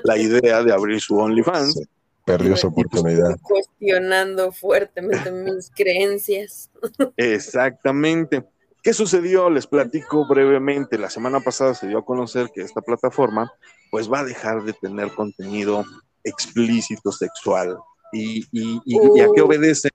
la 0.05 0.17
idea 0.17 0.63
de 0.63 0.73
abrir 0.73 1.01
su 1.01 1.19
OnlyFans. 1.19 1.83
Perdió 2.25 2.57
su 2.57 2.69
oportunidad. 2.69 3.37
Cuestionando 3.43 4.53
fuertemente 4.53 5.33
mis 5.33 5.71
creencias. 5.75 6.71
Exactamente. 7.17 8.45
¿Qué 8.81 8.93
sucedió? 8.93 9.51
Les 9.51 9.67
platico 9.67 10.27
brevemente. 10.29 10.99
La 10.99 11.11
semana 11.11 11.41
pasada 11.41 11.75
se 11.75 11.89
dio 11.89 11.99
a 11.99 12.05
conocer 12.05 12.51
que 12.55 12.63
esta 12.63 12.81
plataforma 12.81 13.53
pues 13.93 14.11
va 14.11 14.21
a 14.21 14.25
dejar 14.25 14.65
de 14.65 14.73
tener 14.73 15.15
contenido 15.15 15.85
explícito 16.25 17.13
sexual. 17.13 17.77
¿Y, 18.11 18.43
y, 18.51 19.21
a 19.21 19.29
qué 19.35 19.43
oh. 19.43 19.45
obedece? 19.45 19.91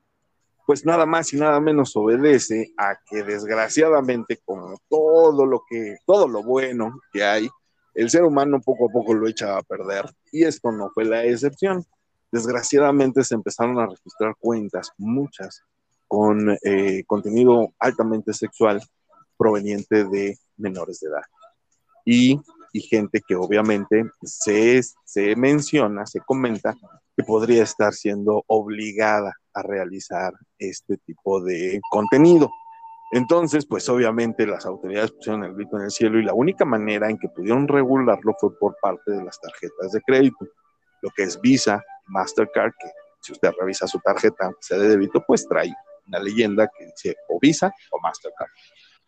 Pues 0.68 0.86
nada 0.86 1.08
más 1.08 1.34
y 1.34 1.38
nada 1.38 1.60
menos 1.60 1.96
obedece 1.96 2.74
a 2.78 2.96
que 3.10 3.24
desgraciadamente, 3.24 4.40
como 4.46 4.80
todo 4.88 5.48
lo 5.48 5.64
que, 5.68 5.98
todo 6.06 6.28
lo 6.28 6.44
bueno 6.44 7.00
que 7.12 7.24
hay, 7.24 7.50
el 7.96 8.12
ser 8.12 8.24
humano 8.24 8.62
poco 8.64 8.88
a 8.88 8.94
poco 8.94 9.16
lo 9.16 9.28
echa 9.28 9.58
a 9.58 9.64
perder. 9.64 10.06
Y 10.32 10.44
esto 10.44 10.72
no 10.72 10.92
fue 10.92 11.04
la 11.04 11.26
excepción. 11.26 11.84
Desgraciadamente 12.32 13.24
se 13.24 13.34
empezaron 13.34 13.80
a 13.80 13.88
registrar 13.88 14.36
cuentas, 14.40 14.92
muchas, 15.00 15.64
con 16.08 16.56
eh, 16.64 17.04
contenido 17.08 17.74
altamente 17.80 18.32
sexual 18.32 18.80
proveniente 19.36 20.04
de 20.04 20.38
menores 20.56 21.00
de 21.00 21.10
edad. 21.10 21.24
Y, 22.06 22.40
y 22.74 22.82
gente 22.82 23.22
que 23.28 23.36
obviamente 23.36 24.04
se, 24.22 24.82
se 25.06 25.36
menciona, 25.36 26.06
se 26.06 26.20
comenta 26.22 26.76
que 27.16 27.24
podría 27.24 27.64
estar 27.64 27.94
siendo 27.94 28.44
obligada 28.48 29.34
a 29.54 29.64
realizar 29.64 30.34
este 30.60 30.98
tipo 30.98 31.42
de 31.42 31.80
contenido. 31.90 32.50
Entonces, 33.12 33.66
pues 33.66 33.88
obviamente 33.90 34.46
las 34.46 34.66
autoridades 34.66 35.12
pusieron 35.12 35.44
el 35.44 35.56
grito 35.56 35.78
en 35.78 35.86
el 35.86 35.92
cielo 35.92 36.20
y 36.20 36.24
la 36.24 36.34
única 36.34 36.66
manera 36.66 37.10
en 37.10 37.18
que 37.18 37.30
pudieron 37.30 37.68
regularlo 37.68 38.36
fue 38.40 38.58
por 38.60 38.76
parte 38.82 39.12
de 39.12 39.24
las 39.24 39.40
tarjetas 39.40 39.94
de 39.94 40.02
crédito, 40.02 40.46
lo 41.02 41.10
que 41.16 41.24
es 41.24 41.40
Visa, 41.40 41.84
Mastercard, 42.08 42.74
que 42.80 42.88
si 43.22 43.32
usted 43.32 43.52
revisa 43.60 43.88
su 43.88 44.00
tarjeta, 44.00 44.52
sea 44.60 44.78
de 44.78 44.90
débito, 44.90 45.24
pues 45.26 45.48
trae 45.48 45.74
una 46.06 46.20
leyenda 46.20 46.68
que 46.68 46.86
dice 46.86 47.16
o 47.30 47.40
Visa 47.40 47.72
o 47.92 48.00
Mastercard. 48.00 48.50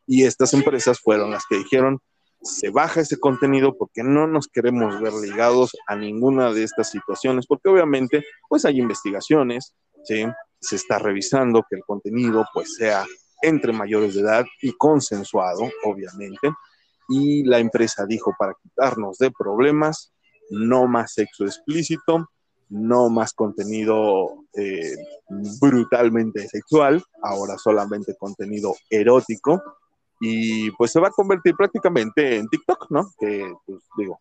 Y 0.07 0.23
estas 0.23 0.53
empresas 0.53 0.99
fueron 0.99 1.31
las 1.31 1.43
que 1.47 1.57
dijeron, 1.57 1.99
se 2.41 2.69
baja 2.69 3.01
ese 3.01 3.17
contenido 3.17 3.75
porque 3.77 4.03
no 4.03 4.27
nos 4.27 4.47
queremos 4.47 4.99
ver 5.01 5.13
ligados 5.13 5.75
a 5.87 5.95
ninguna 5.95 6.51
de 6.53 6.63
estas 6.63 6.89
situaciones, 6.89 7.45
porque 7.47 7.69
obviamente 7.69 8.23
pues 8.47 8.65
hay 8.65 8.79
investigaciones, 8.79 9.75
¿sí? 10.03 10.25
se 10.59 10.75
está 10.75 10.99
revisando 10.99 11.65
que 11.69 11.75
el 11.77 11.83
contenido 11.83 12.45
pues 12.53 12.75
sea 12.75 13.05
entre 13.41 13.73
mayores 13.73 14.15
de 14.15 14.21
edad 14.21 14.45
y 14.61 14.73
consensuado, 14.73 15.69
obviamente, 15.85 16.51
y 17.07 17.43
la 17.43 17.59
empresa 17.59 18.05
dijo 18.05 18.33
para 18.37 18.53
quitarnos 18.61 19.17
de 19.17 19.31
problemas, 19.31 20.13
no 20.49 20.87
más 20.87 21.13
sexo 21.13 21.45
explícito, 21.45 22.29
no 22.69 23.09
más 23.09 23.33
contenido 23.33 24.45
eh, 24.53 24.95
brutalmente 25.59 26.47
sexual, 26.47 27.03
ahora 27.23 27.57
solamente 27.57 28.15
contenido 28.15 28.75
erótico, 28.89 29.61
y 30.19 30.71
pues 30.71 30.91
se 30.91 30.99
va 30.99 31.07
a 31.07 31.11
convertir 31.11 31.55
prácticamente 31.55 32.37
en 32.37 32.47
TikTok, 32.47 32.87
¿no? 32.89 33.11
Que, 33.19 33.53
pues 33.65 33.79
digo, 33.97 34.19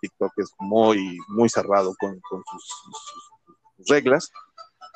TikTok 0.00 0.32
es 0.36 0.50
muy, 0.58 1.18
muy 1.28 1.48
cerrado 1.48 1.94
con, 1.98 2.20
sus, 2.20 3.88
reglas, 3.88 4.30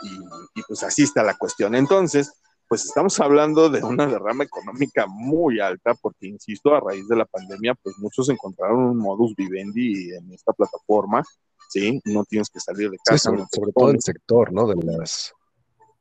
y, 0.02 0.60
y 0.60 0.62
pues 0.66 0.82
así 0.82 1.02
está 1.02 1.22
la 1.22 1.36
cuestión. 1.36 1.74
Entonces, 1.74 2.32
pues 2.68 2.84
estamos 2.84 3.18
hablando 3.18 3.68
de 3.68 3.82
una 3.82 4.06
derrama 4.06 4.44
económica 4.44 5.06
muy 5.08 5.60
alta, 5.60 5.94
porque 6.00 6.28
insisto, 6.28 6.74
a 6.74 6.80
raíz 6.80 7.08
de 7.08 7.16
la 7.16 7.24
pandemia, 7.24 7.74
pues 7.82 7.98
muchos 7.98 8.28
encontraron 8.28 8.78
un 8.78 8.98
modus 8.98 9.34
vivendi 9.34 10.12
en 10.14 10.32
esta 10.32 10.52
plataforma 10.52 11.24
¿sí? 11.70 12.00
No 12.04 12.24
tienes 12.24 12.50
que 12.50 12.60
salir 12.60 12.90
de 12.90 12.98
casa. 13.04 13.30
sobre, 13.50 13.72
todo 13.72 13.90
el 13.90 14.00
sector, 14.00 14.52
¿no? 14.52 14.66
De 14.66 14.74
las, 14.84 15.32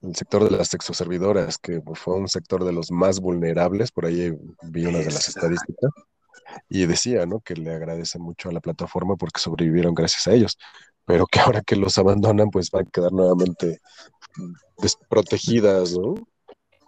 el 0.01 0.15
sector 0.15 0.49
de 0.49 0.57
las 0.57 0.69
sexoservidoras, 0.69 1.57
que 1.57 1.81
fue 1.93 2.15
un 2.15 2.27
sector 2.27 2.63
de 2.63 2.71
los 2.71 2.91
más 2.91 3.19
vulnerables, 3.19 3.91
por 3.91 4.05
ahí 4.05 4.31
vi 4.63 4.85
una 4.85 4.99
de 4.99 5.05
las 5.05 5.27
estadísticas, 5.27 5.91
y 6.69 6.85
decía, 6.85 7.25
¿no? 7.25 7.41
Que 7.41 7.55
le 7.55 7.71
agradece 7.71 8.17
mucho 8.17 8.49
a 8.49 8.51
la 8.53 8.61
plataforma 8.61 9.15
porque 9.15 9.41
sobrevivieron 9.41 9.93
gracias 9.93 10.27
a 10.27 10.33
ellos, 10.33 10.57
pero 11.05 11.25
que 11.25 11.39
ahora 11.39 11.61
que 11.61 11.75
los 11.75 11.97
abandonan, 11.97 12.49
pues 12.49 12.71
van 12.71 12.87
a 12.87 12.89
quedar 12.89 13.11
nuevamente 13.11 13.79
desprotegidas, 14.77 15.97
¿no? 15.97 16.15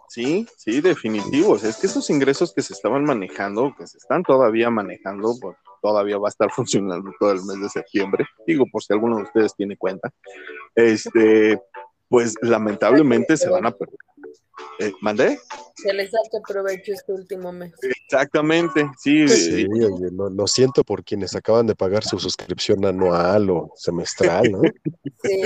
Sí, 0.08 0.46
sí, 0.58 0.82
definitivos. 0.82 1.64
Es 1.64 1.78
que 1.78 1.86
esos 1.86 2.10
ingresos 2.10 2.52
que 2.52 2.60
se 2.60 2.74
estaban 2.74 3.04
manejando, 3.04 3.74
que 3.76 3.86
se 3.86 3.96
están 3.96 4.22
todavía 4.22 4.68
manejando, 4.68 5.34
pues 5.40 5.56
todavía 5.80 6.18
va 6.18 6.28
a 6.28 6.30
estar 6.30 6.50
funcionando 6.54 7.10
todo 7.18 7.32
el 7.32 7.42
mes 7.44 7.60
de 7.60 7.68
septiembre. 7.68 8.26
Digo, 8.46 8.66
por 8.70 8.82
si 8.82 8.92
alguno 8.92 9.16
de 9.16 9.22
ustedes 9.22 9.54
tiene 9.54 9.76
cuenta. 9.76 10.10
Este, 10.74 11.58
pues 12.12 12.34
lamentablemente 12.42 13.38
se 13.38 13.48
van 13.48 13.64
a 13.64 13.70
perder. 13.70 13.96
Eh, 14.80 14.92
¿Mandé? 15.00 15.38
Se 15.76 15.94
les 15.94 16.10
saque 16.10 16.42
provecho 16.46 16.92
este 16.92 17.10
último 17.10 17.50
mes. 17.52 17.72
Exactamente, 17.80 18.86
sí. 18.98 19.26
sí 19.26 19.66
lo, 20.12 20.46
siento 20.46 20.84
por 20.84 21.02
quienes 21.04 21.34
acaban 21.34 21.66
de 21.66 21.74
pagar 21.74 22.04
su 22.04 22.18
suscripción 22.18 22.84
anual 22.84 23.48
o 23.48 23.72
semestral, 23.76 24.52
¿no? 24.52 24.60
sí. 25.22 25.42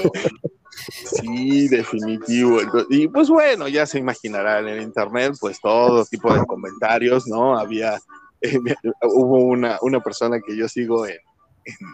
Sí, 1.20 1.68
definitivo. 1.68 2.58
Y 2.90 3.06
pues 3.06 3.28
bueno, 3.28 3.68
ya 3.68 3.86
se 3.86 4.00
imaginarán 4.00 4.66
en 4.66 4.82
internet, 4.82 5.34
pues 5.40 5.60
todo 5.60 6.04
tipo 6.04 6.34
de 6.34 6.44
comentarios, 6.46 7.28
¿no? 7.28 7.56
Había, 7.56 7.96
eh, 8.40 8.58
hubo 9.04 9.38
una, 9.38 9.78
una 9.82 10.00
persona 10.00 10.40
que 10.44 10.56
yo 10.56 10.68
sigo 10.68 11.06
en, 11.06 11.16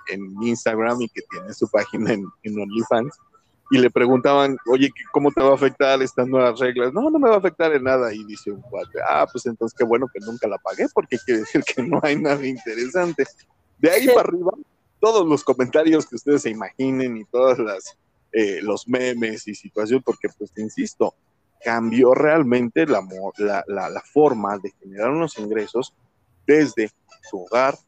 en, 0.09 0.43
Instagram 0.43 1.03
y 1.03 1.11
que 1.11 1.21
tiene 1.31 1.53
su 1.53 1.69
página 1.69 2.15
en, 2.15 2.25
en 2.43 2.59
OnlyFans 2.59 3.15
y 3.73 3.79
le 3.79 3.91
preguntaban, 3.91 4.59
oye, 4.71 4.91
¿cómo 5.13 5.33
te 5.33 5.41
va 5.41 5.53
a 5.53 5.55
afectar 5.55 6.03
estas 6.03 6.29
nuevas 6.29 6.61
reglas? 6.61 6.93
No, 6.93 7.09
no 7.09 7.19
me 7.19 7.31
va 7.31 7.37
a 7.37 7.39
afectar 7.39 7.73
en 7.73 7.85
nada. 7.85 8.13
Y 8.13 8.23
dice 8.25 8.51
un 8.51 8.61
cuate, 8.61 8.99
ah, 9.09 9.27
pues 9.33 9.47
entonces 9.47 9.75
qué 9.77 9.83
bueno 9.83 10.07
que 10.13 10.21
nunca 10.21 10.47
la 10.47 10.59
pagué 10.59 10.87
porque 10.93 11.17
quiere 11.25 11.41
decir 11.41 11.65
que 11.65 11.83
no 11.83 11.99
hay 12.03 12.17
nada 12.17 12.47
interesante. 12.47 13.25
De 13.79 13.91
ahí 13.91 14.09
para 14.09 14.29
arriba, 14.29 14.53
todos 15.01 15.27
los 15.27 15.43
comentarios 15.43 16.07
que 16.07 16.17
ustedes 16.17 16.43
se 16.43 16.51
imaginen 16.51 17.17
y 17.17 17.25
todas 17.25 17.59
las 17.59 17.97
eh, 18.33 18.61
los 18.61 18.87
memes 18.87 19.49
y 19.49 19.55
situaciones, 19.55 20.05
porque 20.05 20.29
pues 20.37 20.53
te 20.53 20.61
insisto, 20.61 21.15
cambió 21.65 22.13
realmente 22.13 22.87
la, 22.87 23.01
la, 23.39 23.65
la, 23.67 24.01
forma 24.03 24.59
de 24.59 24.71
generar 24.81 25.11
unos 25.13 25.39
ingresos 25.39 25.95
desde 26.47 26.91
tu 27.31 27.43
hogar, 27.45 27.79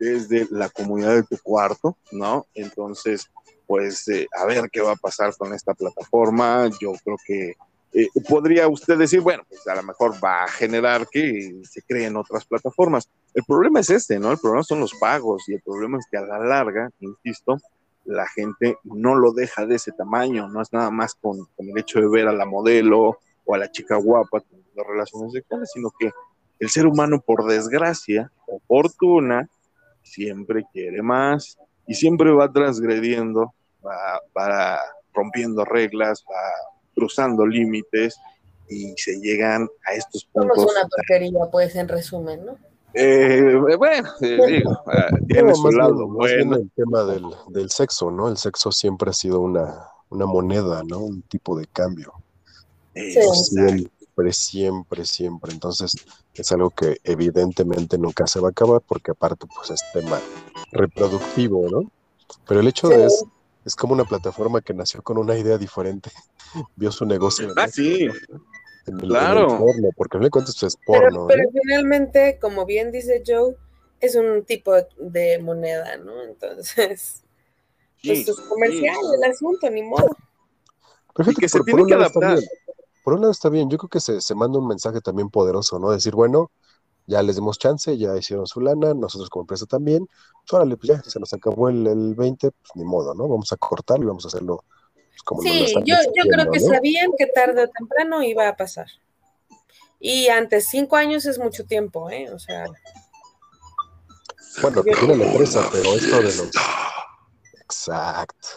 desde 0.00 0.48
la 0.50 0.68
comunidad 0.68 1.14
de 1.14 1.22
tu 1.22 1.38
cuarto, 1.38 1.96
¿no? 2.10 2.46
Entonces, 2.54 3.30
pues 3.68 4.06
a 4.34 4.46
ver 4.46 4.70
qué 4.72 4.80
va 4.80 4.92
a 4.92 4.96
pasar 4.96 5.36
con 5.36 5.52
esta 5.52 5.74
plataforma. 5.74 6.68
Yo 6.80 6.92
creo 7.04 7.16
que 7.24 7.54
eh, 7.92 8.08
podría 8.26 8.66
usted 8.66 8.98
decir, 8.98 9.20
bueno, 9.20 9.42
pues 9.46 9.66
a 9.68 9.74
lo 9.74 9.82
mejor 9.82 10.14
va 10.24 10.44
a 10.44 10.48
generar 10.48 11.06
que 11.06 11.60
se 11.68 11.82
creen 11.82 12.16
otras 12.16 12.46
plataformas. 12.46 13.10
El 13.34 13.44
problema 13.44 13.80
es 13.80 13.90
este, 13.90 14.18
¿no? 14.18 14.32
El 14.32 14.38
problema 14.38 14.62
son 14.62 14.80
los 14.80 14.94
pagos 14.94 15.48
y 15.48 15.54
el 15.54 15.60
problema 15.60 15.98
es 15.98 16.06
que 16.10 16.16
a 16.16 16.22
la 16.22 16.38
larga, 16.38 16.90
insisto, 17.00 17.58
la 18.06 18.26
gente 18.26 18.78
no 18.84 19.14
lo 19.14 19.32
deja 19.32 19.66
de 19.66 19.74
ese 19.74 19.92
tamaño, 19.92 20.48
no 20.48 20.62
es 20.62 20.72
nada 20.72 20.90
más 20.90 21.14
con, 21.14 21.46
el 21.58 21.78
hecho 21.78 22.00
de 22.00 22.08
ver 22.08 22.26
a 22.26 22.32
la 22.32 22.46
modelo 22.46 23.18
o 23.44 23.54
a 23.54 23.58
la 23.58 23.70
chica 23.70 23.96
guapa 23.96 24.40
teniendo 24.40 24.82
relaciones 24.82 25.32
sexuales, 25.32 25.70
sino 25.74 25.90
que 25.98 26.10
el 26.58 26.70
ser 26.70 26.86
humano, 26.86 27.20
por 27.20 27.44
desgracia 27.44 28.32
o 28.46 28.60
fortuna, 28.66 29.46
siempre 30.02 30.64
quiere 30.72 31.02
más 31.02 31.58
y 31.86 31.94
siempre 31.94 32.32
va 32.32 32.50
transgrediendo, 32.50 33.54
va, 33.88 34.20
va 34.36 34.78
rompiendo 35.14 35.64
reglas, 35.64 36.24
va 36.30 36.40
cruzando 36.94 37.46
límites 37.46 38.18
y 38.68 38.94
se 38.96 39.18
llegan 39.20 39.68
a 39.86 39.94
estos 39.94 40.24
puntos. 40.26 40.56
Somos 40.56 40.72
una 40.72 40.88
porquería, 40.88 41.46
pues, 41.50 41.74
en 41.76 41.88
resumen, 41.88 42.44
¿no? 42.44 42.56
Eh, 42.94 43.54
bueno, 43.76 44.08
eh, 44.22 44.38
digo, 44.46 44.82
ah, 44.86 45.08
tiene 45.28 45.54
su 45.54 45.70
lado 45.70 46.08
bueno. 46.08 46.56
el 46.56 46.70
tema 46.74 47.04
del, 47.04 47.24
del, 47.48 47.70
sexo, 47.70 48.10
¿no? 48.10 48.28
El 48.28 48.38
sexo 48.38 48.72
siempre 48.72 49.10
ha 49.10 49.12
sido 49.12 49.40
una, 49.40 49.88
una 50.08 50.26
moneda, 50.26 50.82
¿no? 50.84 51.00
Un 51.00 51.22
tipo 51.22 51.56
de 51.58 51.66
cambio. 51.66 52.14
siempre, 52.94 54.32
siempre, 54.32 55.04
siempre. 55.04 55.52
Entonces, 55.52 55.94
es 56.34 56.52
algo 56.52 56.70
que 56.70 56.96
evidentemente 57.04 57.98
nunca 57.98 58.26
se 58.26 58.40
va 58.40 58.48
a 58.48 58.50
acabar 58.52 58.80
porque 58.80 59.10
aparte, 59.10 59.46
pues, 59.54 59.70
es 59.70 59.82
tema 59.92 60.18
reproductivo, 60.72 61.68
¿no? 61.70 61.90
Pero 62.46 62.60
el 62.60 62.68
hecho 62.68 62.88
de 62.88 63.06
es, 63.06 63.24
es 63.68 63.76
como 63.76 63.92
una 63.92 64.04
plataforma 64.04 64.60
que 64.60 64.74
nació 64.74 65.02
con 65.02 65.18
una 65.18 65.36
idea 65.36 65.58
diferente. 65.58 66.10
Vio 66.76 66.90
su 66.90 67.06
negocio. 67.06 67.52
Ah, 67.56 67.68
sí 67.68 68.08
claro. 68.92 69.64
porque 69.96 70.18
no 70.18 70.24
le 70.24 70.30
cuentas 70.30 70.62
es 70.62 70.76
porno. 70.86 71.26
Pero, 71.26 71.48
finalmente, 71.52 72.38
como 72.40 72.64
bien 72.64 72.92
dice 72.92 73.22
Joe, 73.26 73.56
es 74.00 74.14
un 74.14 74.44
tipo 74.44 74.72
de 74.98 75.38
moneda, 75.38 75.96
¿no? 75.98 76.22
Entonces, 76.22 77.22
pues 78.02 78.28
es 78.28 78.40
comercial 78.40 78.96
el 79.16 79.30
asunto, 79.30 79.70
ni 79.70 79.82
modo. 79.82 80.08
Perfecto, 81.14 81.40
que 81.40 81.48
se 81.48 81.60
tiene 81.60 81.84
que 81.86 81.94
adaptar. 81.94 82.38
Por 83.02 83.14
un 83.14 83.20
lado 83.20 83.32
está 83.32 83.48
bien, 83.48 83.70
yo 83.70 83.78
creo 83.78 83.88
que 83.88 84.00
se, 84.00 84.20
se 84.20 84.34
manda 84.34 84.58
un 84.58 84.68
mensaje 84.68 85.00
también 85.00 85.30
poderoso, 85.30 85.78
¿no? 85.78 85.90
Decir, 85.90 86.14
bueno, 86.14 86.50
ya 87.08 87.20
les 87.22 87.34
dimos 87.34 87.58
chance, 87.58 87.98
ya 87.98 88.16
hicieron 88.16 88.46
su 88.46 88.60
lana, 88.60 88.94
nosotros 88.94 89.28
como 89.28 89.42
empresa 89.42 89.66
también, 89.66 90.06
pues 90.06 90.52
órale, 90.52 90.76
pues 90.76 90.88
ya, 90.88 91.02
se 91.02 91.18
nos 91.18 91.32
acabó 91.32 91.68
el, 91.68 91.84
el 91.88 92.14
20, 92.14 92.52
pues 92.52 92.70
ni 92.76 92.84
modo, 92.84 93.14
¿no? 93.14 93.26
Vamos 93.26 93.52
a 93.52 93.56
cortarlo 93.56 94.04
y 94.04 94.08
vamos 94.08 94.24
a 94.24 94.28
hacerlo 94.28 94.64
sí, 95.42 95.74
yo, 95.84 95.96
yo 96.14 96.30
creo 96.30 96.50
que 96.50 96.60
sabían 96.60 97.10
que 97.16 97.26
tarde 97.26 97.64
o 97.64 97.68
temprano 97.68 98.22
iba 98.22 98.48
a 98.48 98.56
pasar. 98.56 98.86
Y 100.00 100.28
antes 100.28 100.68
cinco 100.68 100.96
años 100.96 101.26
es 101.26 101.38
mucho 101.38 101.64
tiempo, 101.64 102.08
¿eh? 102.10 102.30
O 102.32 102.38
sea. 102.38 102.66
Bueno, 104.62 104.82
tiene 104.82 105.16
la 105.16 105.24
empresa, 105.26 105.68
pero 105.72 105.94
esto 105.94 106.16
de 106.16 106.22
los. 106.22 106.50
Exacto. 107.62 108.48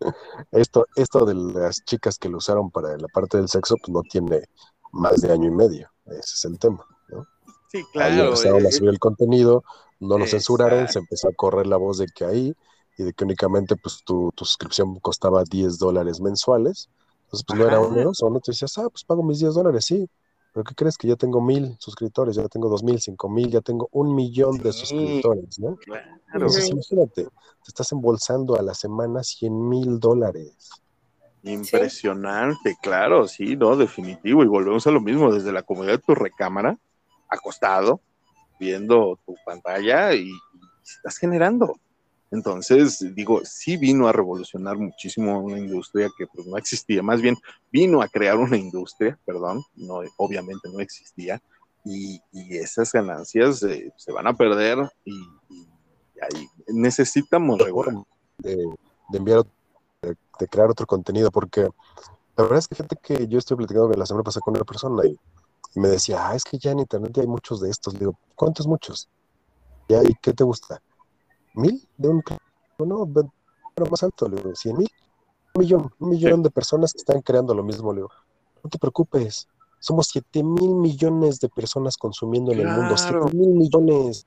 Esto, 0.50 0.86
esto 0.96 1.26
de 1.26 1.34
las 1.34 1.84
chicas 1.84 2.16
que 2.18 2.30
lo 2.30 2.38
usaron 2.38 2.70
para 2.70 2.96
la 2.96 3.06
parte 3.08 3.36
del 3.36 3.50
sexo, 3.50 3.74
pues 3.76 3.90
no 3.90 4.00
tiene 4.00 4.48
más 4.92 5.20
de 5.20 5.30
año 5.30 5.48
y 5.48 5.50
medio. 5.50 5.90
Ese 6.06 6.20
es 6.20 6.44
el 6.46 6.58
tema. 6.58 6.86
Sí, 7.70 7.84
claro. 7.92 8.12
Ahí 8.12 8.20
empezaron 8.20 8.66
a 8.66 8.68
eh, 8.68 8.72
subir 8.72 8.90
el 8.90 8.98
contenido, 8.98 9.64
no 10.00 10.18
lo 10.18 10.26
censuraron, 10.26 10.88
se 10.88 10.98
empezó 10.98 11.28
a 11.28 11.32
correr 11.32 11.66
la 11.66 11.76
voz 11.76 11.98
de 11.98 12.06
que 12.06 12.24
ahí 12.24 12.54
y 12.98 13.02
de 13.04 13.12
que 13.12 13.24
únicamente 13.24 13.76
pues 13.76 14.02
tu, 14.04 14.32
tu 14.34 14.44
suscripción 14.44 14.98
costaba 14.98 15.44
10 15.44 15.78
dólares 15.78 16.20
mensuales. 16.20 16.88
Entonces, 17.24 17.44
pues 17.46 17.58
no 17.60 17.66
era 17.66 17.80
oneroso, 17.80 18.28
¿no? 18.28 18.40
Te 18.40 18.50
decías, 18.50 18.76
ah, 18.78 18.88
pues 18.90 19.04
pago 19.04 19.22
mis 19.22 19.38
10 19.38 19.54
dólares, 19.54 19.84
sí. 19.84 20.08
¿Pero 20.52 20.64
qué 20.64 20.74
crees? 20.74 20.98
Que 20.98 21.06
ya 21.06 21.14
tengo 21.14 21.40
mil 21.40 21.76
suscriptores, 21.78 22.34
ya 22.34 22.48
tengo 22.48 22.68
dos 22.68 22.82
mil, 22.82 23.00
cinco 23.00 23.28
mil, 23.28 23.50
ya 23.50 23.60
tengo 23.60 23.88
un 23.92 24.16
millón 24.16 24.58
de 24.58 24.72
suscriptores, 24.72 25.60
¿no? 25.60 25.76
Claro. 25.76 26.08
Entonces, 26.34 26.68
imagínate, 26.70 27.24
te 27.24 27.68
estás 27.68 27.92
embolsando 27.92 28.58
a 28.58 28.62
la 28.62 28.74
semana 28.74 29.22
100 29.22 29.68
mil 29.68 30.00
dólares. 30.00 30.70
Impresionante, 31.44 32.76
claro, 32.82 33.28
sí, 33.28 33.56
no, 33.56 33.76
definitivo. 33.76 34.42
Y 34.42 34.46
volvemos 34.46 34.86
a 34.88 34.90
lo 34.90 35.00
mismo, 35.00 35.32
desde 35.32 35.52
la 35.52 35.62
comodidad 35.62 35.94
de 35.94 35.98
tu 35.98 36.14
recámara, 36.16 36.78
acostado, 37.30 38.00
viendo 38.58 39.18
tu 39.24 39.34
pantalla 39.44 40.12
y, 40.14 40.28
y 40.28 40.60
estás 40.82 41.16
generando. 41.16 41.74
Entonces, 42.30 43.04
digo, 43.14 43.40
sí 43.44 43.76
vino 43.76 44.06
a 44.06 44.12
revolucionar 44.12 44.76
muchísimo 44.76 45.40
una 45.40 45.58
industria 45.58 46.08
que 46.16 46.26
pues 46.28 46.46
no 46.46 46.56
existía, 46.56 47.02
más 47.02 47.20
bien 47.20 47.36
vino 47.72 48.02
a 48.02 48.08
crear 48.08 48.36
una 48.36 48.56
industria, 48.56 49.18
perdón, 49.24 49.62
no, 49.74 50.00
obviamente 50.16 50.68
no 50.72 50.78
existía, 50.78 51.42
y, 51.84 52.20
esas 52.32 52.92
ganancias 52.92 53.62
eh, 53.62 53.92
se 53.96 54.12
van 54.12 54.26
a 54.26 54.34
perder 54.34 54.78
y, 55.04 55.12
ahí 56.22 56.46
necesitamos 56.68 57.58
de, 57.58 57.72
de, 58.38 59.18
enviar, 59.18 59.44
de, 60.02 60.48
crear 60.48 60.70
otro 60.70 60.86
contenido, 60.86 61.30
porque 61.30 61.62
la 62.36 62.44
verdad 62.44 62.58
es 62.58 62.68
que 62.68 62.76
gente 62.76 62.96
que 63.02 63.26
yo 63.26 63.38
estoy 63.38 63.56
platicando 63.56 63.88
la 63.90 64.06
semana 64.06 64.22
pasada 64.22 64.42
con 64.42 64.54
una 64.54 64.64
persona 64.64 65.04
y, 65.06 65.18
me 65.74 65.88
decía, 65.88 66.28
ah, 66.28 66.34
es 66.34 66.44
que 66.44 66.58
ya 66.58 66.72
en 66.72 66.80
internet 66.80 67.12
ya 67.14 67.22
hay 67.22 67.28
muchos 67.28 67.60
de 67.60 67.70
estos, 67.70 67.98
digo, 67.98 68.18
¿cuántos 68.34 68.66
muchos? 68.66 69.08
¿Ya? 69.88 70.02
¿Y 70.02 70.14
qué 70.20 70.32
te 70.32 70.44
gusta? 70.44 70.80
mil 71.54 71.86
de 71.96 72.08
un 72.08 72.22
no, 72.78 73.06
pero 73.74 73.90
más 73.90 74.02
alto, 74.02 74.28
le 74.28 74.36
digo, 74.36 74.54
cien 74.54 74.76
mil, 74.76 74.88
un 75.54 75.60
millón, 75.60 75.92
un 75.98 76.08
millón 76.10 76.42
de 76.42 76.50
personas 76.50 76.92
que 76.92 76.98
están 76.98 77.20
creando 77.20 77.54
lo 77.54 77.62
mismo, 77.62 77.92
le 77.92 77.98
digo, 77.98 78.10
no 78.62 78.70
te 78.70 78.78
preocupes, 78.78 79.48
somos 79.78 80.08
siete 80.08 80.42
mil 80.42 80.74
millones 80.74 81.40
de 81.40 81.48
personas 81.48 81.96
consumiendo 81.96 82.52
en 82.52 82.60
el 82.60 82.68
mundo, 82.68 82.96
siete 82.96 83.36
mil 83.36 83.50
millones, 83.50 84.26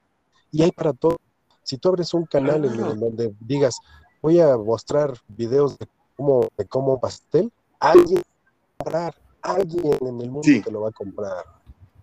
y 0.52 0.62
hay 0.62 0.72
para 0.72 0.94
todo. 0.94 1.18
Si 1.64 1.78
tú 1.78 1.90
abres 1.90 2.14
un 2.14 2.26
canal 2.26 2.66
en 2.66 3.00
donde 3.00 3.34
digas, 3.40 3.78
voy 4.22 4.40
a 4.40 4.58
mostrar 4.58 5.18
videos 5.30 5.78
de 5.78 5.88
cómo, 6.16 6.48
de 6.58 6.66
cómo 6.66 7.00
pastel, 7.00 7.52
alguien 7.80 8.18
va 8.18 8.22
a 8.22 8.84
comprar, 8.84 9.16
alguien 9.44 9.86
en 9.86 10.22
el 10.22 10.32
mundo 10.32 10.50
te 10.64 10.72
lo 10.72 10.82
va 10.82 10.90
a 10.90 10.92
comprar. 10.92 11.46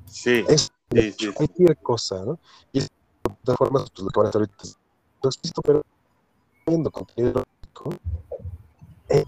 Sí. 0.06 0.44
Es 0.48 0.70
cualquier 1.34 1.76
cosa, 1.78 2.24
¿no? 2.24 2.38
Y 2.72 2.80
de 2.80 2.88
todas 3.44 3.58
formas, 3.58 3.90
pues 3.90 4.04
lo 4.04 4.10
que 4.10 4.18
van 4.20 4.26
a 4.26 4.28
hacer 4.30 4.40
ahorita 4.40 5.62
pero 5.64 5.82
viendo 6.66 6.90
contenido 6.90 7.44
eh, 9.08 9.24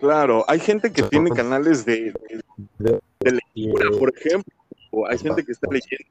Claro, 0.00 0.44
hay 0.48 0.60
gente 0.60 0.92
que 0.92 1.02
tiene 1.04 1.30
canales 1.30 1.84
de, 1.84 2.14
lectura, 2.78 3.98
por 3.98 4.12
ejemplo, 4.16 4.54
o 4.90 5.06
hay 5.06 5.18
gente 5.18 5.44
que 5.44 5.52
está 5.52 5.66
leyendo 5.70 6.10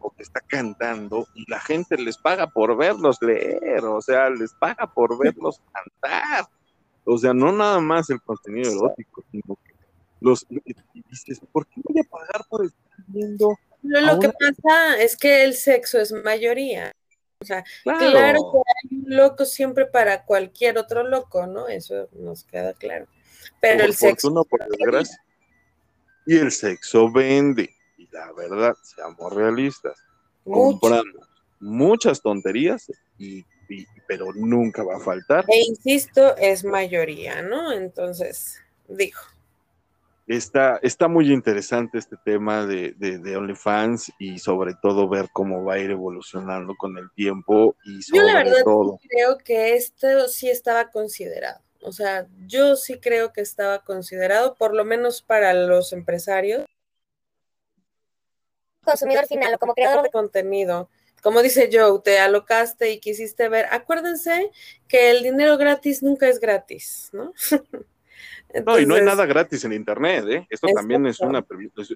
o 0.00 0.10
que 0.10 0.22
está 0.22 0.40
cantando 0.40 1.26
y 1.34 1.48
la 1.50 1.60
gente 1.60 1.96
les 1.96 2.18
paga 2.18 2.48
por 2.48 2.76
verlos 2.76 3.18
leer, 3.20 3.84
o 3.84 4.00
sea, 4.00 4.30
les 4.30 4.52
paga 4.54 4.92
por 4.92 5.18
verlos 5.18 5.60
cantar. 5.72 6.48
O 7.04 7.18
sea, 7.18 7.34
no 7.34 7.52
nada 7.52 7.80
más 7.80 8.08
el 8.10 8.20
contenido 8.20 8.72
erótico, 8.72 9.24
sino 9.30 9.56
que 9.64 9.74
los 10.20 10.46
y 10.48 11.02
dices, 11.10 11.40
¿por 11.52 11.66
qué 11.66 11.80
voy 11.84 12.00
a 12.00 12.04
pagar 12.04 12.46
por 12.48 12.64
estar 12.64 12.98
viendo? 13.06 13.58
Lo, 13.82 14.18
que 14.18 14.30
pasa 14.30 14.98
es 14.98 15.16
que 15.16 15.44
el 15.44 15.54
sexo 15.54 16.00
es 16.00 16.12
mayoría. 16.12 16.92
O 17.40 17.44
sea, 17.44 17.62
claro. 17.82 18.52
que 18.52 18.58
hay 18.58 18.98
un 18.98 19.16
loco 19.16 19.44
siempre 19.44 19.84
para 19.84 20.24
cualquier 20.24 20.78
otro 20.78 21.04
loco, 21.06 21.46
¿no? 21.46 21.68
Eso 21.68 22.08
nos 22.12 22.44
queda 22.44 22.72
claro. 22.72 23.06
Pero 23.60 23.84
el 23.84 23.94
sexo. 23.94 24.32
por 24.48 24.66
desgracia. 24.66 25.22
Y 26.26 26.38
el 26.38 26.50
sexo 26.50 27.12
vende. 27.12 27.70
Y 27.98 28.08
la 28.10 28.32
verdad, 28.32 28.74
seamos 28.82 29.30
realistas. 29.34 29.98
Compramos 30.44 31.28
muchas 31.60 32.20
tonterías 32.20 32.90
y, 33.18 33.44
pero 34.06 34.32
nunca 34.34 34.82
va 34.82 34.96
a 34.96 35.00
faltar. 35.00 35.44
E 35.48 35.60
insisto, 35.62 36.36
es 36.36 36.64
mayoría, 36.64 37.42
¿no? 37.42 37.72
Entonces, 37.72 38.60
dijo. 38.88 39.24
Está, 40.26 40.78
está 40.82 41.06
muy 41.06 41.30
interesante 41.30 41.98
este 41.98 42.16
tema 42.24 42.64
de, 42.64 42.92
de, 42.92 43.36
OnlyFans 43.36 44.10
y 44.18 44.38
sobre 44.38 44.72
todo 44.80 45.06
ver 45.06 45.28
cómo 45.34 45.64
va 45.64 45.74
a 45.74 45.78
ir 45.78 45.90
evolucionando 45.90 46.74
con 46.76 46.96
el 46.96 47.10
tiempo 47.14 47.76
y 47.84 48.00
sobre 48.00 48.20
yo 48.20 48.26
la 48.26 48.38
verdad 48.38 48.64
todo. 48.64 48.98
creo 49.06 49.36
que 49.36 49.74
esto 49.74 50.28
sí 50.28 50.48
estaba 50.48 50.90
considerado. 50.90 51.60
O 51.82 51.92
sea, 51.92 52.26
yo 52.46 52.76
sí 52.76 52.98
creo 52.98 53.34
que 53.34 53.42
estaba 53.42 53.84
considerado, 53.84 54.54
por 54.54 54.74
lo 54.74 54.86
menos 54.86 55.20
para 55.20 55.52
los 55.52 55.92
empresarios. 55.92 56.64
Consumidor 58.82 59.26
final 59.26 59.52
o 59.54 59.58
como 59.58 59.74
creador 59.74 60.04
de 60.04 60.10
contenido. 60.10 60.88
Como 61.24 61.40
dice 61.40 61.70
Joe, 61.72 62.02
te 62.04 62.18
alocaste 62.18 62.90
y 62.90 63.00
quisiste 63.00 63.48
ver. 63.48 63.64
Acuérdense 63.70 64.50
que 64.86 65.10
el 65.10 65.22
dinero 65.22 65.56
gratis 65.56 66.02
nunca 66.02 66.28
es 66.28 66.38
gratis, 66.38 67.08
¿no? 67.14 67.32
no, 68.64 68.78
y 68.78 68.86
no 68.86 68.94
hay 68.94 69.02
nada 69.02 69.26
gratis 69.26 69.64
en 69.64 69.72
Internet, 69.72 70.24
¿eh? 70.28 70.46
Esto 70.48 70.68
también 70.74 71.06
es 71.06 71.20
una, 71.20 71.44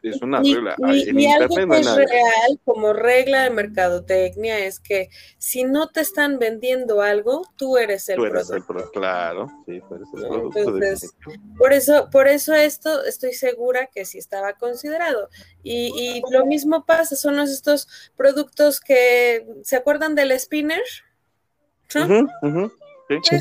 es 0.02 0.22
una 0.22 0.40
regla. 0.40 0.76
Y, 0.92 1.26
algo 1.26 1.54
que 1.54 1.78
es 1.78 1.94
real 1.94 2.60
como 2.64 2.92
regla 2.92 3.44
de 3.44 3.50
mercadotecnia 3.50 4.58
es 4.58 4.80
que 4.80 5.08
si 5.38 5.64
no 5.64 5.88
te 5.88 6.00
están 6.00 6.38
vendiendo 6.38 7.00
algo, 7.00 7.42
tú 7.56 7.76
eres 7.76 8.08
el 8.08 8.16
tú 8.16 8.24
eres 8.24 8.48
producto. 8.48 8.78
El 8.78 8.90
claro, 8.90 9.46
sí, 9.66 9.80
tú 9.88 9.94
eres 9.94 10.08
el 10.14 10.20
producto. 10.20 10.58
Entonces, 10.58 11.16
por 11.56 11.72
eso, 11.72 12.08
por 12.10 12.28
eso 12.28 12.54
esto 12.54 13.04
estoy 13.04 13.34
segura 13.34 13.86
que 13.86 14.04
sí 14.04 14.18
estaba 14.18 14.54
considerado. 14.54 15.28
Y, 15.62 15.92
y 15.96 16.22
lo 16.32 16.46
mismo 16.46 16.84
pasa, 16.84 17.14
son 17.14 17.36
los, 17.36 17.50
estos 17.50 17.88
productos 18.16 18.80
que, 18.80 19.46
¿se 19.62 19.76
acuerdan 19.76 20.14
del 20.14 20.38
spinner? 20.38 20.82
¿No? 21.94 22.28
Sí, 23.22 23.36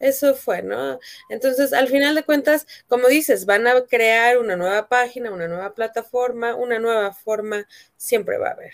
eso 0.00 0.34
fue, 0.34 0.62
¿no? 0.62 0.98
Entonces, 1.28 1.72
al 1.72 1.88
final 1.88 2.14
de 2.14 2.24
cuentas, 2.24 2.66
como 2.88 3.06
dices, 3.08 3.46
van 3.46 3.66
a 3.66 3.80
crear 3.82 4.38
una 4.38 4.56
nueva 4.56 4.88
página, 4.88 5.30
una 5.30 5.46
nueva 5.46 5.74
plataforma, 5.74 6.54
una 6.54 6.78
nueva 6.78 7.12
forma, 7.12 7.66
siempre 7.96 8.38
va 8.38 8.48
a 8.48 8.52
haber. 8.52 8.72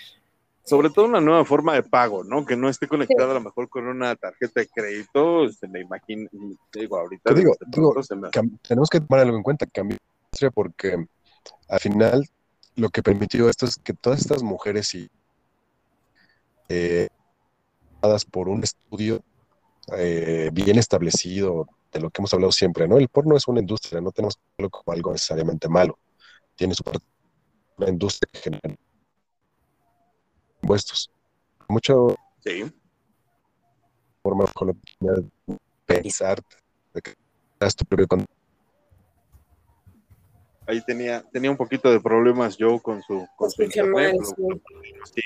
Sobre 0.64 0.90
todo 0.90 1.04
una 1.04 1.20
nueva 1.20 1.44
forma 1.44 1.74
de 1.74 1.82
pago, 1.82 2.24
¿no? 2.24 2.44
Que 2.46 2.56
no 2.56 2.68
esté 2.68 2.88
conectada 2.88 3.32
a 3.32 3.34
lo 3.34 3.40
mejor 3.40 3.68
con 3.68 3.86
una 3.86 4.16
tarjeta 4.16 4.60
de 4.60 4.68
crédito, 4.68 5.48
se 5.52 5.68
me 5.68 5.80
imagino, 5.80 6.28
digo, 6.72 6.98
ahorita. 6.98 7.34
Digo, 7.34 7.54
tenemos 8.62 8.88
que 8.88 9.00
tomar 9.00 9.20
algo 9.20 9.36
en 9.36 9.42
cuenta, 9.42 9.66
cambiar 9.66 10.00
porque 10.52 11.06
al 11.68 11.80
final 11.80 12.28
lo 12.74 12.90
que 12.90 13.02
permitió 13.02 13.48
esto 13.48 13.66
es 13.66 13.76
que 13.78 13.94
todas 13.94 14.20
estas 14.20 14.42
mujeres 14.42 14.94
y 14.94 15.08
eh, 16.68 17.08
por 18.30 18.48
un 18.48 18.62
estudio 18.62 19.22
eh, 19.92 20.50
bien 20.52 20.78
establecido 20.78 21.68
de 21.92 22.00
lo 22.00 22.10
que 22.10 22.20
hemos 22.20 22.34
hablado 22.34 22.52
siempre, 22.52 22.88
¿no? 22.88 22.98
El 22.98 23.08
porno 23.08 23.36
es 23.36 23.46
una 23.46 23.60
industria, 23.60 24.00
no 24.00 24.10
tenemos 24.10 24.38
como 24.56 24.92
algo 24.92 25.12
necesariamente 25.12 25.68
malo. 25.68 25.98
Tiene 26.54 26.74
su 26.74 26.82
parte, 26.82 27.04
una 27.76 27.90
industria 27.90 28.28
que 28.32 28.40
genera 28.40 28.76
impuestos. 30.62 31.10
Mucho 31.68 32.16
sí. 32.44 32.64
forma 34.22 34.44
de 35.00 35.24
pensar 35.86 36.42
de 36.94 37.02
que 37.02 37.14
tu 37.76 37.84
propio 37.84 38.26
Ahí 40.68 40.82
tenía, 40.84 41.22
tenía 41.30 41.50
un 41.50 41.56
poquito 41.56 41.92
de 41.92 42.00
problemas 42.00 42.56
yo 42.56 42.80
con 42.80 43.00
su, 43.02 43.26
con 43.36 43.50
su 43.50 43.62
internet. 43.62 44.16
sí. 45.14 45.22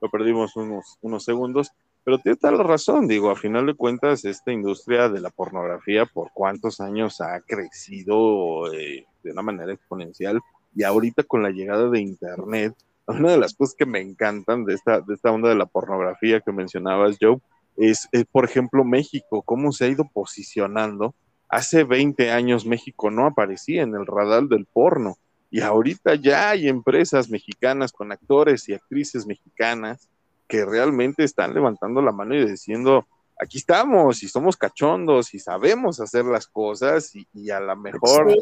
lo 0.00 0.08
perdimos 0.08 0.54
unos, 0.54 0.96
unos 1.00 1.24
segundos. 1.24 1.72
Pero 2.06 2.20
tiene 2.20 2.36
toda 2.36 2.52
la 2.52 2.62
razón, 2.62 3.08
digo, 3.08 3.32
a 3.32 3.34
final 3.34 3.66
de 3.66 3.74
cuentas, 3.74 4.24
esta 4.24 4.52
industria 4.52 5.08
de 5.08 5.20
la 5.20 5.30
pornografía 5.30 6.06
por 6.06 6.30
cuántos 6.32 6.80
años 6.80 7.20
ha 7.20 7.40
crecido 7.40 8.72
eh, 8.72 9.04
de 9.24 9.32
una 9.32 9.42
manera 9.42 9.72
exponencial 9.72 10.40
y 10.72 10.84
ahorita 10.84 11.24
con 11.24 11.42
la 11.42 11.50
llegada 11.50 11.90
de 11.90 11.98
Internet, 11.98 12.74
una 13.08 13.32
de 13.32 13.38
las 13.38 13.54
cosas 13.54 13.74
que 13.76 13.86
me 13.86 14.00
encantan 14.00 14.64
de 14.64 14.74
esta, 14.74 15.00
de 15.00 15.14
esta 15.14 15.32
onda 15.32 15.48
de 15.48 15.56
la 15.56 15.66
pornografía 15.66 16.40
que 16.40 16.52
mencionabas, 16.52 17.16
Joe, 17.20 17.38
es, 17.76 18.08
es, 18.12 18.24
por 18.26 18.44
ejemplo, 18.44 18.84
México, 18.84 19.42
cómo 19.42 19.72
se 19.72 19.86
ha 19.86 19.88
ido 19.88 20.08
posicionando. 20.14 21.12
Hace 21.48 21.82
20 21.82 22.30
años 22.30 22.66
México 22.66 23.10
no 23.10 23.26
aparecía 23.26 23.82
en 23.82 23.96
el 23.96 24.06
radar 24.06 24.44
del 24.44 24.66
porno 24.66 25.16
y 25.50 25.60
ahorita 25.60 26.14
ya 26.14 26.50
hay 26.50 26.68
empresas 26.68 27.30
mexicanas 27.30 27.90
con 27.90 28.12
actores 28.12 28.68
y 28.68 28.74
actrices 28.74 29.26
mexicanas 29.26 30.08
que 30.46 30.64
realmente 30.64 31.24
están 31.24 31.54
levantando 31.54 32.00
la 32.02 32.12
mano 32.12 32.34
y 32.34 32.48
diciendo, 32.48 33.06
aquí 33.38 33.58
estamos 33.58 34.22
y 34.22 34.28
somos 34.28 34.56
cachondos 34.56 35.34
y 35.34 35.38
sabemos 35.38 36.00
hacer 36.00 36.24
las 36.24 36.46
cosas 36.46 37.12
y, 37.14 37.50
a 37.50 37.60
lo 37.60 37.76
mejor 37.76 38.36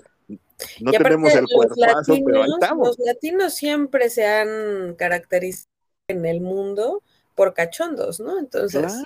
no 0.81 0.93
tenemos 0.93 1.33
el 1.35 1.47
cuerpazo, 1.47 2.17
pero 2.25 2.45
estamos. 2.45 2.89
Los 2.89 2.99
latinos 2.99 3.55
siempre 3.55 4.11
se 4.11 4.27
han 4.27 4.95
caracterizado 4.95 5.69
en 6.09 6.25
el 6.27 6.41
mundo 6.41 7.03
por 7.35 7.55
cachondos, 7.55 8.21
¿no? 8.21 8.39
Entonces. 8.39 9.03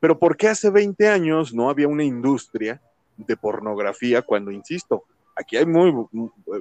Pero 0.00 0.18
¿por 0.18 0.36
qué 0.36 0.48
hace 0.48 0.70
20 0.70 1.08
años 1.08 1.54
no 1.54 1.70
había 1.70 1.88
una 1.88 2.04
industria 2.04 2.80
de 3.16 3.36
pornografía 3.36 4.22
cuando, 4.22 4.50
insisto, 4.50 5.04
aquí 5.34 5.56
hay 5.56 5.66
muy, 5.66 5.92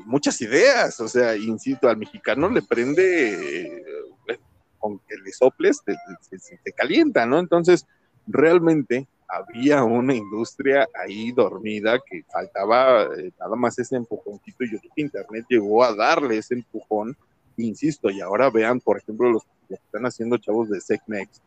muchas 0.05 0.39
ideas, 0.41 0.99
o 0.99 1.07
sea, 1.07 1.35
insisto, 1.35 1.89
al 1.89 1.97
mexicano 1.97 2.49
le 2.49 2.61
prende, 2.61 3.61
eh, 3.61 4.39
con 4.85 4.99
que 4.99 5.15
le 5.17 5.31
soples, 5.31 5.81
te, 5.83 6.71
calienta, 6.73 7.25
¿no? 7.25 7.39
Entonces, 7.39 7.87
realmente 8.27 9.07
había 9.27 9.83
una 9.83 10.13
industria 10.13 10.87
ahí 10.93 11.31
dormida 11.31 11.97
que 12.05 12.23
faltaba 12.31 13.05
eh, 13.17 13.31
nada 13.39 13.55
más 13.55 13.79
ese 13.79 13.95
empujoncito 13.95 14.63
y 14.63 14.73
yo 14.73 14.77
Internet 14.95 15.45
llegó 15.49 15.83
a 15.83 15.95
darle 15.95 16.37
ese 16.37 16.53
empujón, 16.53 17.17
insisto, 17.57 18.11
y 18.11 18.21
ahora 18.21 18.51
vean, 18.51 18.79
por 18.79 18.99
ejemplo, 18.99 19.31
los, 19.31 19.43
que 19.67 19.73
están 19.73 20.05
haciendo 20.05 20.37
chavos 20.37 20.69
de 20.69 20.79
SecNext 20.79 21.41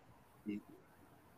y, 0.45 0.61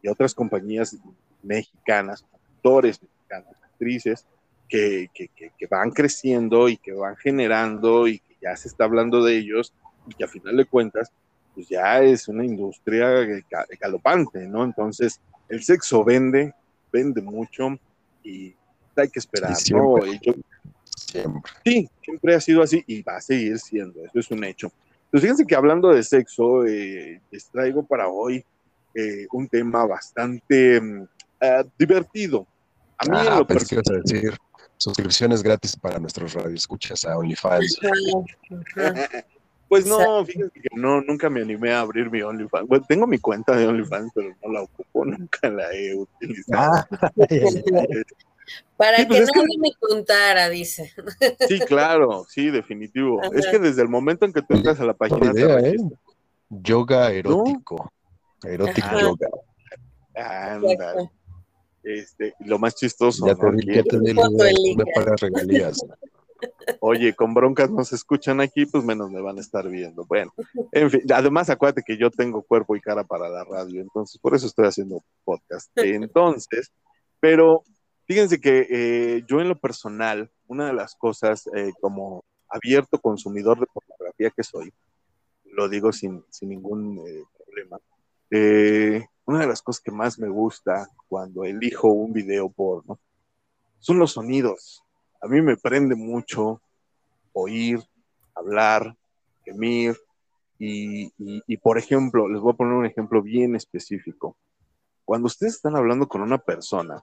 y 0.00 0.08
otras 0.08 0.34
compañías 0.34 0.96
mexicanas, 1.42 2.24
actores 2.56 2.98
mexicanos, 3.02 3.56
actrices, 3.62 4.26
que, 4.66 5.10
que, 5.12 5.28
que, 5.36 5.66
van 5.66 5.90
creciendo 5.90 6.70
y 6.70 6.78
que 6.78 6.92
van 6.92 7.16
generando 7.16 8.08
y 8.08 8.20
que 8.20 8.36
ya 8.40 8.56
se 8.56 8.68
está 8.68 8.84
hablando 8.84 9.22
de 9.22 9.36
ellos 9.36 9.74
y 10.06 10.14
que 10.14 10.24
a 10.24 10.28
final 10.28 10.56
de 10.56 10.64
cuentas, 10.64 11.12
pues 11.54 11.68
ya 11.68 12.02
es 12.02 12.28
una 12.28 12.44
industria 12.44 13.26
galopante, 13.80 14.46
¿no? 14.46 14.64
Entonces, 14.64 15.20
el 15.48 15.62
sexo 15.62 16.04
vende, 16.04 16.54
vende 16.92 17.20
mucho 17.20 17.78
y 18.22 18.54
hay 18.96 19.08
que 19.08 19.18
esperar, 19.18 19.54
sí, 19.56 19.72
¿no? 19.72 19.96
siempre. 20.96 21.52
Sí, 21.64 21.88
siempre 22.02 22.34
ha 22.34 22.40
sido 22.40 22.62
así 22.62 22.84
y 22.86 23.02
va 23.02 23.16
a 23.16 23.20
seguir 23.20 23.58
siendo, 23.58 24.04
eso 24.04 24.18
es 24.18 24.30
un 24.30 24.44
hecho. 24.44 24.70
Entonces, 25.04 25.22
fíjense 25.22 25.46
que 25.46 25.56
hablando 25.56 25.88
de 25.88 26.02
sexo, 26.02 26.64
eh, 26.66 27.20
les 27.30 27.46
traigo 27.50 27.84
para 27.84 28.08
hoy 28.08 28.44
eh, 28.94 29.26
un 29.32 29.48
tema 29.48 29.86
bastante 29.86 30.80
mm, 30.80 31.06
ah, 31.40 31.64
divertido. 31.78 32.46
A 32.98 33.06
mí 33.06 33.16
ah, 33.18 33.38
lo 33.38 33.46
que 33.46 33.54
decir 33.54 34.38
suscripciones 34.76 35.42
gratis 35.42 35.76
para 35.76 35.98
nuestros 35.98 36.32
radioescuchas 36.32 37.04
a 37.04 37.16
OnlyFans. 37.18 37.78
Pues 39.70 39.86
no, 39.86 40.26
fíjense 40.26 40.60
que 40.60 40.68
no, 40.74 41.00
nunca 41.00 41.30
me 41.30 41.42
animé 41.42 41.70
a 41.70 41.82
abrir 41.82 42.10
mi 42.10 42.20
OnlyFans. 42.22 42.66
Bueno, 42.66 42.84
tengo 42.88 43.06
mi 43.06 43.18
cuenta 43.18 43.54
de 43.54 43.68
OnlyFans, 43.68 44.10
pero 44.12 44.34
no 44.42 44.52
la 44.52 44.62
ocupo, 44.62 45.04
nunca 45.06 45.48
la 45.48 45.72
he 45.72 45.94
utilizado. 45.94 46.72
Ah, 46.72 46.88
Para 48.76 48.96
que 48.96 49.06
pues 49.06 49.30
nadie 49.32 49.58
me 49.60 49.70
contara, 49.78 50.48
dice. 50.48 50.92
Sí, 51.48 51.60
claro, 51.60 52.26
sí, 52.28 52.50
definitivo. 52.50 53.22
Es 53.32 53.46
que 53.46 53.60
desde 53.60 53.82
el 53.82 53.88
momento 53.88 54.24
en 54.24 54.32
que 54.32 54.42
tú 54.42 54.54
entras 54.54 54.80
a 54.80 54.84
la 54.84 54.94
página. 54.94 55.30
¿eh? 55.36 55.76
Yoga 56.48 57.12
erótico. 57.12 57.92
Erótico 58.42 58.88
yoga. 58.98 59.28
Ándale. 60.16 61.10
Este, 61.84 62.34
lo 62.40 62.58
más 62.58 62.74
chistoso. 62.74 63.24
Ya 63.24 63.36
te, 63.84 63.98
me 64.00 64.84
pagas 64.96 65.20
regalías. 65.20 65.80
Oye, 66.80 67.14
con 67.14 67.34
broncas 67.34 67.70
no 67.70 67.84
se 67.84 67.96
escuchan 67.96 68.40
aquí, 68.40 68.66
pues 68.66 68.84
menos 68.84 69.10
me 69.10 69.20
van 69.20 69.38
a 69.38 69.40
estar 69.40 69.68
viendo. 69.68 70.04
Bueno, 70.06 70.32
en 70.72 70.90
fin, 70.90 71.00
además 71.12 71.50
acuérdate 71.50 71.82
que 71.84 71.96
yo 71.96 72.10
tengo 72.10 72.42
cuerpo 72.42 72.76
y 72.76 72.80
cara 72.80 73.04
para 73.04 73.28
la 73.28 73.44
radio, 73.44 73.80
entonces 73.80 74.18
por 74.20 74.34
eso 74.34 74.46
estoy 74.46 74.66
haciendo 74.66 75.02
podcast. 75.24 75.70
Entonces, 75.76 76.72
pero 77.20 77.62
fíjense 78.06 78.40
que 78.40 78.66
eh, 78.70 79.24
yo 79.28 79.40
en 79.40 79.48
lo 79.48 79.58
personal, 79.58 80.30
una 80.46 80.66
de 80.66 80.72
las 80.72 80.94
cosas 80.94 81.46
eh, 81.54 81.72
como 81.80 82.24
abierto 82.48 82.98
consumidor 82.98 83.60
de 83.60 83.66
pornografía 83.66 84.30
que 84.30 84.42
soy, 84.42 84.72
lo 85.44 85.68
digo 85.68 85.92
sin, 85.92 86.24
ningún 86.42 86.98
eh, 87.06 87.22
problema, 87.36 87.78
una 89.26 89.40
de 89.40 89.46
las 89.46 89.62
cosas 89.62 89.82
que 89.82 89.90
más 89.90 90.18
me 90.18 90.28
gusta 90.28 90.88
cuando 91.08 91.44
elijo 91.44 91.88
un 91.88 92.12
video 92.12 92.48
porno 92.48 92.98
son 93.80 93.98
los 93.98 94.12
sonidos 94.12 94.84
a 95.20 95.28
mí 95.28 95.42
me 95.42 95.56
prende 95.56 95.94
mucho 95.94 96.62
oír, 97.32 97.80
hablar, 98.34 98.96
gemir. 99.44 99.96
Y, 100.58 101.56
por 101.58 101.78
ejemplo, 101.78 102.28
les 102.28 102.40
voy 102.40 102.52
a 102.52 102.56
poner 102.56 102.74
un 102.74 102.84
ejemplo 102.84 103.22
bien 103.22 103.56
específico. 103.56 104.36
Cuando 105.04 105.26
ustedes 105.26 105.54
están 105.54 105.74
hablando 105.74 106.06
con 106.06 106.20
una 106.20 106.38
persona 106.38 107.02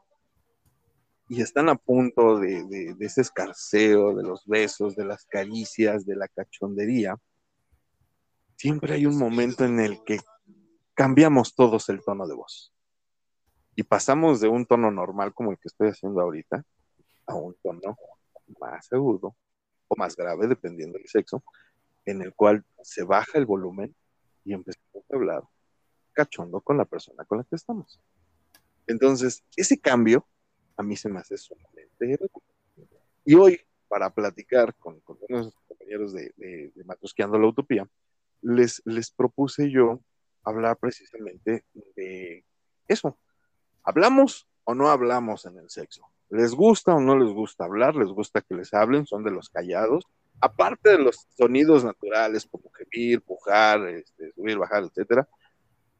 y 1.28 1.41
están 1.41 1.68
a 1.70 1.76
punto 1.76 2.38
de, 2.39 2.63
de, 2.65 2.95
ese 2.99 3.22
escarceo, 3.22 4.15
de 4.15 4.24
los 4.24 4.45
besos, 4.45 4.95
de 4.95 5.05
las 5.05 5.26
caricias, 5.26 6.05
de 6.05 6.15
la 6.15 6.28
cachondería, 6.28 7.18
siempre 8.55 8.93
hay 8.93 9.07
un 9.07 9.18
momento 9.18 9.65
en 9.65 9.80
el 9.80 10.03
que 10.03 10.20
cambiamos 10.93 11.55
todos 11.55 11.89
el 11.89 12.03
tono 12.03 12.28
de 12.28 12.36
voz. 12.36 12.72
Y 13.76 13.84
pasamos 13.84 14.39
de 14.39 14.47
un 14.47 14.68
tono 14.68 14.91
normal 14.91 15.34
como 15.34 15.51
el 15.51 15.57
que 15.57 15.68
estoy 15.68 15.89
haciendo 15.89 16.22
ahorita 16.22 16.63
a 17.28 17.36
un 17.36 17.55
tono 17.61 17.97
más 18.59 18.91
agudo 18.91 19.36
o 19.88 19.95
más 19.95 20.15
grave, 20.15 20.47
dependiendo 20.47 20.97
del 20.97 21.07
sexo, 21.07 21.43
en 22.05 22.21
el 22.21 22.34
cual 22.34 22.65
se 22.82 23.03
baja 23.03 23.38
el 23.38 23.45
volumen 23.45 23.95
y 24.43 24.53
empezamos 24.53 25.03
a 25.11 25.15
hablar 25.15 25.43
cachondo 26.13 26.61
con 26.61 26.78
la 26.78 26.86
persona 26.86 27.25
con 27.25 27.38
la 27.38 27.43
que 27.43 27.55
estamos. 27.55 28.01
Entonces, 28.88 29.43
ese 29.55 29.78
cambio 29.80 30.25
a 30.78 30.84
mí 30.84 30.95
se 30.95 31.09
me 31.09 31.19
hace 31.19 31.38
sumamente 31.38 32.11
erótico. 32.13 32.43
Y 33.25 33.36
hoy, 33.36 33.59
para 33.88 34.09
platicar 34.09 34.73
con, 34.75 34.99
con 35.01 35.17
unos 35.30 35.53
compañeros 35.67 36.13
de, 36.13 36.34
de, 36.38 36.84
Matrusqueando 36.86 37.38
la 37.38 37.47
Utopía, 37.47 37.88
les, 38.41 38.82
les 38.86 39.11
propuse 39.11 39.69
yo 39.69 40.01
hablar 40.43 40.78
precisamente 40.78 41.65
de 41.95 42.45
eso. 42.88 43.19
¿Hablamos 43.84 44.47
o 44.63 44.73
no 44.73 44.89
hablamos 44.89 45.45
en 45.45 45.57
el 45.57 45.69
sexo? 45.69 46.09
Les 46.30 46.53
gusta 46.53 46.93
o 46.95 46.99
no 46.99 47.17
les 47.17 47.32
gusta 47.32 47.65
hablar, 47.65 47.95
les 47.95 48.09
gusta 48.09 48.41
que 48.41 48.55
les 48.55 48.73
hablen, 48.73 49.05
son 49.05 49.23
de 49.23 49.32
los 49.32 49.49
callados. 49.49 50.05
Aparte 50.39 50.91
de 50.91 50.99
los 50.99 51.28
sonidos 51.36 51.84
naturales 51.84 52.47
como 52.49 52.69
gemir, 52.71 53.21
pujar, 53.21 53.88
este, 53.88 54.32
subir, 54.34 54.57
bajar, 54.57 54.84
etcétera, 54.84 55.28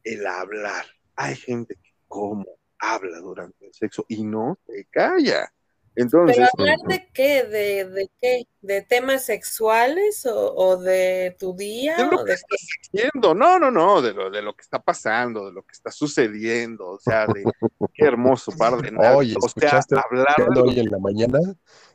el 0.04 0.26
hablar. 0.26 0.86
Hay 1.16 1.34
gente 1.34 1.74
que 1.74 1.92
como 2.06 2.46
habla 2.78 3.18
durante 3.18 3.66
el 3.66 3.74
sexo 3.74 4.04
y 4.08 4.22
no 4.22 4.58
se 4.66 4.84
calla. 4.90 5.52
Entonces, 5.98 6.36
¿Pero 6.56 6.70
hablar 6.70 6.78
de 6.86 7.08
qué? 7.12 7.42
¿De, 7.42 7.84
de 7.90 8.10
qué? 8.20 8.46
¿De 8.60 8.82
temas 8.82 9.24
sexuales 9.24 10.24
o, 10.30 10.76
de 10.76 11.34
tu 11.40 11.56
día? 11.56 11.96
De 11.96 12.04
lo 12.04 12.24
que 12.24 12.34
estás 12.34 12.60
haciendo. 12.80 13.34
No, 13.34 13.58
no, 13.58 13.72
no, 13.72 14.00
de 14.00 14.14
lo, 14.14 14.30
de 14.30 14.40
lo 14.40 14.54
que 14.54 14.62
está 14.62 14.80
pasando, 14.80 15.46
de 15.46 15.52
lo 15.52 15.62
que 15.64 15.72
está 15.72 15.90
sucediendo, 15.90 16.86
o 16.86 17.00
sea, 17.00 17.26
de 17.26 17.42
qué 17.92 18.04
hermoso 18.04 18.52
par 18.52 18.80
de 18.80 18.92
nada. 18.92 19.16
Oye, 19.16 19.34
o 19.42 19.48
sea, 19.48 19.80
hablar 20.08 20.36
hoy 20.56 20.78
en 20.78 20.86
la 20.86 20.98
mañana? 21.00 21.40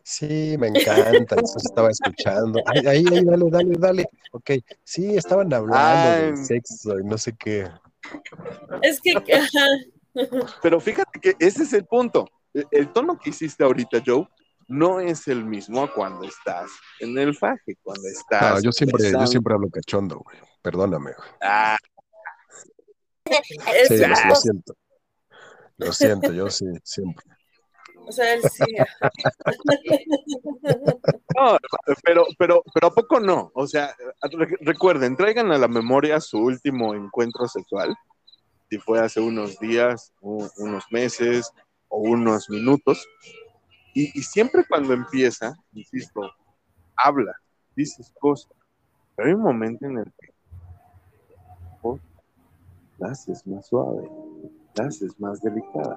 Sí, 0.03 0.57
me 0.59 0.67
encanta, 0.67 1.37
eso 1.37 1.57
estaba 1.63 1.89
escuchando. 1.89 2.59
Ahí, 2.65 2.85
ahí, 2.85 3.03
dale, 3.05 3.45
dale, 3.49 3.75
dale. 3.79 4.05
Ok, 4.33 4.51
sí, 4.83 5.15
estaban 5.15 5.53
hablando 5.53 6.41
de 6.41 6.45
sexo 6.45 6.99
y 6.99 7.05
no 7.05 7.17
sé 7.17 7.33
qué. 7.39 7.69
Es 8.81 8.99
que, 8.99 9.13
Pero 10.61 10.81
fíjate 10.81 11.21
que 11.21 11.35
ese 11.39 11.63
es 11.63 11.71
el 11.71 11.85
punto 11.85 12.27
el 12.53 12.91
tono 12.91 13.19
que 13.19 13.31
hiciste 13.31 13.63
ahorita, 13.63 14.01
Joe, 14.05 14.27
no 14.67 14.99
es 14.99 15.27
el 15.27 15.45
mismo 15.45 15.91
cuando 15.93 16.25
estás 16.25 16.71
en 16.99 17.17
el 17.17 17.35
faje, 17.35 17.77
cuando 17.81 18.07
estás. 18.07 18.55
No, 18.55 18.61
yo 18.61 18.71
siempre, 18.71 19.11
yo 19.11 19.27
siempre 19.27 19.53
hablo 19.53 19.69
cachondo, 19.69 20.19
güey. 20.19 20.37
Perdóname, 20.61 21.11
güey. 21.15 21.29
Ah. 21.41 21.77
Sí, 23.87 23.97
lo, 23.97 24.35
siento. 24.35 24.75
Lo 25.77 25.93
siento, 25.93 26.31
yo 26.31 26.49
sí, 26.49 26.65
siempre. 26.83 27.25
O 28.05 28.11
sea, 28.11 28.33
él 28.33 28.41
sí. 28.41 28.61
no, 31.37 31.57
pero, 32.03 32.25
pero, 32.37 32.63
pero 32.73 32.87
¿a 32.87 32.93
poco 32.93 33.19
no? 33.19 33.51
O 33.55 33.65
sea, 33.65 33.95
recuerden, 34.61 35.15
traigan 35.15 35.51
a 35.51 35.57
la 35.57 35.67
memoria 35.67 36.19
su 36.19 36.37
último 36.37 36.93
encuentro 36.93 37.47
sexual, 37.47 37.95
si 38.69 38.77
fue 38.77 38.99
hace 38.99 39.21
unos 39.21 39.57
días, 39.59 40.13
unos 40.21 40.83
meses, 40.91 41.51
o 41.93 41.99
unos 41.99 42.49
minutos. 42.49 43.07
Y, 43.93 44.07
siempre 44.23 44.65
cuando 44.67 44.93
empieza, 44.93 45.55
insisto, 45.73 46.21
habla, 46.95 47.33
dices 47.75 48.11
cosas, 48.19 48.51
pero 49.15 49.27
hay 49.27 49.35
un 49.35 49.43
momento 49.43 49.85
en 49.85 49.99
el 49.99 50.05
que 50.19 50.33
oh, 51.83 51.99
la 52.97 53.11
haces 53.11 53.45
más 53.45 53.67
suave, 53.67 54.09
la 54.73 54.85
haces 54.85 55.19
más 55.19 55.39
delicada. 55.41 55.95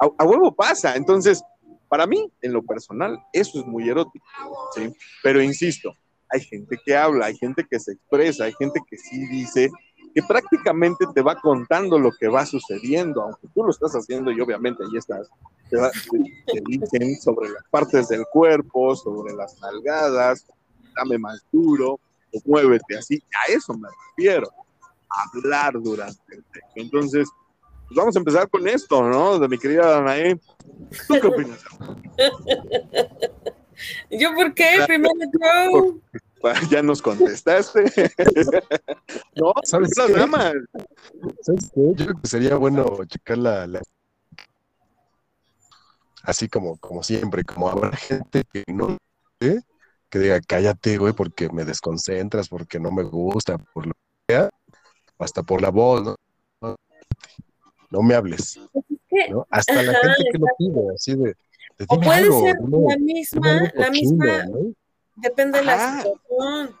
A, 0.00 0.24
huevo 0.24 0.52
pasa, 0.52 0.96
entonces, 0.96 1.44
para 1.88 2.08
mí, 2.08 2.32
en 2.42 2.52
lo 2.52 2.64
personal, 2.64 3.16
eso 3.32 3.60
es 3.60 3.66
muy 3.66 3.88
erótico, 3.88 4.26
¿sí? 4.74 4.92
Pero 5.22 5.40
insisto, 5.40 5.92
hay 6.28 6.40
gente 6.40 6.76
que 6.84 6.96
habla, 6.96 7.26
hay 7.26 7.36
gente 7.36 7.64
que 7.70 7.78
se 7.78 7.92
expresa, 7.92 8.44
hay 8.44 8.54
gente 8.58 8.80
que 8.90 8.96
sí 8.96 9.24
dice 9.28 9.70
que 10.16 10.22
prácticamente 10.22 11.04
te 11.14 11.20
va 11.20 11.38
contando 11.38 11.98
lo 11.98 12.10
que 12.10 12.26
va 12.26 12.46
sucediendo, 12.46 13.20
aunque 13.20 13.48
tú 13.54 13.62
lo 13.62 13.70
estás 13.70 13.92
haciendo 13.92 14.32
y 14.32 14.40
obviamente 14.40 14.82
ahí 14.82 14.96
estás, 14.96 15.28
te, 15.68 15.76
te 15.76 16.62
dicen 16.66 17.20
sobre 17.20 17.50
las 17.50 17.62
partes 17.68 18.08
del 18.08 18.24
cuerpo, 18.32 18.96
sobre 18.96 19.34
las 19.34 19.60
nalgadas, 19.60 20.46
dame 20.96 21.18
más 21.18 21.44
duro, 21.52 22.00
o 22.32 22.40
muévete 22.46 22.96
así, 22.96 23.22
a 23.46 23.52
eso 23.52 23.74
me 23.74 23.90
refiero, 24.08 24.48
hablar 25.10 25.74
durante 25.74 26.34
el 26.34 26.42
texto. 26.44 26.72
Entonces, 26.76 27.28
pues 27.86 27.96
vamos 27.96 28.16
a 28.16 28.18
empezar 28.18 28.48
con 28.48 28.66
esto, 28.66 29.02
¿no? 29.02 29.38
De 29.38 29.48
mi 29.48 29.58
querida 29.58 29.86
Danae. 29.86 30.40
¿Tú 31.08 31.14
qué 31.20 31.26
opinas? 31.26 31.62
¿Yo 34.10 34.34
por 34.34 34.54
qué? 34.54 34.78
Primero 34.86 35.12
tú. 35.70 36.00
Ya 36.70 36.82
nos 36.82 37.02
contestaste. 37.02 37.84
no, 39.36 39.52
¿sabes 39.64 39.96
las 39.96 40.12
damas. 40.12 40.54
¿Sabes 41.40 41.70
qué? 41.74 41.80
Yo 41.94 42.06
creo 42.06 42.20
que 42.20 42.28
sería 42.28 42.56
bueno 42.56 42.84
checar 43.06 43.38
la, 43.38 43.66
la- 43.66 43.82
Así 46.22 46.48
como, 46.48 46.76
como 46.78 47.02
siempre, 47.02 47.44
como 47.44 47.68
habrá 47.68 47.96
gente 47.96 48.42
que 48.52 48.64
no 48.72 48.96
¿eh? 49.40 49.60
que 50.10 50.18
diga, 50.18 50.40
cállate, 50.40 50.98
güey, 50.98 51.12
porque 51.12 51.48
me 51.50 51.64
desconcentras, 51.64 52.48
porque 52.48 52.78
no 52.80 52.90
me 52.90 53.02
gusta, 53.02 53.58
por 53.58 53.86
lo 53.86 53.92
que 53.92 54.34
sea, 54.34 54.50
hasta 55.18 55.42
por 55.42 55.62
la 55.62 55.70
voz, 55.70 56.02
¿no? 56.02 56.16
No, 57.90 58.02
me 58.02 58.14
hables, 58.14 58.58
¿Qué? 59.08 59.30
¿no? 59.30 59.46
Hasta 59.50 59.74
la 59.82 59.92
Ajá, 59.92 60.00
gente 60.16 60.30
que 60.32 60.38
lo 60.38 60.46
pide, 60.58 60.94
así 60.94 61.14
de, 61.14 61.24
de 61.78 61.86
O 61.88 62.00
puede 62.00 62.18
algo, 62.18 62.40
ser 62.40 62.56
la 62.60 62.96
misma, 62.98 63.72
la 63.74 63.90
misma, 63.90 64.44
¿no? 64.46 64.72
Depende 65.16 65.58
de 65.58 65.64
la 65.64 65.74
Ajá. 65.74 66.02
situación. 66.02 66.76